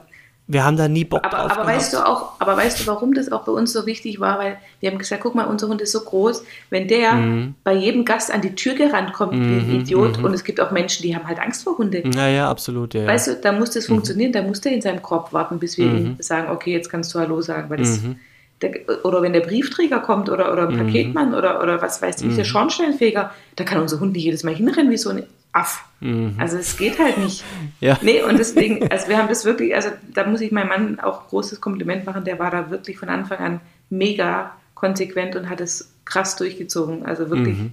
wir 0.53 0.65
haben 0.65 0.77
da 0.77 0.87
nie 0.89 1.05
Bock 1.05 1.21
Aber, 1.25 1.37
drauf 1.37 1.51
aber 1.53 1.63
gehabt. 1.63 1.77
weißt 1.77 1.93
du 1.95 1.99
auch, 2.07 2.33
aber 2.39 2.57
weißt 2.57 2.81
du, 2.81 2.87
warum 2.87 3.15
das 3.15 3.31
auch 3.33 3.43
bei 3.45 3.53
uns 3.53 3.73
so 3.73 3.87
wichtig 3.87 4.21
war? 4.21 4.39
Weil 4.39 4.59
wir 4.81 4.91
haben 4.91 4.99
gesagt, 4.99 5.23
guck 5.23 5.35
mal, 5.35 5.45
unser 5.47 5.69
Hund 5.69 5.81
ist 5.81 5.93
so 5.93 6.01
groß, 6.01 6.45
wenn 6.71 6.89
der 6.89 7.13
Mhm. 7.15 7.55
bei 7.65 7.73
jedem 7.75 8.05
Gast 8.05 8.33
an 8.33 8.41
die 8.43 8.55
Tür 8.55 8.75
gerannt 8.75 9.13
kommt 9.13 9.33
wie 9.35 9.37
ein 9.55 9.81
Idiot, 9.81 10.19
und 10.19 10.35
es 10.35 10.45
gibt 10.45 10.61
auch 10.61 10.71
Menschen, 10.71 11.03
die 11.03 11.15
haben 11.17 11.27
halt 11.27 11.39
Angst 11.41 11.65
vor 11.65 11.79
Hunde. 11.79 12.03
Ja, 12.15 12.29
ja, 12.29 12.51
absolut, 12.51 12.95
ja. 12.95 13.07
Weißt 13.07 13.29
du, 13.29 13.35
da 13.37 13.53
muss 13.53 13.71
Mhm. 13.71 13.75
das 13.75 13.87
funktionieren, 13.87 14.33
da 14.33 14.43
muss 14.43 14.61
der 14.61 14.73
in 14.73 14.83
seinem 14.83 15.01
Korb 15.03 15.33
warten, 15.33 15.59
bis 15.59 15.79
wir 15.79 15.87
ihm 15.87 16.17
sagen, 16.19 16.51
okay, 16.51 16.73
jetzt 16.73 16.91
kannst 16.91 17.15
du 17.15 17.19
Hallo 17.19 17.41
sagen, 17.41 17.71
weil 17.71 17.79
das, 17.79 18.03
Mhm. 18.03 18.17
Der, 18.63 19.05
oder 19.05 19.21
wenn 19.23 19.33
der 19.33 19.41
Briefträger 19.41 19.99
kommt 20.01 20.29
oder, 20.31 20.53
oder 20.53 20.69
ein 20.69 20.77
Paketmann 20.77 21.35
oder, 21.35 21.63
oder 21.63 21.83
was 21.83 22.01
weiß 22.01 22.23
ich, 22.23 22.29
Mhm. 22.29 22.37
der 22.37 22.45
Schornsteinfeger, 22.45 23.33
da 23.57 23.65
kann 23.65 23.81
unser 23.81 24.01
Hund 24.01 24.13
nicht 24.13 24.25
jedes 24.25 24.45
Mal 24.45 24.55
hinrennen 24.55 24.91
wie 24.91 24.97
so 24.97 25.11
ein 25.11 25.25
Aff. 25.53 25.85
Mhm. 26.01 26.35
Also 26.39 26.57
es 26.57 26.77
geht 26.79 26.99
halt 26.99 27.19
nicht. 27.19 27.45
Ja. 27.81 27.99
Nee, 28.01 28.23
und 28.23 28.39
deswegen, 28.39 28.91
also 28.91 29.09
wir 29.09 29.19
haben 29.19 29.29
das 29.29 29.45
wirklich, 29.45 29.75
also 29.75 29.89
da 30.15 30.25
muss 30.27 30.41
ich 30.41 30.53
meinem 30.53 30.69
Mann 30.69 31.01
auch 31.01 31.29
großes 31.29 31.61
Kompliment 31.61 32.07
machen, 32.07 32.25
der 32.25 32.39
war 32.39 32.51
da 32.51 32.71
wirklich 32.71 32.97
von 32.99 33.09
Anfang 33.09 33.39
an 33.39 33.61
mega 33.91 34.53
konsequent 34.75 35.35
und 35.37 35.49
hat 35.51 35.61
es 35.61 35.93
krass 36.05 36.37
durchgezogen. 36.37 37.05
Also 37.05 37.29
wirklich 37.31 37.59
Mhm. 37.59 37.73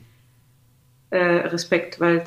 äh, 1.11 1.17
Respekt, 1.47 1.99
weil 1.99 2.23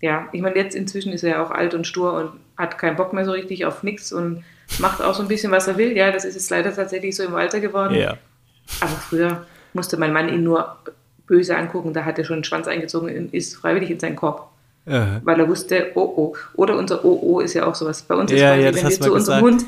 ja, 0.00 0.28
ich 0.32 0.40
meine, 0.42 0.56
jetzt 0.56 0.74
inzwischen 0.76 1.12
ist 1.12 1.22
er 1.24 1.30
ja 1.30 1.42
auch 1.44 1.50
alt 1.50 1.74
und 1.74 1.86
stur 1.86 2.12
und 2.14 2.30
hat 2.56 2.78
keinen 2.78 2.96
Bock 2.96 3.12
mehr 3.12 3.24
so 3.24 3.32
richtig 3.32 3.64
auf 3.66 3.82
nichts 3.82 4.12
und 4.12 4.44
macht 4.78 5.00
auch 5.02 5.14
so 5.14 5.22
ein 5.22 5.28
bisschen, 5.28 5.52
was 5.52 5.68
er 5.68 5.76
will. 5.76 5.96
Ja, 5.96 6.10
das 6.12 6.24
ist 6.24 6.34
jetzt 6.34 6.50
leider 6.50 6.74
tatsächlich 6.74 7.14
so 7.16 7.22
im 7.24 7.34
Alter 7.34 7.60
geworden. 7.60 7.94
ja. 7.94 8.16
Aber 8.80 8.96
früher 8.96 9.46
musste 9.74 9.96
mein 9.96 10.12
Mann 10.12 10.28
ihn 10.28 10.42
nur 10.42 10.76
böse 11.26 11.56
angucken, 11.56 11.92
da 11.92 12.04
hat 12.04 12.18
er 12.18 12.24
schon 12.24 12.38
den 12.38 12.44
Schwanz 12.44 12.66
eingezogen 12.68 13.16
und 13.16 13.34
ist 13.34 13.56
freiwillig 13.56 13.90
in 13.90 14.00
seinen 14.00 14.16
Korb. 14.16 14.50
Äh, 14.86 15.20
Weil 15.24 15.40
er 15.40 15.48
wusste, 15.48 15.92
oh 15.96 16.12
oh. 16.16 16.36
Oder 16.54 16.76
unser 16.76 17.04
oh 17.04 17.18
oh 17.20 17.40
ist 17.40 17.54
ja 17.54 17.66
auch 17.66 17.74
sowas. 17.74 18.02
Bei 18.02 18.14
uns 18.14 18.30
ist 18.30 18.40
Ja, 18.40 18.54
quasi, 18.54 18.62
ja, 18.62 18.74
wenn 18.74 18.82
wir 18.84 19.00
zu 19.00 19.12
unserem 19.12 19.40
Hund 19.40 19.64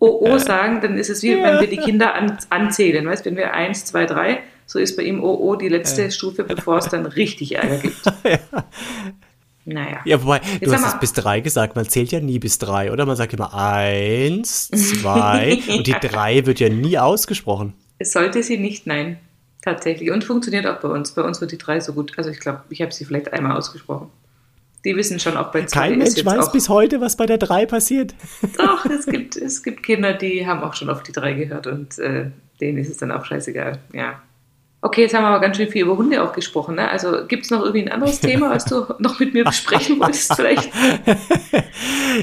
oh 0.00 0.18
oh 0.20 0.38
sagen, 0.38 0.80
dann 0.82 0.98
ist 0.98 1.08
es 1.08 1.22
wie 1.22 1.34
wenn 1.42 1.60
wir 1.60 1.66
die 1.66 1.78
Kinder 1.78 2.14
an, 2.14 2.36
anzählen. 2.50 3.06
Weißt 3.06 3.24
wenn 3.24 3.36
wir 3.36 3.54
eins, 3.54 3.86
zwei, 3.86 4.04
drei, 4.04 4.40
so 4.66 4.78
ist 4.78 4.96
bei 4.96 5.02
ihm 5.02 5.24
oh 5.24 5.34
oh 5.40 5.56
die 5.56 5.68
letzte 5.68 6.10
Stufe, 6.10 6.44
bevor 6.44 6.78
es 6.78 6.88
dann 6.88 7.06
richtig 7.06 7.56
Ärger 7.56 7.78
gibt. 7.78 8.02
Naja. 9.64 10.00
ja, 10.04 10.22
wobei, 10.22 10.40
du 10.60 10.70
sag 10.70 10.82
hast 10.82 10.94
es 10.94 11.00
bis 11.00 11.12
drei 11.12 11.40
gesagt, 11.40 11.76
man 11.76 11.84
zählt 11.84 12.12
ja 12.12 12.20
nie 12.20 12.38
bis 12.38 12.58
drei, 12.58 12.90
oder? 12.92 13.04
Man 13.04 13.16
sagt 13.16 13.34
immer 13.34 13.52
eins, 13.54 14.68
zwei 14.68 15.58
und 15.68 15.86
die 15.86 15.94
drei 16.00 16.46
wird 16.46 16.60
ja 16.60 16.70
nie 16.70 16.98
ausgesprochen. 16.98 17.74
Es 17.98 18.12
sollte 18.12 18.42
sie 18.42 18.56
nicht, 18.56 18.86
nein. 18.86 19.18
Tatsächlich. 19.62 20.10
Und 20.10 20.24
funktioniert 20.24 20.66
auch 20.66 20.80
bei 20.80 20.88
uns. 20.88 21.12
Bei 21.12 21.22
uns 21.22 21.40
wird 21.40 21.52
die 21.52 21.58
drei 21.58 21.80
so 21.80 21.92
gut. 21.92 22.14
Also 22.16 22.30
ich 22.30 22.40
glaube, 22.40 22.62
ich 22.70 22.80
habe 22.80 22.92
sie 22.92 23.04
vielleicht 23.04 23.32
einmal 23.32 23.56
ausgesprochen. 23.56 24.08
Die 24.84 24.96
wissen 24.96 25.20
schon 25.20 25.36
auch 25.36 25.52
bei 25.52 25.66
zwei. 25.66 25.88
Kein 25.88 25.98
Mensch 25.98 26.16
jetzt 26.16 26.24
weiß 26.24 26.52
bis 26.52 26.70
heute, 26.70 27.02
was 27.02 27.16
bei 27.16 27.26
der 27.26 27.36
drei 27.36 27.66
passiert. 27.66 28.14
Doch, 28.56 28.86
es 28.86 29.04
gibt, 29.04 29.36
es 29.36 29.62
gibt 29.62 29.82
Kinder, 29.82 30.14
die 30.14 30.46
haben 30.46 30.62
auch 30.62 30.72
schon 30.72 30.88
auf 30.88 31.02
die 31.02 31.12
drei 31.12 31.34
gehört 31.34 31.66
und 31.66 31.98
äh, 31.98 32.30
denen 32.60 32.78
ist 32.78 32.88
es 32.88 32.96
dann 32.96 33.12
auch 33.12 33.26
scheißegal. 33.26 33.78
Ja. 33.92 34.22
Okay, 34.82 35.02
jetzt 35.02 35.14
haben 35.14 35.24
wir 35.24 35.28
aber 35.28 35.40
ganz 35.40 35.58
schön 35.58 35.68
viel 35.68 35.82
über 35.82 35.96
Hunde 35.96 36.22
auch 36.22 36.32
gesprochen. 36.32 36.76
Ne? 36.76 36.88
Also 36.88 37.26
gibt 37.26 37.44
es 37.44 37.50
noch 37.50 37.60
irgendwie 37.60 37.82
ein 37.82 37.92
anderes 37.92 38.20
Thema, 38.20 38.48
was 38.48 38.64
du 38.64 38.86
noch 38.98 39.20
mit 39.20 39.34
mir 39.34 39.44
besprechen 39.44 40.00
wolltest 40.00 40.34
vielleicht? 40.34 40.70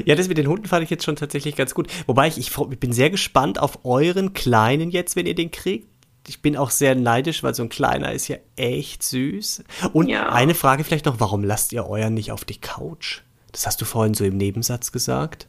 Ja, 0.05 0.15
das 0.15 0.27
mit 0.27 0.37
den 0.37 0.47
Hunden 0.47 0.65
fand 0.67 0.83
ich 0.83 0.89
jetzt 0.89 1.05
schon 1.05 1.15
tatsächlich 1.15 1.55
ganz 1.55 1.73
gut. 1.73 1.87
Wobei 2.07 2.27
ich, 2.27 2.37
ich, 2.37 2.51
ich 2.57 2.79
bin 2.79 2.91
sehr 2.91 3.09
gespannt 3.09 3.59
auf 3.59 3.79
euren 3.85 4.33
Kleinen 4.33 4.91
jetzt, 4.91 5.15
wenn 5.15 5.25
ihr 5.25 5.33
den 5.35 5.49
kriegt. 5.51 5.87
Ich 6.27 6.41
bin 6.41 6.57
auch 6.57 6.71
sehr 6.71 6.93
neidisch, 6.93 7.41
weil 7.41 7.53
so 7.55 7.63
ein 7.63 7.69
kleiner 7.69 8.11
ist 8.11 8.27
ja 8.27 8.35
echt 8.57 9.01
süß. 9.03 9.63
Und 9.93 10.09
Ja. 10.09 10.29
eine 10.29 10.55
Frage 10.55 10.83
vielleicht 10.83 11.05
noch, 11.05 11.19
warum 11.19 11.43
lasst 11.43 11.71
ihr 11.71 11.87
euren 11.87 12.15
nicht 12.15 12.31
auf 12.33 12.43
die 12.43 12.59
Couch? 12.59 13.21
Das 13.53 13.65
hast 13.65 13.79
du 13.79 13.85
vorhin 13.85 14.13
so 14.13 14.25
im 14.25 14.35
Nebensatz 14.35 14.91
gesagt. 14.91 15.47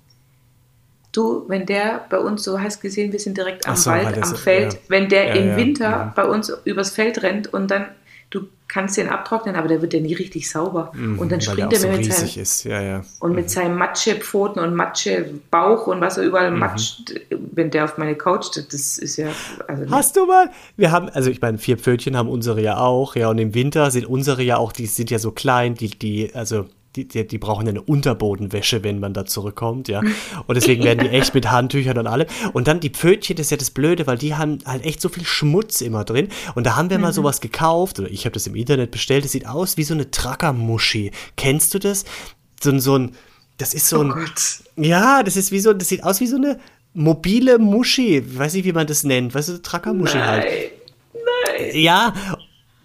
Du, 1.19 1.45
wenn 1.49 1.67
der 1.67 2.05
bei 2.11 2.19
uns, 2.19 2.45
so 2.45 2.61
hast 2.61 2.81
gesehen, 2.81 3.11
wir 3.13 3.19
sind 3.19 3.37
direkt 3.37 3.67
am 3.67 3.75
so, 3.75 3.91
Wald, 3.91 4.23
am 4.23 4.37
Feld, 4.37 4.75
ja. 4.75 4.79
wenn 4.89 5.09
der 5.09 5.27
Ja, 5.29 5.35
im 5.35 5.49
ja, 5.49 5.57
Winter 5.57 6.13
bei 6.15 6.25
uns 6.25 6.53
übers 6.65 6.91
Feld 6.91 7.23
rennt 7.23 7.53
und 7.53 7.71
dann, 7.73 7.87
du 8.31 8.43
kannst 8.69 8.99
den 8.99 9.09
abtrocknen, 9.09 9.57
aber 9.57 9.67
der 9.67 9.81
wird 9.83 9.95
ja 9.95 10.01
nie 10.01 10.15
richtig 10.15 10.49
sauber. 10.49 10.93
und 10.93 11.01
dann 11.03 11.09
Mhm, 11.17 11.31
weil 11.31 11.39
der 11.39 11.41
springt 11.41 11.73
er 11.73 11.79
so 11.81 11.89
mir 11.89 11.97
mit 11.97 12.13
seinem, 12.13 12.43
ist. 12.43 12.65
Ja, 12.65 12.81
ja. 12.83 13.03
und 13.19 13.35
mit 13.35 13.51
seinen 13.51 13.77
Matschepfoten 13.77 14.63
und 14.63 14.75
Matschebauch 14.75 15.87
und 15.87 16.01
was 16.01 16.19
er 16.19 16.25
überall 16.25 16.51
Mhm. 16.53 16.59
matscht, 16.61 17.15
wenn 17.31 17.71
der 17.71 17.85
auf 17.85 17.99
meine 17.99 18.15
Couch 18.15 18.45
steht, 18.47 18.73
das 18.73 18.99
ist 18.99 19.17
ja, 19.17 19.29
also 19.67 19.91
Hast 19.91 20.17
du 20.17 20.27
mal? 20.27 20.51
Wir 20.77 20.93
haben, 20.93 21.09
also 21.09 21.31
ich 21.31 21.41
meine, 21.41 21.59
vier 21.59 21.79
Pfötchen 21.79 22.17
haben 22.17 22.29
unsere 22.29 22.61
ja 22.63 22.77
auch, 22.79 23.17
ja, 23.17 23.29
und 23.31 23.39
im 23.39 23.55
Winter 23.55 23.91
sind 23.91 24.07
unsere 24.07 24.43
ja 24.43 24.57
auch, 24.59 24.73
die 24.73 24.87
sind 24.87 25.11
ja 25.11 25.19
so 25.19 25.33
klein, 25.33 25.75
die, 25.75 25.91
die, 25.91 26.31
also 26.35 26.67
die, 26.99 27.09
die, 27.09 27.27
die 27.27 27.39
brauchen 27.39 27.69
eine 27.69 27.81
Unterbodenwäsche, 27.83 28.83
wenn 28.85 28.99
man 29.01 29.13
da 29.15 29.25
zurückkommt, 29.27 29.89
ja. 29.89 30.01
Und 30.47 30.55
deswegen 30.55 30.83
werden 30.85 31.01
die 31.09 31.11
echt 31.11 31.35
mit 31.35 31.51
Handtüchern 31.51 31.99
und 31.99 32.07
allem. 32.07 32.27
Und 32.53 32.67
dann 32.69 32.81
die 32.81 32.91
Pfötchen, 32.91 33.37
das 33.37 33.47
ist 33.47 33.51
ja 33.51 33.57
das 33.57 33.71
Blöde, 33.71 34.07
weil 34.07 34.19
die 34.19 34.35
haben 34.35 34.59
halt 34.65 34.85
echt 34.85 35.01
so 35.01 35.09
viel 35.09 35.25
Schmutz 35.25 35.81
immer 35.81 36.05
drin. 36.05 36.29
Und 36.55 36.65
da 36.67 36.77
haben 36.77 36.91
wir 36.91 36.99
mal 36.99 37.13
sowas 37.13 37.41
gekauft, 37.41 38.01
oder 38.01 38.11
ich 38.11 38.25
habe 38.25 38.33
das 38.35 38.47
im 38.47 38.55
Internet 38.55 38.91
bestellt, 38.91 39.25
das 39.25 39.33
sieht 39.33 39.47
aus 39.47 39.77
wie 39.77 39.85
so 39.85 39.95
eine 39.95 40.11
Trackermuschi. 40.11 41.13
Kennst 41.37 41.75
du 41.75 41.79
das? 41.79 42.05
So, 42.61 42.71
ein- 42.71 42.81
so 42.81 42.97
ein, 42.99 43.13
das 43.59 43.75
ist 43.75 43.89
so 43.89 43.99
oh 43.99 44.03
ein, 44.03 44.11
Gott. 44.11 44.61
ja, 44.77 45.23
das 45.23 45.37
ist 45.37 45.53
wie 45.53 45.61
so, 45.61 45.73
das 45.73 45.89
sieht 45.89 46.05
aus 46.05 46.21
wie 46.21 46.27
so 46.27 46.37
eine 46.37 46.59
mobile 46.95 47.59
Muschi. 47.59 48.19
Ich 48.19 48.39
weiß 48.39 48.55
nicht, 48.55 48.65
wie 48.65 48.73
man 48.73 48.87
das 48.87 49.05
nennt. 49.05 49.35
Weißt 49.35 49.49
du, 49.49 49.63
Trackermuschi 49.63 50.19
halt. 50.19 50.45
Nein, 51.13 51.71
Ja, 51.75 52.13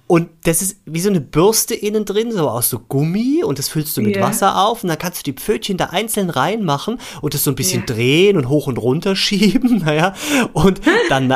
und 0.06 0.30
das 0.43 0.62
ist 0.62 0.78
wie 0.86 0.99
so 0.99 1.10
eine 1.10 1.22
Bürste 1.22 1.74
innen 1.74 2.04
drin, 2.06 2.32
so 2.32 2.49
aus 2.49 2.70
so 2.70 2.78
Gummi 2.80 3.41
und 3.43 3.58
das 3.58 3.70
füllst 3.70 3.95
du 3.95 4.01
mit 4.01 4.18
Ja. 4.18 4.22
Wasser 4.22 4.62
auf 4.68 4.84
und 4.84 4.89
dann 4.89 4.97
kannst 4.99 5.20
du 5.20 5.24
die 5.32 5.38
Pfötchen 5.38 5.78
da 5.78 5.86
einzeln 5.88 6.30
reinmachen 6.30 6.99
und 7.22 7.34
das 7.34 7.43
so 7.43 7.51
ein 7.51 7.56
bisschen 7.56 7.82
Ja. 7.88 7.95
drehen 7.95 8.38
und 8.38 8.49
hoch 8.49 8.68
und 8.68 8.78
runter 8.78 9.16
schieben, 9.16 9.78
naja, 9.80 10.14
und, 10.54 10.82
dann, 11.10 11.34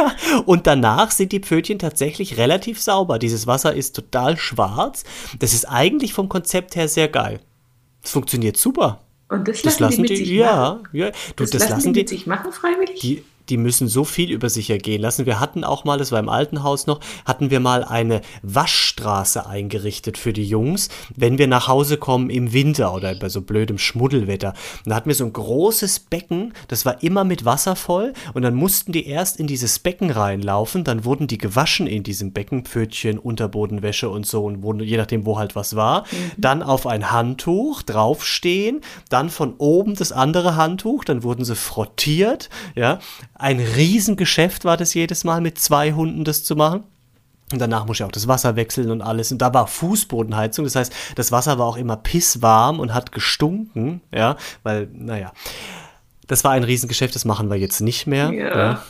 und 0.46 0.66
danach 0.66 1.10
sind 1.10 1.32
die 1.32 1.40
Pfötchen 1.40 1.78
tatsächlich 1.78 2.36
relativ 2.38 2.80
sauber. 2.80 3.18
Dieses 3.18 3.46
Wasser 3.46 3.74
ist 3.74 3.94
total 3.94 4.36
schwarz. 4.38 5.04
Das 5.38 5.52
ist 5.52 5.66
eigentlich 5.66 6.12
vom 6.14 6.28
Konzept 6.28 6.74
her 6.74 6.88
sehr 6.88 7.08
geil. 7.08 7.40
Das 8.02 8.12
funktioniert 8.12 8.56
super. 8.56 9.02
Und 9.28 9.46
das, 9.48 9.62
Das 9.62 9.78
lassen, 9.80 9.82
lassen 9.82 10.02
die 10.04 10.08
die, 10.08 10.14
mit 10.20 10.26
sich 10.26 10.36
ja, 10.36 10.56
machen? 10.56 10.88
ja. 10.92 11.10
Du, 11.36 11.44
Das, 11.44 11.50
das, 11.50 11.62
lassen, 11.62 11.72
lassen 11.74 11.86
die 11.88 11.92
die, 11.92 12.00
mit 12.00 12.08
sich 12.08 12.26
machen 12.26 12.52
freiwillig? 12.52 13.00
die, 13.00 13.24
die 13.48 13.56
müssen 13.56 13.88
so 13.88 14.04
viel 14.04 14.30
über 14.30 14.50
sich 14.50 14.70
ergehen 14.70 15.00
lassen. 15.00 15.26
Wir 15.26 15.40
hatten 15.40 15.64
auch 15.64 15.84
mal, 15.84 15.98
das 15.98 16.12
war 16.12 16.18
im 16.18 16.28
alten 16.28 16.62
Haus 16.62 16.86
noch, 16.86 17.00
hatten 17.24 17.50
wir 17.50 17.60
mal 17.60 17.84
eine 17.84 18.20
Waschstraße 18.42 19.46
eingerichtet 19.46 20.18
für 20.18 20.32
die 20.32 20.44
Jungs, 20.46 20.88
wenn 21.14 21.38
wir 21.38 21.46
nach 21.46 21.68
Hause 21.68 21.96
kommen 21.96 22.30
im 22.30 22.52
Winter 22.52 22.94
oder 22.94 23.14
bei 23.14 23.28
so 23.28 23.40
blödem 23.40 23.78
Schmuddelwetter. 23.78 24.54
Und 24.84 24.90
da 24.90 24.96
hatten 24.96 25.08
wir 25.08 25.14
so 25.14 25.24
ein 25.24 25.32
großes 25.32 26.00
Becken, 26.00 26.52
das 26.68 26.84
war 26.84 27.02
immer 27.02 27.24
mit 27.24 27.44
Wasser 27.44 27.76
voll 27.76 28.12
und 28.34 28.42
dann 28.42 28.54
mussten 28.54 28.92
die 28.92 29.06
erst 29.06 29.38
in 29.38 29.46
dieses 29.46 29.78
Becken 29.78 30.10
reinlaufen, 30.10 30.84
dann 30.84 31.04
wurden 31.04 31.26
die 31.26 31.38
gewaschen 31.38 31.86
in 31.86 32.02
diesem 32.02 32.32
Becken, 32.32 32.64
Pfötchen, 32.64 33.18
Unterbodenwäsche 33.18 34.08
und 34.08 34.26
so 34.26 34.44
und 34.44 34.62
wurden, 34.62 34.80
je 34.80 34.96
nachdem, 34.96 35.26
wo 35.26 35.38
halt 35.38 35.56
was 35.56 35.76
war, 35.76 36.02
mhm. 36.02 36.32
dann 36.36 36.62
auf 36.62 36.86
ein 36.86 37.10
Handtuch 37.10 37.82
draufstehen, 37.82 38.80
dann 39.08 39.30
von 39.30 39.54
oben 39.58 39.94
das 39.94 40.12
andere 40.12 40.56
Handtuch, 40.56 41.04
dann 41.04 41.22
wurden 41.22 41.44
sie 41.44 41.56
frottiert, 41.56 42.50
ja, 42.74 42.98
ein 43.38 43.60
Riesengeschäft 43.60 44.64
war 44.64 44.76
das 44.76 44.94
jedes 44.94 45.24
Mal 45.24 45.40
mit 45.40 45.58
zwei 45.58 45.92
Hunden 45.92 46.24
das 46.24 46.44
zu 46.44 46.56
machen. 46.56 46.84
Und 47.52 47.60
danach 47.60 47.86
muss 47.86 47.98
ich 47.98 48.04
auch 48.04 48.12
das 48.12 48.26
Wasser 48.26 48.56
wechseln 48.56 48.90
und 48.90 49.02
alles. 49.02 49.30
Und 49.30 49.38
da 49.38 49.54
war 49.54 49.68
Fußbodenheizung. 49.68 50.64
Das 50.64 50.74
heißt, 50.74 50.92
das 51.14 51.30
Wasser 51.30 51.58
war 51.58 51.66
auch 51.66 51.76
immer 51.76 51.96
pisswarm 51.96 52.80
und 52.80 52.92
hat 52.92 53.12
gestunken. 53.12 54.00
Ja, 54.12 54.36
weil, 54.62 54.88
naja. 54.92 55.32
Das 56.26 56.42
war 56.42 56.50
ein 56.52 56.64
Riesengeschäft, 56.64 57.14
das 57.14 57.24
machen 57.24 57.48
wir 57.50 57.56
jetzt 57.56 57.80
nicht 57.80 58.08
mehr. 58.08 58.32
Ja. 58.32 58.58
Ja. 58.58 58.82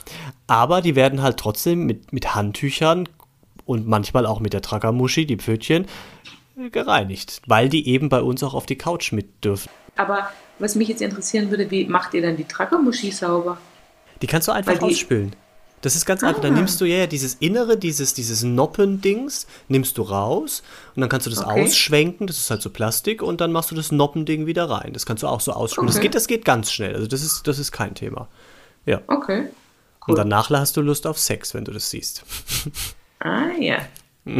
Aber 0.47 0.80
die 0.80 0.97
werden 0.97 1.20
halt 1.20 1.36
trotzdem 1.36 1.84
mit, 1.84 2.14
mit 2.14 2.34
Handtüchern 2.34 3.11
und 3.66 3.86
manchmal 3.86 4.24
auch 4.24 4.40
mit 4.40 4.55
der 4.55 4.62
Trackermuschi, 4.62 5.26
die 5.26 5.36
Pfötchen, 5.36 5.84
gereinigt. 6.72 7.42
Weil 7.47 7.68
die 7.68 7.86
eben 7.88 8.09
bei 8.09 8.22
uns 8.22 8.42
auch 8.42 8.55
auf 8.55 8.64
die 8.64 8.78
Couch 8.78 9.12
mit 9.12 9.44
dürfen. 9.44 9.68
Aber 9.97 10.30
was 10.59 10.76
mich 10.76 10.88
jetzt 10.88 11.03
interessieren 11.03 11.51
würde, 11.51 11.70
wie 11.70 11.84
macht 11.84 12.14
ihr 12.14 12.22
dann 12.22 12.38
die 12.38 12.44
Trackermuschi 12.44 13.11
sauber? 13.11 13.59
Die 14.22 14.26
kannst 14.26 14.48
du 14.48 14.52
einfach 14.52 14.80
ausspülen. 14.80 15.34
Das 15.82 15.94
ist 15.94 16.06
ganz 16.06 16.22
ah. 16.22 16.28
einfach. 16.28 16.42
Dann 16.42 16.54
ah. 16.54 16.56
nimmst 16.56 16.80
du 16.80 16.84
ja 16.84 17.06
dieses 17.06 17.34
Innere, 17.34 17.76
dieses, 17.76 18.14
dieses 18.14 18.42
Noppendings, 18.42 19.46
nimmst 19.68 19.98
du 19.98 20.02
raus 20.02 20.62
und 20.94 21.00
dann 21.00 21.08
kannst 21.08 21.26
du 21.26 21.30
das 21.30 21.44
okay. 21.44 21.62
ausschwenken. 21.62 22.26
Das 22.26 22.38
ist 22.38 22.50
halt 22.50 22.62
so 22.62 22.70
Plastik 22.70 23.22
und 23.22 23.40
dann 23.40 23.52
machst 23.52 23.70
du 23.70 23.74
das 23.74 23.92
Noppending 23.92 24.46
wieder 24.46 24.68
rein. 24.68 24.92
Das 24.92 25.06
kannst 25.06 25.22
du 25.22 25.28
auch 25.28 25.40
so 25.40 25.52
ausspülen. 25.52 25.88
Okay. 25.88 25.94
Das, 25.94 26.02
geht, 26.02 26.14
das 26.14 26.26
geht 26.26 26.44
ganz 26.44 26.72
schnell. 26.72 26.94
Also 26.94 27.06
das 27.06 27.22
ist, 27.22 27.46
das 27.46 27.58
ist 27.58 27.72
kein 27.72 27.94
Thema. 27.94 28.28
Ja. 28.84 29.00
Okay. 29.06 29.48
Cool. 30.06 30.12
Und 30.12 30.18
danach 30.18 30.50
hast 30.50 30.76
du 30.76 30.80
Lust 30.80 31.06
auf 31.06 31.18
Sex, 31.18 31.54
wenn 31.54 31.64
du 31.64 31.72
das 31.72 31.90
siehst. 31.90 32.24
Ah 33.18 33.48
ja. 33.58 33.78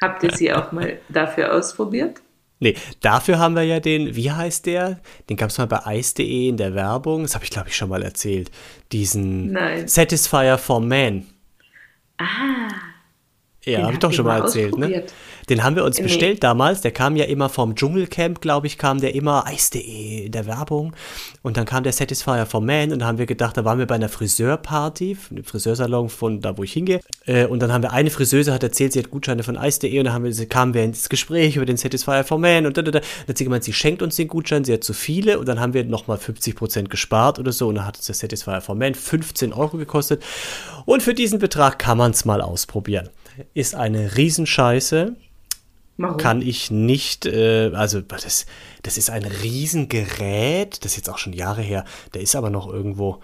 Habt 0.00 0.22
ihr 0.22 0.32
sie 0.32 0.52
auch 0.52 0.70
mal 0.70 1.00
dafür 1.08 1.54
ausprobiert? 1.54 2.20
Nee, 2.62 2.76
dafür 3.00 3.40
haben 3.40 3.56
wir 3.56 3.64
ja 3.64 3.80
den, 3.80 4.14
wie 4.14 4.30
heißt 4.30 4.66
der? 4.66 5.00
Den 5.28 5.36
gab 5.36 5.50
es 5.50 5.58
mal 5.58 5.66
bei 5.66 5.98
ice.de 5.98 6.48
in 6.48 6.56
der 6.56 6.76
Werbung. 6.76 7.22
Das 7.22 7.34
habe 7.34 7.44
ich, 7.44 7.50
glaube 7.50 7.70
ich, 7.70 7.76
schon 7.76 7.88
mal 7.88 8.04
erzählt. 8.04 8.52
Diesen 8.92 9.50
Nein. 9.50 9.88
Satisfier 9.88 10.56
for 10.58 10.80
Men. 10.80 11.26
Ah. 12.18 12.91
Ja, 13.64 13.82
habe 13.82 13.92
ich 13.92 13.98
doch 14.00 14.12
schon 14.12 14.26
mal 14.26 14.40
erzählt, 14.40 14.76
ne? 14.76 15.04
Den 15.48 15.62
haben 15.62 15.76
wir 15.76 15.84
uns 15.84 15.96
nee. 15.98 16.04
bestellt 16.04 16.42
damals. 16.42 16.80
Der 16.80 16.90
kam 16.90 17.16
ja 17.16 17.24
immer 17.24 17.48
vom 17.48 17.74
Dschungelcamp, 17.74 18.40
glaube 18.40 18.66
ich, 18.66 18.78
kam 18.78 19.00
der 19.00 19.14
immer 19.14 19.46
Eis.de 19.46 20.26
in 20.26 20.32
der 20.32 20.46
Werbung. 20.46 20.94
Und 21.42 21.56
dann 21.56 21.64
kam 21.64 21.82
der 21.82 21.92
Satisfier 21.92 22.46
for 22.46 22.60
Man 22.60 22.92
und 22.92 23.00
da 23.00 23.06
haben 23.06 23.18
wir 23.18 23.26
gedacht, 23.26 23.56
da 23.56 23.64
waren 23.64 23.78
wir 23.78 23.86
bei 23.86 23.96
einer 23.96 24.08
Friseurparty, 24.08 25.16
einem 25.30 25.44
Friseursalon 25.44 26.08
von 26.08 26.40
da, 26.40 26.56
wo 26.56 26.62
ich 26.62 26.72
hingehe. 26.72 27.00
Äh, 27.26 27.46
und 27.46 27.60
dann 27.60 27.72
haben 27.72 27.82
wir 27.82 27.92
eine 27.92 28.10
Friseuse 28.10 28.52
hat 28.52 28.62
erzählt, 28.62 28.92
sie 28.92 29.00
hat 29.00 29.10
Gutscheine 29.10 29.42
von 29.42 29.56
Eis.de 29.56 29.96
und 29.98 30.04
dann 30.04 30.14
haben 30.14 30.24
wir, 30.24 30.48
kamen 30.48 30.74
wir 30.74 30.84
ins 30.84 31.08
Gespräch 31.08 31.56
über 31.56 31.66
den 31.66 31.76
Satisfier 31.76 32.24
for 32.24 32.38
Man 32.38 32.66
und 32.66 32.76
da, 32.76 32.82
da, 32.82 32.90
da. 32.90 33.00
Dann 33.00 33.28
hat 33.28 33.38
sie 33.38 33.44
gemeint, 33.44 33.64
sie 33.64 33.72
schenkt 33.72 34.02
uns 34.02 34.16
den 34.16 34.28
Gutschein, 34.28 34.64
sie 34.64 34.72
hat 34.72 34.84
zu 34.84 34.92
viele 34.92 35.38
und 35.38 35.46
dann 35.46 35.60
haben 35.60 35.74
wir 35.74 35.84
nochmal 35.84 36.18
50% 36.18 36.88
gespart 36.88 37.38
oder 37.38 37.52
so 37.52 37.68
und 37.68 37.76
dann 37.76 37.86
hat 37.86 37.96
uns 37.96 38.06
der 38.06 38.14
Satisfier 38.14 38.60
for 38.60 38.74
Man 38.74 38.94
15 38.94 39.52
Euro 39.52 39.76
gekostet. 39.76 40.22
Und 40.84 41.02
für 41.02 41.14
diesen 41.14 41.38
Betrag 41.38 41.78
kann 41.78 41.98
man 41.98 42.12
es 42.12 42.24
mal 42.24 42.40
ausprobieren. 42.40 43.08
Ist 43.54 43.74
eine 43.74 44.16
Riesenscheiße. 44.16 45.16
Warum? 45.98 46.16
Kann 46.16 46.42
ich 46.42 46.70
nicht, 46.70 47.26
äh, 47.26 47.70
also 47.74 48.00
das, 48.00 48.46
das 48.82 48.96
ist 48.96 49.10
ein 49.10 49.24
Riesengerät, 49.24 50.84
das 50.84 50.92
ist 50.92 50.96
jetzt 50.96 51.10
auch 51.10 51.18
schon 51.18 51.32
Jahre 51.32 51.62
her, 51.62 51.84
der 52.14 52.22
ist 52.22 52.34
aber 52.34 52.50
noch 52.50 52.66
irgendwo. 52.72 53.20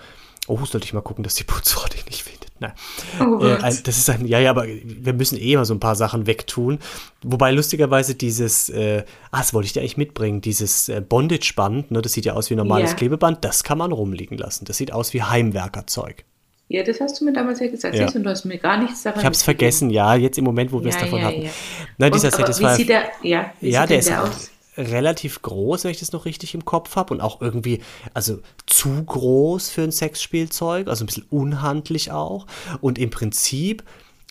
Oh, 0.46 0.64
sollte 0.64 0.86
ich 0.86 0.94
mal 0.94 1.02
gucken, 1.02 1.24
dass 1.24 1.34
die 1.34 1.44
Putzfrau 1.44 1.86
den 1.92 2.04
nicht 2.06 2.22
findet. 2.22 2.48
Nein. 2.60 2.72
Oh 3.20 3.44
äh, 3.44 3.56
ein, 3.56 3.78
das 3.84 3.98
ist 3.98 4.10
ein, 4.10 4.26
ja, 4.26 4.38
ja, 4.38 4.50
aber 4.50 4.66
wir 4.66 5.12
müssen 5.12 5.38
eh 5.38 5.56
mal 5.56 5.64
so 5.64 5.74
ein 5.74 5.80
paar 5.80 5.94
Sachen 5.94 6.26
wegtun. 6.26 6.78
Wobei 7.22 7.52
lustigerweise 7.52 8.14
dieses, 8.14 8.68
äh, 8.68 9.04
ah, 9.30 9.38
das 9.38 9.54
wollte 9.54 9.66
ich 9.66 9.72
dir 9.72 9.80
eigentlich 9.80 9.96
mitbringen, 9.96 10.40
dieses 10.40 10.88
äh, 10.88 11.00
Bondage-Band, 11.00 11.90
ne, 11.90 12.02
das 12.02 12.12
sieht 12.12 12.24
ja 12.24 12.34
aus 12.34 12.50
wie 12.50 12.56
normales 12.56 12.90
yeah. 12.90 12.98
Klebeband, 12.98 13.44
das 13.44 13.62
kann 13.62 13.78
man 13.78 13.92
rumliegen 13.92 14.38
lassen. 14.38 14.64
Das 14.64 14.76
sieht 14.76 14.92
aus 14.92 15.12
wie 15.14 15.22
Heimwerkerzeug. 15.22 16.24
Ja, 16.68 16.82
das 16.82 17.00
hast 17.00 17.20
du 17.20 17.24
mir 17.24 17.32
damals 17.32 17.60
ja 17.60 17.68
gesagt. 17.68 17.94
Ja. 17.94 18.06
und 18.06 18.22
du 18.22 18.28
hast 18.30 18.44
mir 18.44 18.58
gar 18.58 18.78
nichts 18.78 19.02
davon 19.02 19.20
Ich 19.20 19.24
habe 19.24 19.34
es 19.34 19.42
vergessen, 19.42 19.88
ja, 19.88 20.14
jetzt 20.14 20.36
im 20.36 20.44
Moment, 20.44 20.70
wo 20.70 20.82
wir 20.82 20.90
es 20.90 20.96
ja, 20.96 21.02
davon 21.02 21.20
ja, 21.20 21.24
hatten. 21.26 21.42
Ja. 21.42 21.50
Nein, 21.96 22.12
dieser 22.12 22.30
Satisfier. 22.30 22.72
Wie 22.72 22.76
sieht 22.76 22.88
der, 22.90 23.04
ja, 23.22 23.52
wie 23.60 23.70
ja, 23.70 23.82
sieht 23.82 23.90
der 23.90 23.98
ist 23.98 24.08
der 24.08 24.22
aus? 24.22 24.50
relativ 24.76 25.42
groß, 25.42 25.84
wenn 25.84 25.90
ich 25.90 25.98
das 25.98 26.12
noch 26.12 26.24
richtig 26.24 26.54
im 26.54 26.64
Kopf 26.64 26.94
habe. 26.94 27.14
Und 27.14 27.20
auch 27.20 27.40
irgendwie, 27.40 27.80
also 28.14 28.40
zu 28.66 29.02
groß 29.02 29.70
für 29.70 29.82
ein 29.82 29.92
Sexspielzeug, 29.92 30.88
also 30.88 31.04
ein 31.04 31.06
bisschen 31.06 31.26
unhandlich 31.30 32.12
auch. 32.12 32.46
Und 32.80 32.98
im 32.98 33.10
Prinzip 33.10 33.82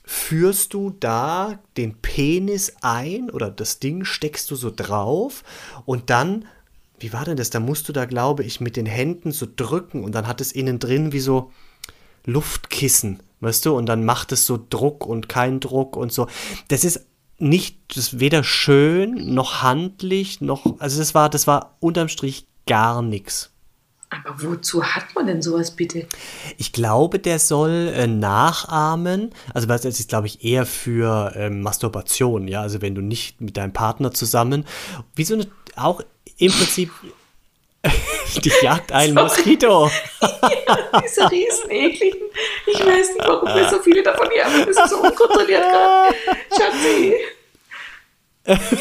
führst 0.06 0.74
du 0.74 0.96
da 1.00 1.60
den 1.76 1.96
Penis 1.96 2.76
ein 2.82 3.30
oder 3.30 3.50
das 3.50 3.80
Ding 3.80 4.06
steckst 4.06 4.50
du 4.50 4.56
so 4.56 4.72
drauf 4.74 5.44
und 5.86 6.10
dann 6.10 6.46
wie 7.00 7.14
war 7.14 7.26
denn 7.26 7.38
das? 7.38 7.52
Da 7.52 7.60
musst 7.60 7.88
du 7.88 7.94
da, 7.94 8.06
glaube 8.06 8.44
ich, 8.44 8.60
mit 8.60 8.76
den 8.76 8.88
Händen 8.88 9.32
so 9.32 9.46
drücken 9.54 10.04
und 10.04 10.16
dann 10.16 10.28
hat 10.28 10.42
es 10.42 10.52
innen 10.52 10.80
drin 10.80 11.14
wie 11.14 11.20
so, 11.20 11.52
Luftkissen, 12.28 13.24
weißt 13.40 13.66
du, 13.66 13.76
und 13.76 13.88
dann 13.88 14.06
macht 14.06 14.32
es 14.32 14.46
so 14.46 14.64
Druck 14.70 15.08
und 15.08 15.28
kein 15.28 15.60
Druck 15.60 15.96
und 15.96 16.14
so. 16.14 16.28
Das 16.68 16.84
ist 16.84 17.06
nicht, 17.40 17.78
das 17.90 17.98
ist 17.98 18.20
weder 18.20 18.44
schön 18.44 19.34
noch 19.34 19.64
handlich 19.64 20.42
noch, 20.42 20.80
also 20.80 21.00
das 21.00 21.16
war, 21.16 21.30
das 21.30 21.48
war 21.48 21.78
unterm 21.80 22.10
Strich 22.10 22.46
gar 22.68 23.02
nichts. 23.02 23.52
Aber 24.10 24.42
wozu 24.42 24.84
hat 24.84 25.16
man 25.16 25.28
denn 25.28 25.42
sowas 25.42 25.72
bitte? 25.72 26.08
Ich 26.58 26.72
glaube, 26.72 27.20
der 27.20 27.40
soll 27.40 27.92
äh, 27.94 28.08
nachahmen. 28.08 29.32
Also 29.54 29.68
das 29.68 29.84
ist, 29.84 30.08
glaube 30.08 30.28
ich, 30.28 30.46
eher 30.46 30.66
für 30.66 31.34
ähm, 31.36 31.62
Masturbation, 31.62 32.48
ja. 32.48 32.62
Also 32.62 32.82
wenn 32.82 32.96
du 32.96 33.02
nicht 33.02 33.42
mit 33.42 33.58
deinem 33.58 33.74
Partner 33.74 34.14
zusammen, 34.14 34.66
wie 35.16 35.26
so 35.26 35.34
eine, 35.34 35.48
auch 35.76 36.02
im 36.38 36.52
Prinzip 36.54 36.90
Dich 38.44 38.62
jagt 38.62 38.92
ein 38.92 39.14
Sorry. 39.14 39.24
Moskito. 39.24 39.92
ja, 40.22 41.02
diese 41.02 41.32
riesen 41.32 41.70
ekligen. 41.70 42.22
Ich 42.66 42.80
weiß 42.80 43.16
nicht, 43.16 43.28
warum 43.28 43.48
wir 43.56 43.70
so 43.70 43.80
viele 43.80 44.04
davon 44.04 44.30
hier 44.32 44.46
haben. 44.46 44.66
Das 44.66 44.78
ist 44.78 44.90
so 44.90 44.98
unkontrolliert 44.98 45.64
gerade. 45.64 46.16
Schatzi. 46.56 47.16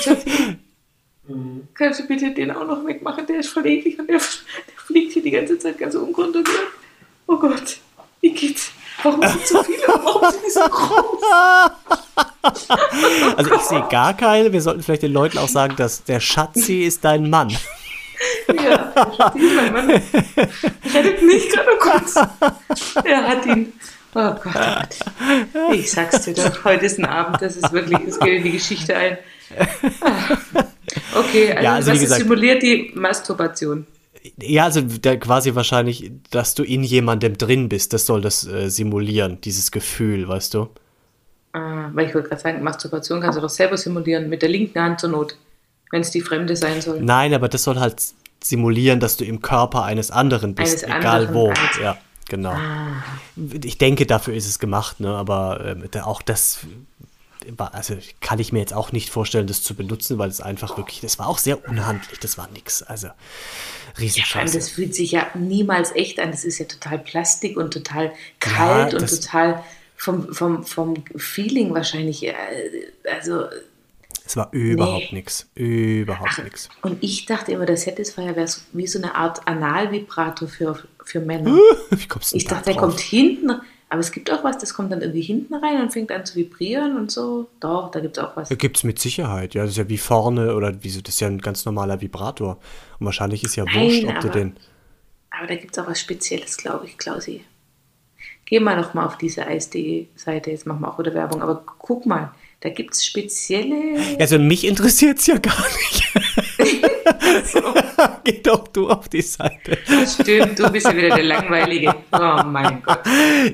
Schatzi. 0.02 0.56
Mhm. 1.28 1.68
Kannst 1.74 2.00
du 2.00 2.06
bitte 2.06 2.32
den 2.32 2.50
auch 2.50 2.66
noch 2.66 2.84
wegmachen? 2.86 3.26
Der 3.26 3.40
ist 3.40 3.48
voll 3.48 3.66
eklig 3.66 3.98
und 3.98 4.08
der, 4.08 4.18
der 4.18 4.76
fliegt 4.76 5.12
hier 5.12 5.22
die 5.22 5.30
ganze 5.30 5.58
Zeit 5.58 5.78
ganz 5.78 5.94
unkontrolliert. 5.94 6.48
Oh 7.26 7.36
Gott, 7.36 7.78
wie 8.20 8.32
geht's? 8.32 8.70
Warum 9.02 9.22
sind 9.22 9.46
so 9.46 9.62
viele? 9.62 9.82
Warum 9.86 10.30
sind 10.30 10.44
die 10.46 10.50
so 10.50 10.60
groß? 10.60 11.22
Also 13.36 13.54
ich 13.54 13.60
sehe 13.62 13.86
gar 13.90 14.16
keine. 14.16 14.52
Wir 14.52 14.62
sollten 14.62 14.82
vielleicht 14.82 15.02
den 15.02 15.12
Leuten 15.12 15.38
auch 15.38 15.48
sagen, 15.48 15.76
dass 15.76 16.04
der 16.04 16.20
Schatzi 16.20 16.84
ist 16.84 17.04
dein 17.04 17.28
Mann. 17.28 17.56
Ja, 18.48 18.92
mein 19.34 19.72
Mann. 19.72 19.90
Rettet 19.90 21.22
mich 21.22 21.48
gerade 21.50 21.76
kurz. 21.78 22.14
Er 23.04 23.22
hat 23.28 23.46
ihn. 23.46 23.72
Oh 24.14 24.34
Gott, 24.42 24.46
oh 24.46 25.44
Gott. 25.52 25.74
Ich 25.74 25.90
sag's 25.90 26.22
dir 26.22 26.34
doch, 26.34 26.64
heute 26.64 26.86
ist 26.86 26.98
ein 26.98 27.04
Abend, 27.04 27.42
das 27.42 27.56
ist 27.56 27.70
wirklich, 27.72 27.98
das 28.06 28.18
geht 28.18 28.38
in 28.38 28.44
die 28.44 28.52
Geschichte 28.52 28.96
ein. 28.96 29.18
Ah. 30.00 30.64
Okay, 31.14 31.52
also, 31.52 31.62
ja, 31.62 31.74
also 31.74 31.92
was 31.92 32.00
gesagt, 32.00 32.22
simuliert 32.22 32.62
die 32.62 32.92
Masturbation? 32.94 33.86
Ja, 34.38 34.64
also 34.64 34.82
quasi 35.20 35.54
wahrscheinlich, 35.54 36.10
dass 36.30 36.54
du 36.54 36.62
in 36.62 36.82
jemandem 36.82 37.36
drin 37.38 37.68
bist, 37.68 37.92
das 37.92 38.06
soll 38.06 38.20
das 38.20 38.46
äh, 38.46 38.68
simulieren, 38.68 39.40
dieses 39.42 39.70
Gefühl, 39.70 40.26
weißt 40.26 40.54
du? 40.54 40.68
Ah, 41.52 41.90
weil 41.92 42.08
ich 42.08 42.14
wollte 42.14 42.28
gerade 42.28 42.42
sagen, 42.42 42.62
Masturbation 42.62 43.20
kannst 43.20 43.38
du 43.38 43.42
doch 43.42 43.50
selber 43.50 43.76
simulieren, 43.76 44.28
mit 44.28 44.42
der 44.42 44.48
linken 44.48 44.80
Hand 44.80 45.00
zur 45.00 45.10
Not 45.10 45.36
wenn 45.90 46.02
es 46.02 46.10
die 46.10 46.20
Fremde 46.20 46.56
sein 46.56 46.80
soll. 46.80 47.00
Nein, 47.00 47.34
aber 47.34 47.48
das 47.48 47.62
soll 47.62 47.78
halt 47.78 48.02
simulieren, 48.42 49.00
dass 49.00 49.16
du 49.16 49.24
im 49.24 49.42
Körper 49.42 49.84
eines 49.84 50.10
anderen 50.10 50.54
bist, 50.54 50.84
eines 50.84 50.96
egal 50.96 51.26
anderen 51.26 51.34
wo. 51.34 51.52
Ja, 51.82 51.98
genau. 52.28 52.52
Ah. 52.52 53.02
Ich 53.62 53.78
denke, 53.78 54.06
dafür 54.06 54.34
ist 54.34 54.46
es 54.46 54.58
gemacht, 54.58 55.00
ne? 55.00 55.14
aber 55.14 55.76
äh, 55.94 56.00
auch 56.00 56.22
das 56.22 56.60
also 57.58 57.96
kann 58.20 58.38
ich 58.38 58.52
mir 58.52 58.58
jetzt 58.58 58.74
auch 58.74 58.92
nicht 58.92 59.10
vorstellen, 59.10 59.46
das 59.46 59.62
zu 59.62 59.74
benutzen, 59.74 60.18
weil 60.18 60.28
es 60.28 60.40
einfach 60.40 60.76
wirklich, 60.76 61.00
das 61.00 61.18
war 61.18 61.28
auch 61.28 61.38
sehr 61.38 61.68
unhandlich, 61.68 62.18
das 62.18 62.38
war 62.38 62.48
nix. 62.52 62.82
Also 62.82 63.08
Riesenscheiße. 63.98 64.54
Ja, 64.54 64.60
das 64.60 64.70
fühlt 64.70 64.94
sich 64.94 65.12
ja 65.12 65.26
niemals 65.34 65.94
echt 65.94 66.18
an. 66.18 66.30
Das 66.30 66.44
ist 66.44 66.58
ja 66.58 66.66
total 66.66 66.98
Plastik 66.98 67.56
und 67.56 67.72
total 67.72 68.12
kalt 68.40 68.92
ja, 68.92 68.98
und 68.98 69.08
total 69.08 69.62
vom, 69.96 70.32
vom, 70.34 70.64
vom 70.64 71.04
Feeling 71.16 71.72
wahrscheinlich, 71.72 72.26
äh, 72.26 72.34
also 73.10 73.44
Es 74.26 74.36
war 74.36 74.48
überhaupt 74.52 75.12
nichts. 75.12 75.48
Überhaupt 75.54 76.42
nichts. 76.42 76.68
Und 76.82 77.02
ich 77.02 77.26
dachte 77.26 77.52
immer, 77.52 77.64
der 77.66 77.76
Satisfier 77.76 78.34
wäre 78.34 78.48
so, 78.48 78.60
wie 78.72 78.86
so 78.86 78.98
eine 78.98 79.14
Art 79.14 79.46
Analvibrator 79.46 80.48
für, 80.48 80.78
für 81.04 81.20
Männer. 81.20 81.56
Wie 81.90 82.06
kommst 82.08 82.32
du 82.32 82.36
Ich 82.36 82.44
da 82.44 82.56
dachte, 82.56 82.64
der 82.66 82.74
drauf? 82.74 82.82
kommt 82.90 83.00
hinten, 83.00 83.50
aber 83.88 84.00
es 84.00 84.10
gibt 84.10 84.30
auch 84.32 84.42
was, 84.42 84.58
das 84.58 84.74
kommt 84.74 84.90
dann 84.90 85.00
irgendwie 85.00 85.22
hinten 85.22 85.54
rein 85.54 85.80
und 85.80 85.92
fängt 85.92 86.10
an 86.10 86.26
zu 86.26 86.34
vibrieren 86.34 86.96
und 86.96 87.10
so. 87.12 87.48
Doch, 87.60 87.90
da 87.92 88.00
gibt 88.00 88.18
es 88.18 88.24
auch 88.24 88.36
was. 88.36 88.48
Gibt 88.48 88.76
es 88.76 88.82
mit 88.84 88.98
Sicherheit, 88.98 89.54
ja. 89.54 89.62
Das 89.62 89.70
ist 89.70 89.76
ja 89.78 89.88
wie 89.88 89.98
vorne 89.98 90.56
oder 90.56 90.82
wie 90.82 90.90
so, 90.90 91.00
das 91.00 91.14
ist 91.14 91.20
ja 91.20 91.28
ein 91.28 91.38
ganz 91.40 91.64
normaler 91.64 92.00
Vibrator. 92.00 92.58
Und 92.98 93.06
wahrscheinlich 93.06 93.44
ist 93.44 93.54
ja 93.54 93.64
Nein, 93.64 93.74
wurscht, 93.84 94.04
ob 94.04 94.20
du 94.20 94.28
aber- 94.28 94.38
den. 94.38 94.56
Aber 95.30 95.46
da 95.46 95.54
gibt 95.54 95.76
es 95.76 95.82
auch 95.82 95.86
was 95.88 96.00
Spezielles, 96.00 96.56
glaube 96.56 96.86
ich, 96.86 96.98
Klausi. 96.98 97.44
Geh 98.44 98.58
mal 98.58 98.76
noch 98.76 98.94
mal 98.94 99.06
auf 99.06 99.18
diese 99.18 99.46
Eis.de-Seite, 99.46 100.50
jetzt 100.50 100.66
machen 100.66 100.80
wir 100.80 100.88
auch 100.92 100.98
wieder 100.98 101.14
Werbung, 101.14 101.42
aber 101.42 101.62
guck 101.78 102.06
mal, 102.06 102.32
da 102.60 102.70
gibt 102.70 102.94
es 102.94 103.04
spezielle. 103.04 104.18
Also 104.18 104.38
mich 104.38 104.66
interessiert 104.66 105.18
es 105.18 105.26
ja 105.26 105.38
gar 105.38 105.64
nicht. 105.66 106.02
Geh 108.24 108.42
doch 108.42 108.68
du 108.68 108.88
auf 108.88 109.08
die 109.08 109.22
Seite. 109.22 109.78
Stimmt, 110.06 110.58
du 110.58 110.70
bist 110.70 110.86
ja 110.86 110.96
wieder 110.96 111.14
der 111.14 111.24
Langweilige. 111.24 111.94
Oh 112.12 112.42
mein 112.46 112.82
Gott. 112.82 113.00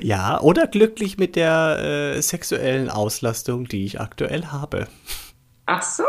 Ja, 0.01 0.39
oder 0.41 0.67
glücklich 0.67 1.17
mit 1.17 1.35
der 1.35 2.15
äh, 2.15 2.21
sexuellen 2.21 2.89
Auslastung, 2.89 3.67
die 3.67 3.85
ich 3.85 3.99
aktuell 3.99 4.45
habe. 4.47 4.87
Ach 5.65 5.81
so. 5.81 6.03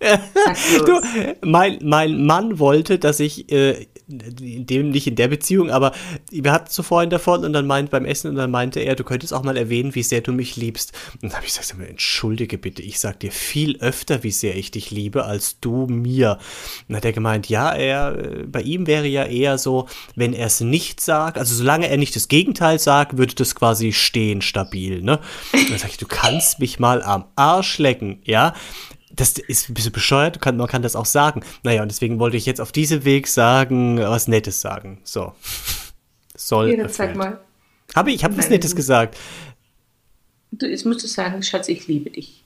Du, 0.86 1.00
mein, 1.42 1.78
mein 1.82 2.24
Mann 2.24 2.58
wollte, 2.58 2.98
dass 2.98 3.20
ich, 3.20 3.50
äh, 3.50 3.86
in 4.08 4.66
dem, 4.66 4.90
nicht 4.90 5.06
in 5.06 5.16
der 5.16 5.28
Beziehung, 5.28 5.70
aber 5.70 5.92
wir 6.30 6.52
hatten 6.52 6.70
so 6.70 6.82
vorhin 6.82 7.10
davon 7.10 7.44
und 7.44 7.52
dann 7.52 7.66
meint 7.66 7.90
beim 7.90 8.06
Essen 8.06 8.30
und 8.30 8.36
dann 8.36 8.50
meinte 8.50 8.80
er, 8.80 8.94
du 8.94 9.04
könntest 9.04 9.34
auch 9.34 9.42
mal 9.42 9.56
erwähnen, 9.56 9.94
wie 9.94 10.02
sehr 10.02 10.22
du 10.22 10.32
mich 10.32 10.56
liebst. 10.56 10.92
Und 11.14 11.24
dann 11.24 11.34
habe 11.34 11.46
ich 11.46 11.56
gesagt, 11.56 11.74
entschuldige 11.78 12.58
bitte, 12.58 12.82
ich 12.82 12.98
sag 12.98 13.20
dir 13.20 13.30
viel 13.30 13.76
öfter, 13.80 14.22
wie 14.22 14.30
sehr 14.30 14.56
ich 14.56 14.70
dich 14.70 14.90
liebe, 14.90 15.24
als 15.24 15.60
du 15.60 15.86
mir. 15.86 16.38
Und 16.80 16.88
dann 16.88 16.96
hat 16.96 17.04
er 17.04 17.12
gemeint, 17.12 17.48
ja, 17.48 17.72
er, 17.72 18.16
äh, 18.16 18.44
bei 18.44 18.62
ihm 18.62 18.86
wäre 18.86 19.06
ja 19.06 19.24
eher 19.24 19.58
so, 19.58 19.88
wenn 20.16 20.32
er 20.32 20.46
es 20.46 20.60
nicht 20.60 21.00
sagt, 21.00 21.38
also 21.38 21.54
solange 21.54 21.88
er 21.88 21.98
nicht 21.98 22.16
das 22.16 22.28
Gegenteil 22.28 22.78
sagt, 22.78 23.18
würde 23.18 23.34
das 23.34 23.54
quasi 23.54 23.92
stehen 23.92 24.40
stabil, 24.40 25.02
ne? 25.02 25.20
Und 25.52 25.70
dann 25.70 25.78
sag 25.78 25.90
ich, 25.90 25.98
du 25.98 26.06
kannst 26.06 26.60
mich 26.60 26.78
mal 26.78 27.02
am 27.02 27.26
Arsch 27.36 27.78
lecken, 27.78 28.20
ja? 28.24 28.54
Das 29.18 29.36
ist 29.36 29.68
ein 29.68 29.74
bisschen 29.74 29.92
bescheuert, 29.92 30.40
kann, 30.40 30.56
man 30.56 30.68
kann 30.68 30.82
das 30.82 30.96
auch 30.96 31.04
sagen. 31.04 31.42
Naja, 31.64 31.82
und 31.82 31.90
deswegen 31.90 32.18
wollte 32.20 32.36
ich 32.36 32.46
jetzt 32.46 32.60
auf 32.60 32.72
diesem 32.72 33.04
Weg 33.04 33.26
sagen, 33.26 33.98
was 33.98 34.28
Nettes 34.28 34.60
sagen. 34.60 35.00
So. 35.04 35.32
Soll. 36.36 36.68
Hier, 36.68 36.78
erfüllt. 36.78 37.16
mal. 37.16 37.40
Habe 37.96 38.12
ich, 38.12 38.22
habe 38.22 38.36
was 38.38 38.48
Nettes 38.48 38.76
gesagt. 38.76 39.18
Du, 40.52 40.66
jetzt 40.66 40.86
musst 40.86 41.02
du 41.02 41.08
sagen, 41.08 41.42
Schatz, 41.42 41.68
ich 41.68 41.86
liebe 41.88 42.10
dich. 42.10 42.44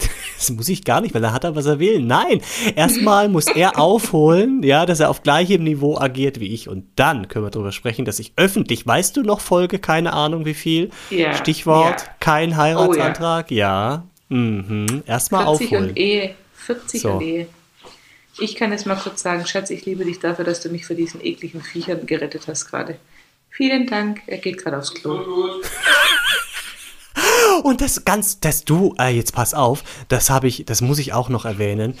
Das 0.36 0.50
muss 0.50 0.68
ich 0.68 0.84
gar 0.84 1.00
nicht, 1.00 1.14
weil 1.14 1.24
er 1.24 1.32
hat 1.32 1.44
er, 1.44 1.56
was 1.56 1.64
er 1.64 1.78
will. 1.78 2.02
Nein, 2.02 2.42
erstmal 2.74 3.30
muss 3.30 3.46
er 3.46 3.78
aufholen, 3.78 4.62
ja, 4.62 4.84
dass 4.84 5.00
er 5.00 5.08
auf 5.08 5.22
gleichem 5.22 5.62
Niveau 5.62 5.96
agiert 5.96 6.38
wie 6.38 6.52
ich. 6.52 6.68
Und 6.68 6.86
dann 6.96 7.28
können 7.28 7.46
wir 7.46 7.50
darüber 7.50 7.72
sprechen, 7.72 8.04
dass 8.04 8.18
ich 8.18 8.32
öffentlich, 8.36 8.86
weißt 8.86 9.16
du 9.16 9.22
noch 9.22 9.40
Folge, 9.40 9.78
keine 9.78 10.12
Ahnung 10.12 10.44
wie 10.44 10.52
viel? 10.52 10.90
Ja, 11.08 11.34
Stichwort, 11.34 12.02
ja. 12.02 12.08
kein 12.20 12.56
Heiratsantrag, 12.58 13.50
ja. 13.52 14.04
Mhm. 14.28 15.02
Erstmal 15.06 15.44
40 15.44 15.66
aufholen. 15.66 15.90
und 15.90 15.96
Ehe. 15.98 16.34
40 16.54 17.00
So. 17.02 17.12
und 17.12 17.20
Ehe. 17.22 17.46
Ich 18.38 18.56
kann 18.56 18.72
jetzt 18.72 18.86
mal 18.86 18.96
kurz 18.96 19.22
sagen, 19.22 19.46
Schatz, 19.46 19.70
ich 19.70 19.84
liebe 19.86 20.04
dich 20.04 20.18
dafür, 20.18 20.44
dass 20.44 20.60
du 20.60 20.68
mich 20.68 20.86
vor 20.86 20.96
diesen 20.96 21.24
ekligen 21.24 21.62
Viechern 21.62 22.04
gerettet 22.06 22.48
hast 22.48 22.66
gerade. 22.68 22.96
Vielen 23.50 23.86
Dank. 23.86 24.22
Er 24.26 24.38
geht 24.38 24.58
gerade 24.58 24.78
aufs 24.78 24.92
Klo. 24.92 25.20
Und 27.62 27.80
das 27.80 28.04
ganz, 28.04 28.40
das 28.40 28.64
du, 28.64 28.94
äh, 28.98 29.14
jetzt 29.14 29.32
pass 29.32 29.54
auf, 29.54 29.84
das 30.08 30.28
habe 30.30 30.48
ich, 30.48 30.64
das 30.66 30.80
muss 30.80 30.98
ich 30.98 31.12
auch 31.12 31.28
noch 31.28 31.44
erwähnen. 31.44 31.96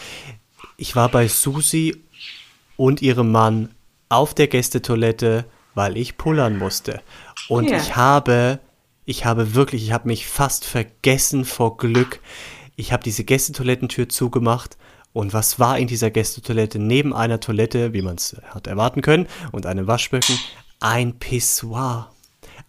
Ich 0.76 0.96
war 0.96 1.08
bei 1.08 1.28
Susi 1.28 2.02
und 2.76 3.00
ihrem 3.02 3.30
Mann 3.30 3.70
auf 4.08 4.34
der 4.34 4.48
Gästetoilette, 4.48 5.44
weil 5.74 5.96
ich 5.96 6.16
pullern 6.16 6.58
musste. 6.58 7.00
Und 7.48 7.70
Ja. 7.70 7.76
ich 7.76 7.94
habe, 7.94 8.58
ich 9.04 9.24
habe 9.24 9.54
wirklich, 9.54 9.84
ich 9.84 9.92
habe 9.92 10.08
mich 10.08 10.26
fast 10.26 10.64
vergessen 10.64 11.44
vor 11.44 11.76
Glück. 11.76 12.20
Ich 12.76 12.92
habe 12.92 13.02
diese 13.02 13.24
Gästetoilettentür 13.24 14.08
zugemacht. 14.08 14.76
Und 15.12 15.32
was 15.32 15.60
war 15.60 15.78
in 15.78 15.86
dieser 15.86 16.10
Gästetoilette 16.10 16.78
neben 16.78 17.14
einer 17.14 17.38
Toilette, 17.38 17.92
wie 17.92 18.02
man 18.02 18.16
es 18.16 18.36
hat 18.48 18.66
erwarten 18.66 19.00
können, 19.00 19.28
und 19.52 19.66
einem 19.66 19.86
Waschbecken? 19.86 20.38
Ein 20.80 21.18
Pissoir. 21.18 22.10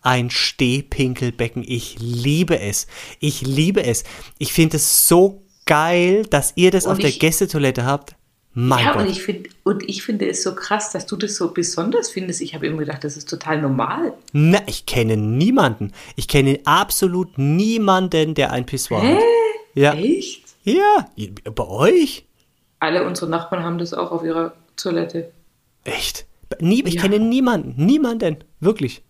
Ein 0.02 0.30
Stehpinkelbecken. 0.30 1.64
Ich 1.66 1.98
liebe 2.00 2.60
es. 2.60 2.86
Ich 3.20 3.42
liebe 3.42 3.84
es. 3.84 4.04
Ich 4.38 4.54
finde 4.54 4.78
es 4.78 5.08
so 5.08 5.44
geil, 5.66 6.24
dass 6.30 6.54
ihr 6.56 6.70
das 6.70 6.86
Und 6.86 6.94
auf 6.94 7.00
der 7.00 7.12
Gästetoilette 7.12 7.86
habt. 7.86 8.16
Mein 8.58 8.86
Ja, 8.86 8.94
Gott. 8.94 9.02
und 9.04 9.10
ich, 9.10 9.22
find, 9.22 9.50
und 9.64 9.84
ich 9.90 10.02
finde 10.02 10.28
es 10.30 10.42
so 10.42 10.56
krass, 10.56 10.92
dass 10.94 11.06
du 11.06 11.18
das 11.18 11.36
so 11.36 11.52
besonders 11.54 12.10
findest. 12.10 12.40
Ich 12.42 12.56
habe 12.56 12.66
immer 12.68 12.78
gedacht, 12.78 13.04
das 13.04 13.18
ist 13.18 13.30
total 13.30 13.62
normal. 13.62 14.14
Na, 14.32 14.60
ich 14.66 14.86
kenne 14.86 15.18
niemanden. 15.18 15.92
Ich 16.16 16.30
kenne 16.30 16.60
absolut 16.64 17.38
niemanden, 17.38 18.34
der 18.34 18.52
ein 18.54 18.66
Pissoir 18.66 19.04
hat. 19.04 19.20
Ja. 19.74 19.94
Echt? 19.94 20.44
Ja. 20.64 21.10
Bei 21.54 21.68
euch? 21.68 22.26
Alle 22.80 23.06
unsere 23.06 23.30
Nachbarn 23.30 23.64
haben 23.64 23.78
das 23.78 23.94
auch 23.94 24.12
auf 24.12 24.24
ihrer 24.24 24.54
Toilette. 24.78 25.32
Echt? 25.84 26.26
Nie, 26.62 26.82
ich 26.86 26.94
Ja. 26.96 27.02
kenne 27.02 27.20
niemanden. 27.20 27.86
Niemanden. 27.86 28.38
Wirklich. 28.62 29.02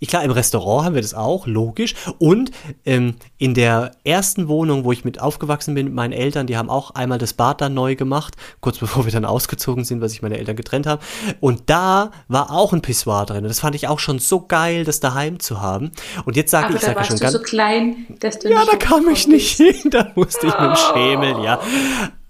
Ich, 0.00 0.08
klar, 0.08 0.22
im 0.22 0.30
Restaurant 0.30 0.84
haben 0.84 0.94
wir 0.94 1.02
das 1.02 1.14
auch, 1.14 1.46
logisch. 1.46 1.94
Und 2.18 2.50
ähm, 2.84 3.14
in 3.38 3.54
der 3.54 3.92
ersten 4.04 4.48
Wohnung, 4.48 4.84
wo 4.84 4.92
ich 4.92 5.04
mit 5.04 5.20
aufgewachsen 5.20 5.74
bin 5.74 5.86
mit 5.86 5.94
meinen 5.94 6.12
Eltern, 6.12 6.46
die 6.46 6.56
haben 6.56 6.70
auch 6.70 6.92
einmal 6.92 7.18
das 7.18 7.34
Bad 7.34 7.60
dann 7.60 7.74
neu 7.74 7.96
gemacht, 7.96 8.34
kurz 8.60 8.78
bevor 8.86 9.04
wir 9.04 9.12
dann 9.12 9.24
ausgezogen 9.24 9.84
sind, 9.84 10.00
weil 10.00 10.08
sich 10.08 10.22
meine 10.22 10.38
Eltern 10.38 10.56
getrennt 10.56 10.86
haben. 10.86 11.02
Und 11.40 11.62
da 11.66 12.10
war 12.28 12.50
auch 12.50 12.72
ein 12.72 12.82
Pissoir 12.82 13.26
drin. 13.26 13.44
Und 13.44 13.48
das 13.48 13.60
fand 13.60 13.74
ich 13.74 13.88
auch 13.88 13.98
schon 13.98 14.18
so 14.18 14.46
geil, 14.46 14.84
das 14.84 15.00
daheim 15.00 15.40
zu 15.40 15.60
haben. 15.60 15.92
Und 16.24 16.36
jetzt 16.36 16.50
sage 16.50 16.74
ich, 16.74 16.80
sage 16.80 17.04
schon 17.04 17.18
ganz. 17.18 17.32
so 17.32 17.40
klein, 17.40 18.06
dass 18.20 18.38
du 18.38 18.50
Ja, 18.50 18.64
da 18.70 18.76
kam 18.76 19.08
ich 19.08 19.26
nicht 19.26 19.56
hin, 19.56 19.76
da 19.90 20.12
musste 20.14 20.46
ich 20.46 20.52
mit 20.52 20.62
dem 20.62 20.76
Schemel, 20.76 21.44
ja. 21.44 21.60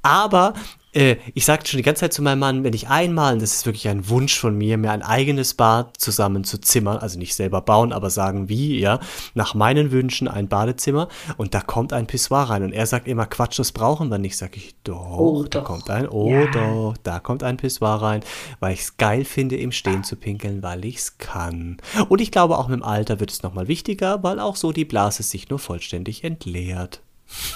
Aber 0.03 0.55
äh, 0.97 1.17
ich 1.35 1.45
sagte 1.45 1.71
schon 1.71 1.77
die 1.79 1.83
ganze 1.85 2.01
Zeit 2.01 2.13
zu 2.13 2.23
meinem 2.23 2.39
Mann, 2.41 2.65
wenn 2.65 2.73
ich 2.73 2.89
einmal, 2.89 3.35
und 3.35 3.43
das 3.43 3.53
ist 3.55 3.67
wirklich 3.67 3.89
ein 3.89 4.09
Wunsch 4.09 4.39
von 4.39 4.57
mir, 4.57 4.79
mir 4.79 4.91
ein 4.93 5.03
eigenes 5.03 5.55
Bad 5.55 5.97
zusammen 6.01 6.45
zu 6.45 6.59
zimmern, 6.59 6.99
also 6.99 7.19
nicht 7.19 7.35
selber 7.35 7.61
bauen, 7.61 7.93
aber 7.93 8.11
sagen 8.11 8.49
wie, 8.49 8.79
ja, 8.81 8.99
nach 9.35 9.55
meinen 9.55 9.91
Wünschen 9.93 10.27
ein 10.29 10.49
Badezimmer 10.49 11.09
und 11.37 11.55
da 11.55 11.61
kommt 11.61 11.93
ein 11.93 12.07
Pissoir 12.07 12.45
rein 12.51 12.63
und 12.63 12.73
er 12.73 12.87
sagt 12.87 13.07
immer, 13.09 13.27
Quatsch, 13.27 13.59
das 13.59 13.73
brauchen 13.73 14.09
wir 14.11 14.19
nicht, 14.19 14.37
sag 14.37 14.57
ich, 14.57 14.75
doch, 14.85 15.19
Oh, 15.19 15.43
da 15.45 15.61
doch. 15.61 15.67
kommt 15.67 15.91
ein, 15.91 16.09
oh 16.09 16.45
Ja. 16.45 16.47
doch, 16.51 16.95
da 17.03 17.21
kommt 17.21 17.43
ein 17.43 17.57
Pissoir 17.59 18.03
rein, 18.03 18.23
weil 18.61 18.73
ich 18.75 18.81
es 18.81 18.97
geil 18.97 19.25
finde, 19.25 19.57
im 19.57 19.73
Stehen 19.73 20.03
zu 20.05 20.17
pinkeln, 20.17 20.63
weil 20.63 20.85
ich 20.85 20.97
es 20.97 21.19
kann. 21.19 21.77
Und 22.09 22.21
ich 22.21 22.31
glaube, 22.31 22.57
auch 22.59 22.69
mit 22.69 22.79
dem 22.81 22.83
Alter 22.83 23.21
wird 23.21 23.31
es 23.31 23.43
nochmal 23.43 23.69
wichtiger, 23.69 24.23
weil 24.23 24.41
auch 24.41 24.57
so 24.57 24.73
die 24.73 24.85
Blase 24.87 25.23
sich 25.23 25.51
nur 25.51 25.59
vollständig 25.59 26.25
entleert. 26.25 27.03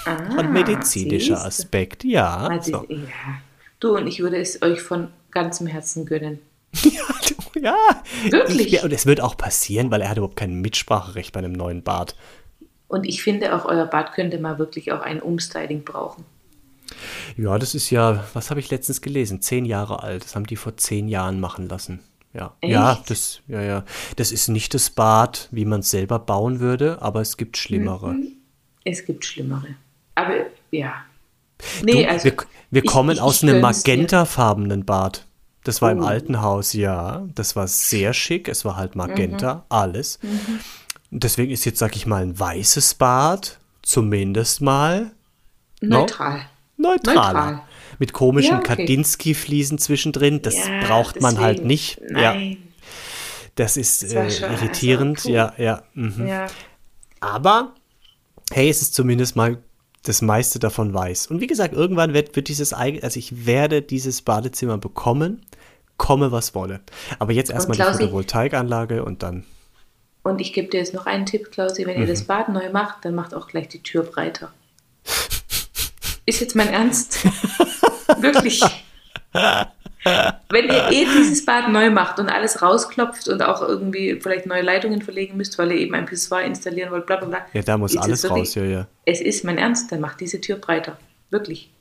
Ah, 0.05 0.39
Und 0.39 0.51
medizinischer 0.51 1.35
siehste. 1.35 1.47
Aspekt, 1.47 2.03
ja. 2.03 2.37
Also, 2.47 2.71
So. 2.71 2.85
ja. 2.93 3.07
Du 3.79 3.95
und 3.97 4.07
ich 4.07 4.19
würde 4.19 4.37
es 4.37 4.61
euch 4.61 4.81
von 4.81 5.07
ganzem 5.31 5.67
Herzen 5.67 6.05
gönnen. 6.05 6.39
Ja, 6.83 7.01
du- 7.27 7.59
ja. 7.59 7.75
Wirklich? 8.29 8.73
Ich, 8.73 8.83
und 8.83 8.91
es 8.93 9.05
wird 9.05 9.21
auch 9.21 9.35
passieren, 9.37 9.91
weil 9.91 10.01
er 10.01 10.09
hat 10.09 10.17
überhaupt 10.17 10.37
kein 10.37 10.61
Mitspracherecht 10.61 11.33
bei 11.33 11.39
einem 11.39 11.51
neuen 11.53 11.83
Bad. 11.83 12.15
Und 12.87 13.05
ich 13.05 13.23
finde 13.23 13.55
auch, 13.55 13.65
euer 13.65 13.85
Bad 13.85 14.13
könnte 14.13 14.39
mal 14.39 14.57
wirklich 14.59 14.91
auch 14.91 15.01
ein 15.01 15.21
Umstyling 15.21 15.83
brauchen. 15.83 16.25
Ja, 17.37 17.57
das 17.57 17.73
ist 17.75 17.89
ja, 17.89 18.25
was 18.33 18.49
habe 18.49 18.59
ich 18.59 18.69
letztens 18.69 19.01
gelesen? 19.01 19.41
Zehn 19.41 19.65
Jahre 19.65 20.03
alt. 20.03 20.23
Das 20.25 20.35
haben 20.35 20.45
die 20.45 20.55
vor 20.57 20.75
zehn 20.77 21.07
Jahren 21.07 21.39
machen 21.39 21.69
lassen. 21.69 21.99
Ja, 22.33 22.55
ja, 22.63 22.93
Echt? 22.93 23.09
das, 23.09 23.41
ja, 23.47 23.61
ja. 23.61 23.85
Das 24.15 24.31
ist 24.31 24.47
nicht 24.47 24.73
das 24.73 24.89
Bad, 24.89 25.47
wie 25.51 25.65
man 25.65 25.81
es 25.81 25.91
selber 25.91 26.19
bauen 26.19 26.59
würde, 26.61 27.01
aber 27.01 27.21
es 27.21 27.37
gibt 27.37 27.57
schlimmere. 27.57 28.15
Es 28.83 29.05
gibt 29.05 29.23
Schlimmere. 29.25 29.75
Aber 30.15 30.33
ja. 30.71 30.93
Du, 31.81 31.85
Nee, 31.85 32.07
also. 32.07 32.25
wir 32.25 32.35
wir 32.71 32.83
ich- 32.83 32.89
kommen 32.89 33.15
ich- 33.15 33.21
aus 33.21 33.43
ich 33.43 33.49
einem 33.49 33.61
magentafarbenen 33.61 34.85
Bad. 34.85 35.25
Das 35.63 35.81
war 35.81 35.91
im 35.91 36.01
Oh. 36.01 36.05
alten 36.05 36.41
Haus, 36.41 36.73
ja. 36.73 37.27
Das 37.35 37.55
war 37.55 37.67
sehr 37.67 38.13
schick. 38.13 38.47
Es 38.47 38.65
war 38.65 38.77
halt 38.77 38.95
magenta, 38.95 39.55
Mhm. 39.55 39.61
alles. 39.69 40.19
Deswegen 41.11 41.51
ist 41.51 41.65
jetzt, 41.65 41.77
sag 41.79 41.95
ich 41.95 42.07
mal, 42.07 42.23
ein 42.23 42.39
weißes 42.39 42.95
Bad 42.95 43.59
zumindest 43.83 44.61
mal 44.61 45.11
Neutral. 45.81 46.41
neutraler. 46.77 47.33
Neutral. 47.33 47.61
Mit 47.99 48.13
komischen 48.13 48.53
Ja, 48.53 48.59
okay. 48.59 48.75
Kandinsky-Fliesen 48.77 49.77
zwischendrin. 49.77 50.41
Das 50.41 50.55
Ja, 50.55 50.79
braucht 50.87 51.21
man 51.21 51.37
halt 51.39 51.57
deswegen. 51.59 51.67
nicht. 51.67 51.99
Ja, 52.09 52.33
Nein. 52.33 52.57
das 53.55 53.77
ist 53.77 54.01
Das 54.03 54.39
äh, 54.39 54.45
irritierend. 54.51 55.17
also, 55.17 55.29
puh. 55.29 55.35
ja, 55.35 55.53
ja. 55.57 55.83
Mhm. 55.93 56.25
Ja. 56.27 56.47
Aber 57.19 57.75
hey, 58.51 58.69
es 58.69 58.81
ist 58.81 58.93
zumindest 58.93 59.35
mal 59.35 59.57
das 60.03 60.21
meiste 60.21 60.59
davon 60.59 60.93
weiß. 60.93 61.27
Und 61.27 61.41
wie 61.41 61.47
gesagt, 61.47 61.73
irgendwann 61.73 62.13
wird, 62.13 62.35
wird 62.35 62.47
dieses 62.47 62.73
also 62.73 63.17
ich 63.19 63.45
werde 63.45 63.81
dieses 63.81 64.21
Badezimmer 64.21 64.77
bekommen, 64.77 65.45
komme 65.97 66.31
was 66.31 66.55
wolle. 66.55 66.81
Aber 67.19 67.33
jetzt 67.33 67.51
erstmal 67.51 67.77
die 67.77 67.83
Photovoltaikanlage 67.83 69.03
und 69.05 69.21
dann. 69.21 69.43
Und 70.23 70.41
ich 70.41 70.53
gebe 70.53 70.67
dir 70.69 70.79
jetzt 70.79 70.93
noch 70.93 71.05
einen 71.05 71.25
Tipp, 71.25 71.51
Klausi. 71.51 71.85
Wenn 71.85 71.97
ihr 71.97 72.05
Mhm. 72.05 72.09
das 72.09 72.23
Bad 72.23 72.49
neu 72.49 72.69
macht, 72.71 73.05
dann 73.05 73.15
macht 73.15 73.33
auch 73.33 73.47
gleich 73.47 73.67
die 73.67 73.81
Tür 73.83 74.03
breiter. 74.03 74.51
Ist 76.25 76.41
jetzt 76.41 76.55
mein 76.55 76.69
Ernst? 76.69 77.19
Wirklich. 78.19 78.61
Wenn 79.33 80.65
ihr 80.65 80.91
eh 80.91 81.05
dieses 81.05 81.45
Bad 81.45 81.69
neu 81.69 81.89
macht 81.89 82.19
und 82.19 82.29
alles 82.29 82.61
rausklopft 82.61 83.27
und 83.27 83.41
auch 83.41 83.61
irgendwie 83.61 84.19
vielleicht 84.19 84.45
neue 84.45 84.61
Leitungen 84.61 85.01
verlegen 85.01 85.37
müsst, 85.37 85.57
weil 85.57 85.71
ihr 85.71 85.77
eben 85.77 85.93
ein 85.95 86.05
Pissoir 86.05 86.41
installieren 86.41 86.91
wollt, 86.91 87.05
bla 87.05 87.17
bla 87.17 87.27
bla. 87.27 87.45
Ja, 87.53 87.61
da 87.61 87.77
muss 87.77 87.95
alles 87.95 88.29
raus, 88.29 88.55
ja, 88.55 88.63
ja. 88.63 88.87
Es 89.05 89.21
ist 89.21 89.43
mein 89.43 89.57
Ernst, 89.57 89.91
dann 89.91 90.01
macht 90.01 90.19
diese 90.19 90.41
Tür 90.41 90.57
breiter. 90.57 90.97
Wirklich. 91.29 91.71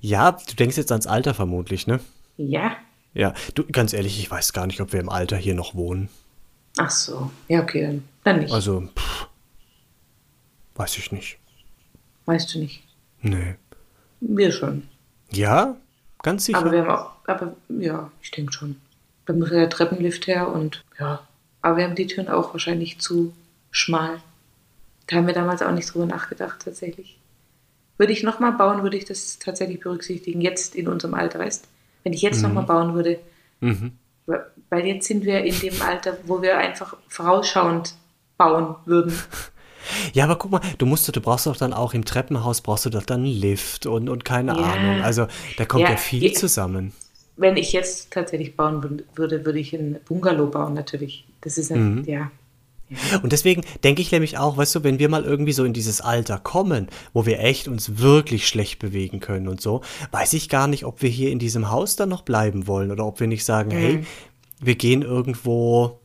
Ja, 0.00 0.32
du 0.32 0.54
denkst 0.54 0.76
jetzt 0.76 0.92
ans 0.92 1.06
Alter 1.06 1.34
vermutlich, 1.34 1.86
ne? 1.86 2.00
Ja. 2.36 2.76
Ja, 3.12 3.34
du, 3.54 3.64
ganz 3.66 3.92
ehrlich, 3.92 4.18
ich 4.20 4.30
weiß 4.30 4.52
gar 4.52 4.66
nicht, 4.66 4.80
ob 4.80 4.92
wir 4.92 5.00
im 5.00 5.08
Alter 5.08 5.36
hier 5.36 5.54
noch 5.54 5.74
wohnen. 5.74 6.08
Ach 6.78 6.90
so. 6.90 7.30
Ja, 7.48 7.62
okay, 7.62 7.82
dann, 7.82 8.04
dann 8.22 8.38
nicht. 8.40 8.52
Also, 8.52 8.82
pff, 8.96 9.26
weiß 10.76 10.96
ich 10.98 11.10
nicht. 11.10 11.38
weißt 12.26 12.54
du 12.54 12.60
nicht. 12.60 12.84
Nee. 13.22 13.56
Wir 14.20 14.52
schon. 14.52 14.88
Ja, 15.32 15.76
ganz 16.22 16.44
sicher. 16.44 16.58
Aber 16.58 16.72
wir 16.72 16.82
haben 16.84 16.90
auch, 16.90 17.10
aber 17.26 17.54
ja, 17.68 18.10
ich 18.22 18.30
denke 18.30 18.52
schon. 18.52 18.80
Da 19.26 19.32
muss 19.32 19.50
ja 19.50 19.56
der 19.58 19.70
Treppenlift 19.70 20.26
her 20.26 20.48
und 20.48 20.84
ja. 20.98 21.20
Aber 21.62 21.76
wir 21.76 21.84
haben 21.84 21.94
die 21.94 22.06
Türen 22.06 22.28
auch 22.28 22.52
wahrscheinlich 22.54 22.98
zu 22.98 23.32
schmal. 23.70 24.20
Da 25.06 25.16
haben 25.16 25.26
wir 25.26 25.34
damals 25.34 25.62
auch 25.62 25.72
nicht 25.72 25.92
drüber 25.92 26.06
nachgedacht, 26.06 26.62
tatsächlich. 26.64 27.18
Würde 27.98 28.12
ich 28.12 28.22
nochmal 28.22 28.52
bauen, 28.52 28.82
würde 28.82 28.96
ich 28.96 29.04
das 29.04 29.38
tatsächlich 29.38 29.80
berücksichtigen, 29.80 30.40
jetzt 30.40 30.74
in 30.74 30.88
unserem 30.88 31.14
Alter, 31.14 31.38
weißt 31.38 31.66
Wenn 32.02 32.12
ich 32.14 32.22
jetzt 32.22 32.40
noch 32.42 32.48
nochmal 32.48 32.64
bauen 32.64 32.94
würde, 32.94 33.18
Mhm. 33.60 33.92
weil 34.26 34.86
jetzt 34.86 35.06
sind 35.06 35.24
wir 35.24 35.44
in 35.44 35.58
dem 35.60 35.82
Alter, 35.82 36.16
wo 36.24 36.40
wir 36.40 36.56
einfach 36.56 36.96
vorausschauend 37.08 37.94
bauen 38.38 38.74
würden. 38.86 39.12
Ja, 40.12 40.24
aber 40.24 40.36
guck 40.36 40.50
mal, 40.50 40.60
du 40.78 40.86
musst, 40.86 41.14
du 41.14 41.20
brauchst 41.20 41.46
doch 41.46 41.56
dann 41.56 41.72
auch 41.72 41.94
im 41.94 42.04
Treppenhaus 42.04 42.60
brauchst 42.60 42.86
du 42.86 42.90
doch 42.90 43.02
dann 43.04 43.20
einen 43.24 43.32
Lift 43.32 43.86
und, 43.86 44.08
und 44.08 44.24
keine 44.24 44.52
Ja. 44.52 44.58
Ahnung. 44.58 45.02
Also 45.02 45.26
da 45.56 45.64
kommt 45.64 45.82
ja, 45.84 45.90
Ja, 45.90 45.96
viel 45.96 46.24
ja. 46.24 46.32
zusammen. 46.32 46.92
Wenn 47.36 47.56
ich 47.56 47.72
jetzt 47.72 48.10
tatsächlich 48.10 48.56
bauen 48.56 48.82
wür- 48.82 49.02
würde, 49.16 49.44
würde 49.46 49.58
ich 49.58 49.72
ein 49.72 49.98
Bungalow 50.06 50.46
bauen, 50.46 50.74
natürlich. 50.74 51.24
Das 51.40 51.56
ist 51.56 51.70
Mhm. 51.70 52.00
ein, 52.00 52.04
ja. 52.06 52.30
Und 53.22 53.30
deswegen 53.30 53.62
denke 53.84 54.02
ich 54.02 54.10
nämlich 54.10 54.36
auch, 54.36 54.56
weißt 54.56 54.74
du, 54.74 54.82
wenn 54.84 54.98
wir 54.98 55.08
mal 55.08 55.22
irgendwie 55.22 55.52
so 55.52 55.64
in 55.64 55.72
dieses 55.72 56.00
Alter 56.00 56.38
kommen, 56.38 56.88
wo 57.12 57.24
wir 57.24 57.38
echt 57.38 57.68
uns 57.68 57.98
wirklich 57.98 58.48
schlecht 58.48 58.80
bewegen 58.80 59.20
können 59.20 59.46
und 59.46 59.60
so, 59.60 59.80
weiß 60.10 60.32
ich 60.32 60.48
gar 60.48 60.66
nicht, 60.66 60.84
ob 60.84 61.00
wir 61.00 61.08
hier 61.08 61.30
in 61.30 61.38
diesem 61.38 61.70
Haus 61.70 61.94
dann 61.94 62.08
noch 62.08 62.22
bleiben 62.22 62.66
wollen 62.66 62.90
oder 62.90 63.06
ob 63.06 63.20
wir 63.20 63.28
nicht 63.28 63.44
sagen, 63.44 63.70
hey, 63.70 64.04
wir 64.58 64.74
gehen 64.74 65.02
irgendwo 65.02 65.99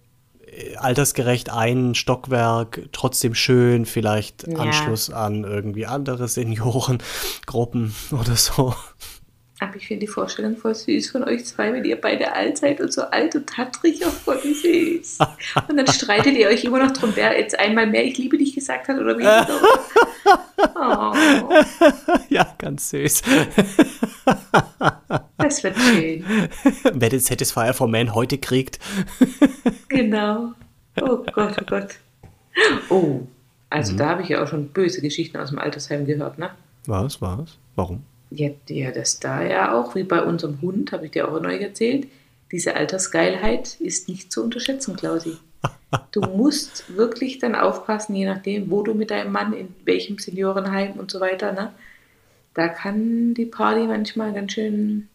altersgerecht 0.77 1.49
ein 1.49 1.95
Stockwerk, 1.95 2.89
trotzdem 2.91 3.35
schön, 3.35 3.85
vielleicht 3.85 4.47
Ja. 4.47 4.57
Anschluss 4.59 5.09
an 5.09 5.43
irgendwie 5.43 5.85
andere 5.85 6.27
Seniorengruppen 6.27 7.93
oder 8.11 8.35
so. 8.35 8.73
Aber 9.61 9.77
ich 9.77 9.87
finde 9.87 10.01
die 10.01 10.07
Vorstellung 10.11 10.57
voll 10.57 10.75
süß 10.75 11.11
von 11.11 11.23
euch 11.23 11.45
zwei, 11.45 11.71
wenn 11.71 11.85
ihr 11.85 11.95
beide 11.99 12.33
alt 12.33 12.57
seid 12.57 12.81
und 12.81 12.91
so 12.91 13.03
alt 13.03 13.35
und 13.35 13.47
tattrig 13.47 14.05
auch 14.05 14.11
voll 14.11 14.37
süß. 14.41 15.19
Und 15.69 15.77
dann 15.77 15.87
streitet 15.87 16.35
ihr 16.37 16.49
euch 16.49 16.65
immer 16.65 16.83
noch 16.83 16.91
drum, 16.91 17.11
wer 17.15 17.39
jetzt 17.39 17.57
einmal 17.57 17.87
mehr 17.87 18.03
Ich 18.03 18.17
liebe 18.17 18.37
dich 18.37 18.53
gesagt 18.53 18.89
hat 18.89 18.99
oder 18.99 19.17
wie 19.17 19.21
immer. 19.23 19.47
Oh, 20.75 21.13
ja, 22.29 22.53
ganz 22.57 22.89
süß. 22.89 23.21
das 25.37 25.63
wird 25.63 25.77
schön. 25.77 26.25
Wer 26.93 27.09
den 27.09 27.19
Satisfier 27.21 27.73
for 27.73 27.87
Man 27.87 28.13
heute 28.13 28.37
kriegt. 28.37 28.79
Genau. 29.89 30.53
Oh 31.01 31.17
Gott, 31.33 31.55
oh 31.61 31.65
Gott. 31.65 31.95
Oh, 32.89 33.21
also 33.69 33.93
Mhm. 33.93 33.97
da 33.97 34.09
habe 34.09 34.21
ich 34.23 34.29
ja 34.29 34.43
auch 34.43 34.47
schon 34.47 34.69
böse 34.69 35.01
Geschichten 35.01 35.37
aus 35.37 35.49
dem 35.49 35.59
Altersheim 35.59 36.05
gehört, 36.05 36.37
ne? 36.37 36.51
Was, 36.87 37.21
was? 37.21 37.57
Warum? 37.75 38.03
Ja, 38.35 38.49
ja, 38.67 38.91
das 38.91 39.19
da 39.19 39.43
ja 39.43 39.73
auch, 39.73 39.95
wie 39.95 40.03
bei 40.03 40.21
unserem 40.21 40.61
Hund, 40.61 40.91
habe 40.91 41.05
ich 41.05 41.11
dir 41.11 41.29
auch 41.29 41.39
neu 41.39 41.55
erzählt, 41.57 42.07
diese 42.51 42.75
Altersgeilheit 42.75 43.75
ist 43.79 44.07
nicht 44.07 44.31
zu 44.31 44.43
unterschätzen, 44.43 44.95
Klausi. 44.95 45.37
Du 46.11 46.21
musst 46.21 46.95
wirklich 46.95 47.39
dann 47.39 47.55
aufpassen, 47.55 48.15
je 48.15 48.25
nachdem, 48.25 48.69
wo 48.69 48.83
du 48.83 48.93
mit 48.93 49.11
deinem 49.11 49.31
Mann, 49.31 49.53
in 49.53 49.73
welchem 49.85 50.17
Seniorenheim 50.17 50.93
und 50.93 51.11
so 51.11 51.19
weiter, 51.19 51.53
ne? 51.53 51.71
Da 52.53 52.67
kann 52.67 53.33
die 53.33 53.45
Party 53.45 53.85
manchmal 53.85 54.33
ganz 54.33 54.53
schön 54.53 55.09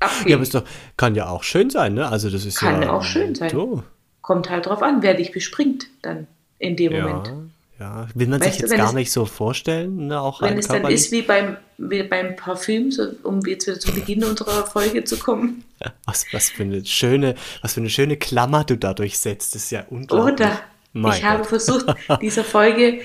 abgehen. 0.00 0.28
Ja, 0.28 0.36
aber 0.36 0.42
es 0.42 0.50
doch, 0.50 0.64
kann 0.96 1.14
ja 1.14 1.28
auch 1.28 1.42
schön 1.42 1.70
sein, 1.70 1.94
ne? 1.94 2.08
Also 2.08 2.30
das 2.30 2.44
ist 2.44 2.58
Kann 2.58 2.82
ja 2.82 2.92
auch 2.92 3.02
schön 3.02 3.34
sein. 3.34 3.50
So. 3.50 3.82
Kommt 4.20 4.50
halt 4.50 4.66
drauf 4.66 4.82
an, 4.82 5.02
wer 5.02 5.14
dich 5.14 5.32
bespringt 5.32 5.86
dann 6.02 6.26
in 6.58 6.76
dem 6.76 6.92
Ja, 6.92 7.06
Moment. 7.06 7.51
Ja. 7.82 8.06
Will 8.14 8.28
man 8.28 8.40
Weißt 8.40 8.50
sich 8.50 8.56
du, 8.58 8.62
jetzt 8.62 8.70
wenn 8.70 8.78
gar 8.78 8.88
es- 8.88 8.94
nicht 8.94 9.12
so 9.12 9.24
vorstellen, 9.26 10.06
ne? 10.08 10.20
Auch 10.20 10.40
Wenn 10.42 10.56
es 10.58 10.68
dann 10.68 10.84
ist 10.86 11.10
wie 11.12 11.22
beim, 11.22 11.56
wie 11.78 12.02
beim 12.02 12.36
Parfüm, 12.36 12.90
so, 12.90 13.08
um 13.24 13.40
jetzt 13.46 13.66
wieder 13.66 13.78
zum 13.80 13.94
Beginn 13.94 14.24
unserer 14.24 14.66
Folge 14.66 15.04
zu 15.04 15.16
kommen. 15.18 15.64
was, 16.04 16.26
was 16.32 16.50
für 16.50 16.62
eine 16.62 16.84
schöne, 16.84 17.34
was 17.60 17.74
für 17.74 17.80
eine 17.80 17.90
schöne 17.90 18.16
Klammer 18.16 18.64
du 18.64 18.76
dadurch 18.76 19.18
setzt. 19.18 19.54
Das 19.54 19.64
ist 19.64 19.70
ja 19.72 19.84
unglaublich. 19.90 20.34
Oder 20.34 20.60
Mein 20.92 21.18
ich 21.18 21.24
habe 21.24 21.38
Gott. 21.40 21.48
versucht, 21.48 21.86
dieser 22.22 22.44
Folge 22.44 23.00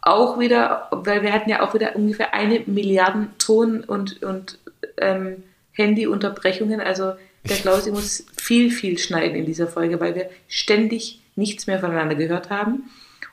auch 0.00 0.38
wieder, 0.40 0.88
weil 0.90 1.22
wir 1.22 1.32
hatten 1.32 1.48
ja 1.50 1.62
auch 1.62 1.74
wieder 1.74 1.94
ungefähr 1.94 2.34
eine 2.34 2.60
Milliarden 2.66 3.28
Ton- 3.38 3.84
und, 3.84 4.22
und 4.22 4.58
ähm, 4.98 5.42
Handy-Unterbrechungen. 5.72 6.80
Also 6.80 7.12
der 7.44 7.56
Klausi 7.56 7.90
muss 7.90 8.24
viel, 8.36 8.70
viel 8.70 8.98
schneiden 8.98 9.36
in 9.36 9.46
dieser 9.46 9.66
Folge, 9.66 10.00
weil 10.00 10.14
wir 10.14 10.30
ständig 10.48 11.20
nichts 11.36 11.66
mehr 11.66 11.80
voneinander 11.80 12.14
gehört 12.14 12.50
haben. 12.50 12.90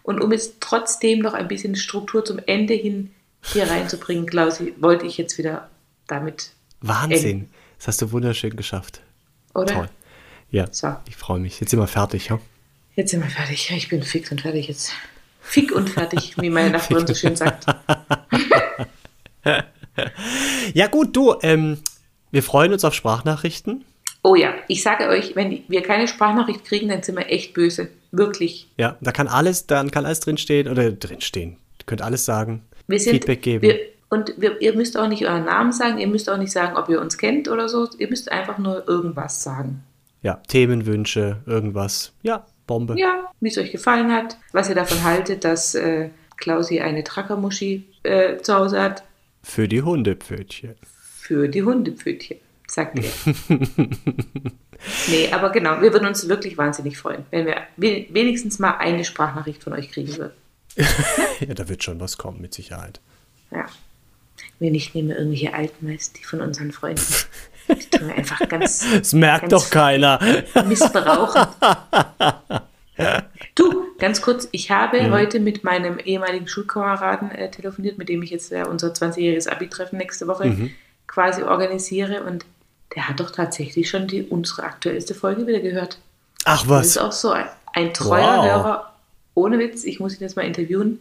Und 0.09 0.21
um 0.21 0.31
jetzt 0.31 0.55
trotzdem 0.59 1.19
noch 1.19 1.35
ein 1.35 1.47
bisschen 1.47 1.75
Struktur 1.75 2.25
zum 2.25 2.39
Ende 2.47 2.73
hin 2.73 3.11
hier 3.43 3.69
reinzubringen, 3.69 4.25
Klausi, 4.25 4.73
wollte 4.79 5.05
ich 5.05 5.19
jetzt 5.19 5.37
wieder 5.37 5.69
damit, 6.07 6.49
Wahnsinn. 6.81 7.47
Das 7.77 7.89
hast 7.89 8.01
du 8.01 8.11
wunderschön 8.11 8.55
geschafft. 8.55 9.01
oder? 9.53 9.71
Toll. 9.71 9.89
Ja, 10.49 10.65
So. 10.71 10.95
ich 11.07 11.15
freue 11.15 11.39
mich. 11.39 11.59
Jetzt 11.59 11.69
sind 11.69 11.79
wir 11.79 11.85
fertig, 11.85 12.29
ja? 12.29 12.39
Jetzt 12.95 13.11
sind 13.11 13.21
wir 13.21 13.29
fertig. 13.29 13.69
Ich 13.69 13.87
bin 13.87 14.01
fix 14.01 14.31
und 14.31 14.41
fertig 14.41 14.67
jetzt. 14.67 14.93
Fick 15.41 15.71
und 15.73 15.91
fertig, 15.91 16.33
wie 16.41 16.49
meine 16.49 16.71
Nachbarin 16.71 17.05
so 17.05 17.13
schön 17.13 17.35
sagt. 17.35 17.67
Ja, 20.73 20.87
gut, 20.87 21.15
du, 21.15 21.35
ähm, 21.43 21.77
wir 22.31 22.41
freuen 22.41 22.73
uns 22.73 22.83
auf 22.83 22.95
Sprachnachrichten. 22.95 23.85
Oh 24.23 24.33
ja, 24.33 24.53
ich 24.67 24.81
sage 24.81 25.07
euch, 25.07 25.35
wenn 25.35 25.63
wir 25.67 25.83
keine 25.83 26.07
Sprachnachricht 26.07 26.65
kriegen, 26.65 26.89
dann 26.89 27.03
sind 27.03 27.15
wir 27.17 27.29
echt 27.29 27.53
böse. 27.53 27.89
Wirklich. 28.11 28.69
Ja, 28.77 28.97
da 29.01 29.11
kann 29.11 29.27
alles, 29.27 29.67
dann 29.67 29.91
kann 29.91 30.05
alles 30.05 30.19
drinstehen 30.19 30.67
oder 30.67 30.91
drinstehen. 30.91 31.51
Ihr 31.79 31.85
könnt 31.85 32.01
alles 32.01 32.25
sagen, 32.25 32.63
sind, 32.87 33.11
Feedback 33.11 33.41
geben. 33.41 33.61
Wir, 33.61 33.79
und 34.09 34.33
wir, 34.37 34.59
ihr 34.61 34.75
müsst 34.75 34.97
auch 34.97 35.07
nicht 35.07 35.25
euren 35.27 35.45
Namen 35.45 35.71
sagen, 35.71 35.99
ihr 35.99 36.07
müsst 36.07 36.29
auch 36.29 36.37
nicht 36.37 36.51
sagen, 36.51 36.75
ob 36.75 36.89
ihr 36.89 36.99
uns 36.99 37.17
kennt 37.17 37.47
oder 37.47 37.69
so. 37.69 37.87
Ihr 37.99 38.09
müsst 38.09 38.31
einfach 38.31 38.57
nur 38.57 38.87
irgendwas 38.87 39.43
sagen. 39.43 39.83
ja, 40.23 40.41
Themenwünsche, 40.47 41.37
irgendwas. 41.45 42.11
Ja, 42.23 42.45
Bombe. 42.65 42.95
Ja, 42.99 43.31
wie 43.39 43.49
es 43.49 43.57
euch 43.57 43.71
gefallen 43.71 44.11
hat, 44.11 44.37
was 44.51 44.69
ihr 44.69 44.75
davon 44.75 45.03
haltet, 45.03 45.43
dass 45.43 45.75
äh, 45.75 46.09
Klausi 46.37 46.79
eine 46.79 47.03
Trackermuschi 47.03 47.87
äh, 48.03 48.37
zu 48.37 48.53
Hause 48.55 48.81
hat 48.81 49.03
Für 49.43 49.67
die 49.67 49.81
Hundepfötchen. 49.83 50.75
für 51.19 51.47
die 51.47 51.63
Hundepfötchen, 51.63 52.37
sagt 52.67 52.97
ihr. 52.99 53.11
nee, 55.07 55.29
aber 55.31 55.49
genau, 55.51 55.81
wir 55.81 55.91
würden 55.93 56.07
uns 56.07 56.27
wirklich 56.29 56.57
wahnsinnig 56.57 56.97
freuen, 56.97 57.25
wenn 57.31 57.45
wir 57.45 57.57
we- 57.77 58.05
wenigstens 58.11 58.59
mal 58.59 58.77
eine 58.77 59.03
Sprachnachricht 59.05 59.63
von 59.63 59.73
euch 59.73 59.91
kriegen 59.91 60.15
würden. 60.17 60.33
Ja, 61.39 61.53
da 61.53 61.67
wird 61.69 61.83
schon 61.83 61.99
was 61.99 62.17
kommen, 62.17 62.41
mit 62.41 62.53
Sicherheit. 62.53 62.99
Ja. 63.51 63.65
Wir 64.59 64.71
nicht 64.71 64.93
nehmen 64.93 65.11
irgendwelche 65.11 65.53
Alten, 65.53 65.87
weißt 65.89 66.17
die 66.19 66.23
von 66.25 66.41
unseren 66.41 66.71
Freunden. 66.73 67.01
Die 67.69 67.89
tun 67.97 68.07
wir 68.09 68.15
einfach 68.15 68.39
ganz 68.49 68.85
Das 68.99 69.13
merkt 69.13 69.49
Ganz- 69.49 69.63
doch 69.63 69.69
keiner. 69.69 70.19
missbrauchen. 70.65 71.47
Du, 73.55 73.85
ganz 73.97 74.21
kurz, 74.21 74.49
ich 74.51 74.71
habe 74.71 75.09
heute 75.11 75.39
mit 75.39 75.63
meinem 75.63 75.99
ehemaligen 75.99 76.49
Schulkameraden 76.49 77.31
äh, 77.31 77.49
telefoniert, 77.49 77.97
mit 77.97 78.09
dem 78.09 78.21
ich 78.23 78.29
jetzt 78.29 78.51
äh, 78.51 78.63
unser 78.69 78.89
20-jähriges 78.89 79.47
Abi-Treffen 79.49 79.97
nächste 79.97 80.27
Woche 80.27 80.69
quasi 81.07 81.43
organisiere 81.43 82.23
und 82.23 82.45
der 82.95 83.07
hat 83.07 83.19
doch 83.19 83.31
tatsächlich 83.31 83.89
schon 83.89 84.07
die, 84.07 84.23
unsere 84.23 84.63
aktuellste 84.63 85.13
Folge 85.15 85.45
wieder 85.47 85.59
gehört. 85.59 85.99
Ach 86.45 86.65
Das 86.67 86.87
ist 86.87 86.95
was. 86.95 86.97
auch 86.97 87.11
so 87.11 87.31
ein, 87.31 87.45
ein 87.73 87.93
treuer 87.93 88.37
Wow. 88.37 88.45
Hörer. 88.45 88.93
Ohne 89.35 89.59
Witz, 89.59 89.83
ich 89.83 89.99
muss 89.99 90.13
ihn 90.15 90.21
jetzt 90.21 90.35
mal 90.35 90.43
interviewen, 90.45 90.99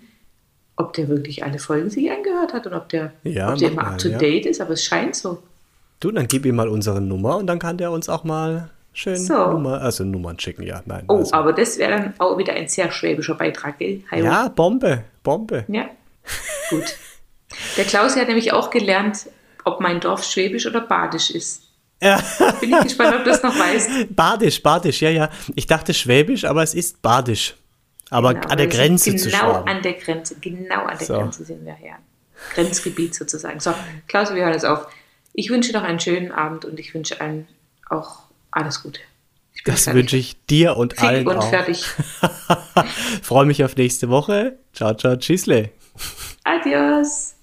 ob 0.77 0.93
der 0.93 1.09
wirklich 1.09 1.43
alle 1.45 1.59
Folgen 1.59 1.91
sich 1.91 2.11
angehört 2.11 2.53
hat 2.53 2.67
und 2.67 2.75
ob 2.75 2.89
der, 2.91 3.13
Ja, 3.25 3.53
ob 3.53 3.59
der 3.59 3.71
immer 3.73 3.83
mal, 3.83 3.93
up 3.93 3.99
to 3.99 4.09
ja. 4.11 4.19
date 4.19 4.47
ist, 4.47 4.61
aber 4.61 4.73
es 4.75 4.85
scheint 4.85 5.17
so. 5.17 5.43
Du, 6.01 6.11
dann 6.13 6.29
gib 6.29 6.47
ihm 6.47 6.55
mal 6.57 6.69
unsere 6.69 7.01
Nummer 7.01 7.37
und 7.39 7.47
dann 7.49 7.59
kann 7.59 7.79
der 7.79 7.91
uns 7.91 8.09
auch 8.09 8.23
mal 8.23 8.71
schön 8.93 9.17
So. 9.17 9.35
Nummer, 9.53 9.81
also 9.81 10.05
Nummern 10.05 10.39
schicken, 10.39 10.63
ja. 10.63 10.83
Nein. 10.87 11.05
Oh, 11.09 11.17
also. 11.17 11.33
aber 11.35 11.53
das 11.53 11.79
wäre 11.79 11.91
dann 11.91 12.15
auch 12.19 12.39
wieder 12.39 12.53
ein 12.53 12.69
sehr 12.69 12.93
schwäbischer 12.93 13.35
Beitrag, 13.35 13.79
gell? 13.79 14.03
Hajo? 14.11 14.25
Ja, 14.25 14.49
Bombe, 14.49 15.03
Bombe. 15.25 15.65
Ja, 15.69 15.87
gut. 16.71 16.85
Der 17.77 17.85
Klaus 17.85 18.15
hat 18.17 18.29
nämlich 18.29 18.53
auch 18.53 18.71
gelernt, 18.71 19.27
ob 19.65 19.81
mein 19.81 19.99
Dorf 20.01 20.23
schwäbisch 20.25 20.67
oder 20.67 20.81
badisch 20.83 21.31
ist. 21.31 21.63
Ja. 22.01 22.23
Bin 22.61 22.71
ich 22.73 22.81
gespannt, 22.83 23.17
ob 23.17 23.25
du 23.25 23.31
das 23.31 23.43
noch 23.43 23.59
weißt. 23.59 23.91
Badisch, 24.17 24.63
Badisch, 24.63 25.01
ja, 25.03 25.11
ja. 25.11 25.31
Ich 25.57 25.67
dachte 25.67 25.93
Schwäbisch, 25.95 26.45
aber 26.45 26.63
es 26.63 26.75
ist 26.75 27.03
Badisch. 27.03 27.55
Aber 28.11 28.35
Genau, 28.35 28.49
an 28.49 28.57
der 28.59 28.67
Grenze 28.69 29.11
genau 29.11 29.23
zu 29.23 29.31
Schwaben. 29.31 29.69
an 29.69 29.83
der 29.83 29.93
Grenze, 29.95 30.37
genau 30.41 30.85
an 30.85 30.97
der 30.99 31.07
So. 31.07 31.15
Grenze 31.15 31.45
sind 31.45 31.65
wir, 31.65 31.77
ja. 31.85 31.97
Grenzgebiet 32.55 33.15
sozusagen. 33.15 33.59
So, 33.61 33.75
Klaus, 34.07 34.33
wir 34.33 34.43
hören 34.43 34.53
jetzt 34.53 34.65
auf. 34.65 34.87
Ich 35.35 35.51
wünsche 35.51 35.73
noch 35.73 35.83
einen 35.83 35.99
schönen 36.01 36.31
Abend 36.33 36.65
und 36.65 36.79
ich 36.81 36.95
wünsche 36.95 37.21
allen 37.21 37.49
auch 37.91 38.21
alles 38.53 38.83
Gute. 38.83 39.01
Das 39.65 39.85
fertig. 39.85 39.99
wünsche 40.01 40.17
ich 40.17 40.37
dir 40.47 40.77
und 40.77 40.93
Fick 40.95 41.03
allen 41.03 41.27
und 41.27 41.37
auch. 41.37 41.51
fertig. 41.51 41.85
Freue 43.23 43.45
mich 43.45 43.65
auf 43.65 43.77
nächste 43.77 44.09
Woche. 44.09 44.57
Ciao, 44.73 44.95
ciao, 44.95 45.17
tschüssle. 45.17 45.71
Adios. 46.45 47.35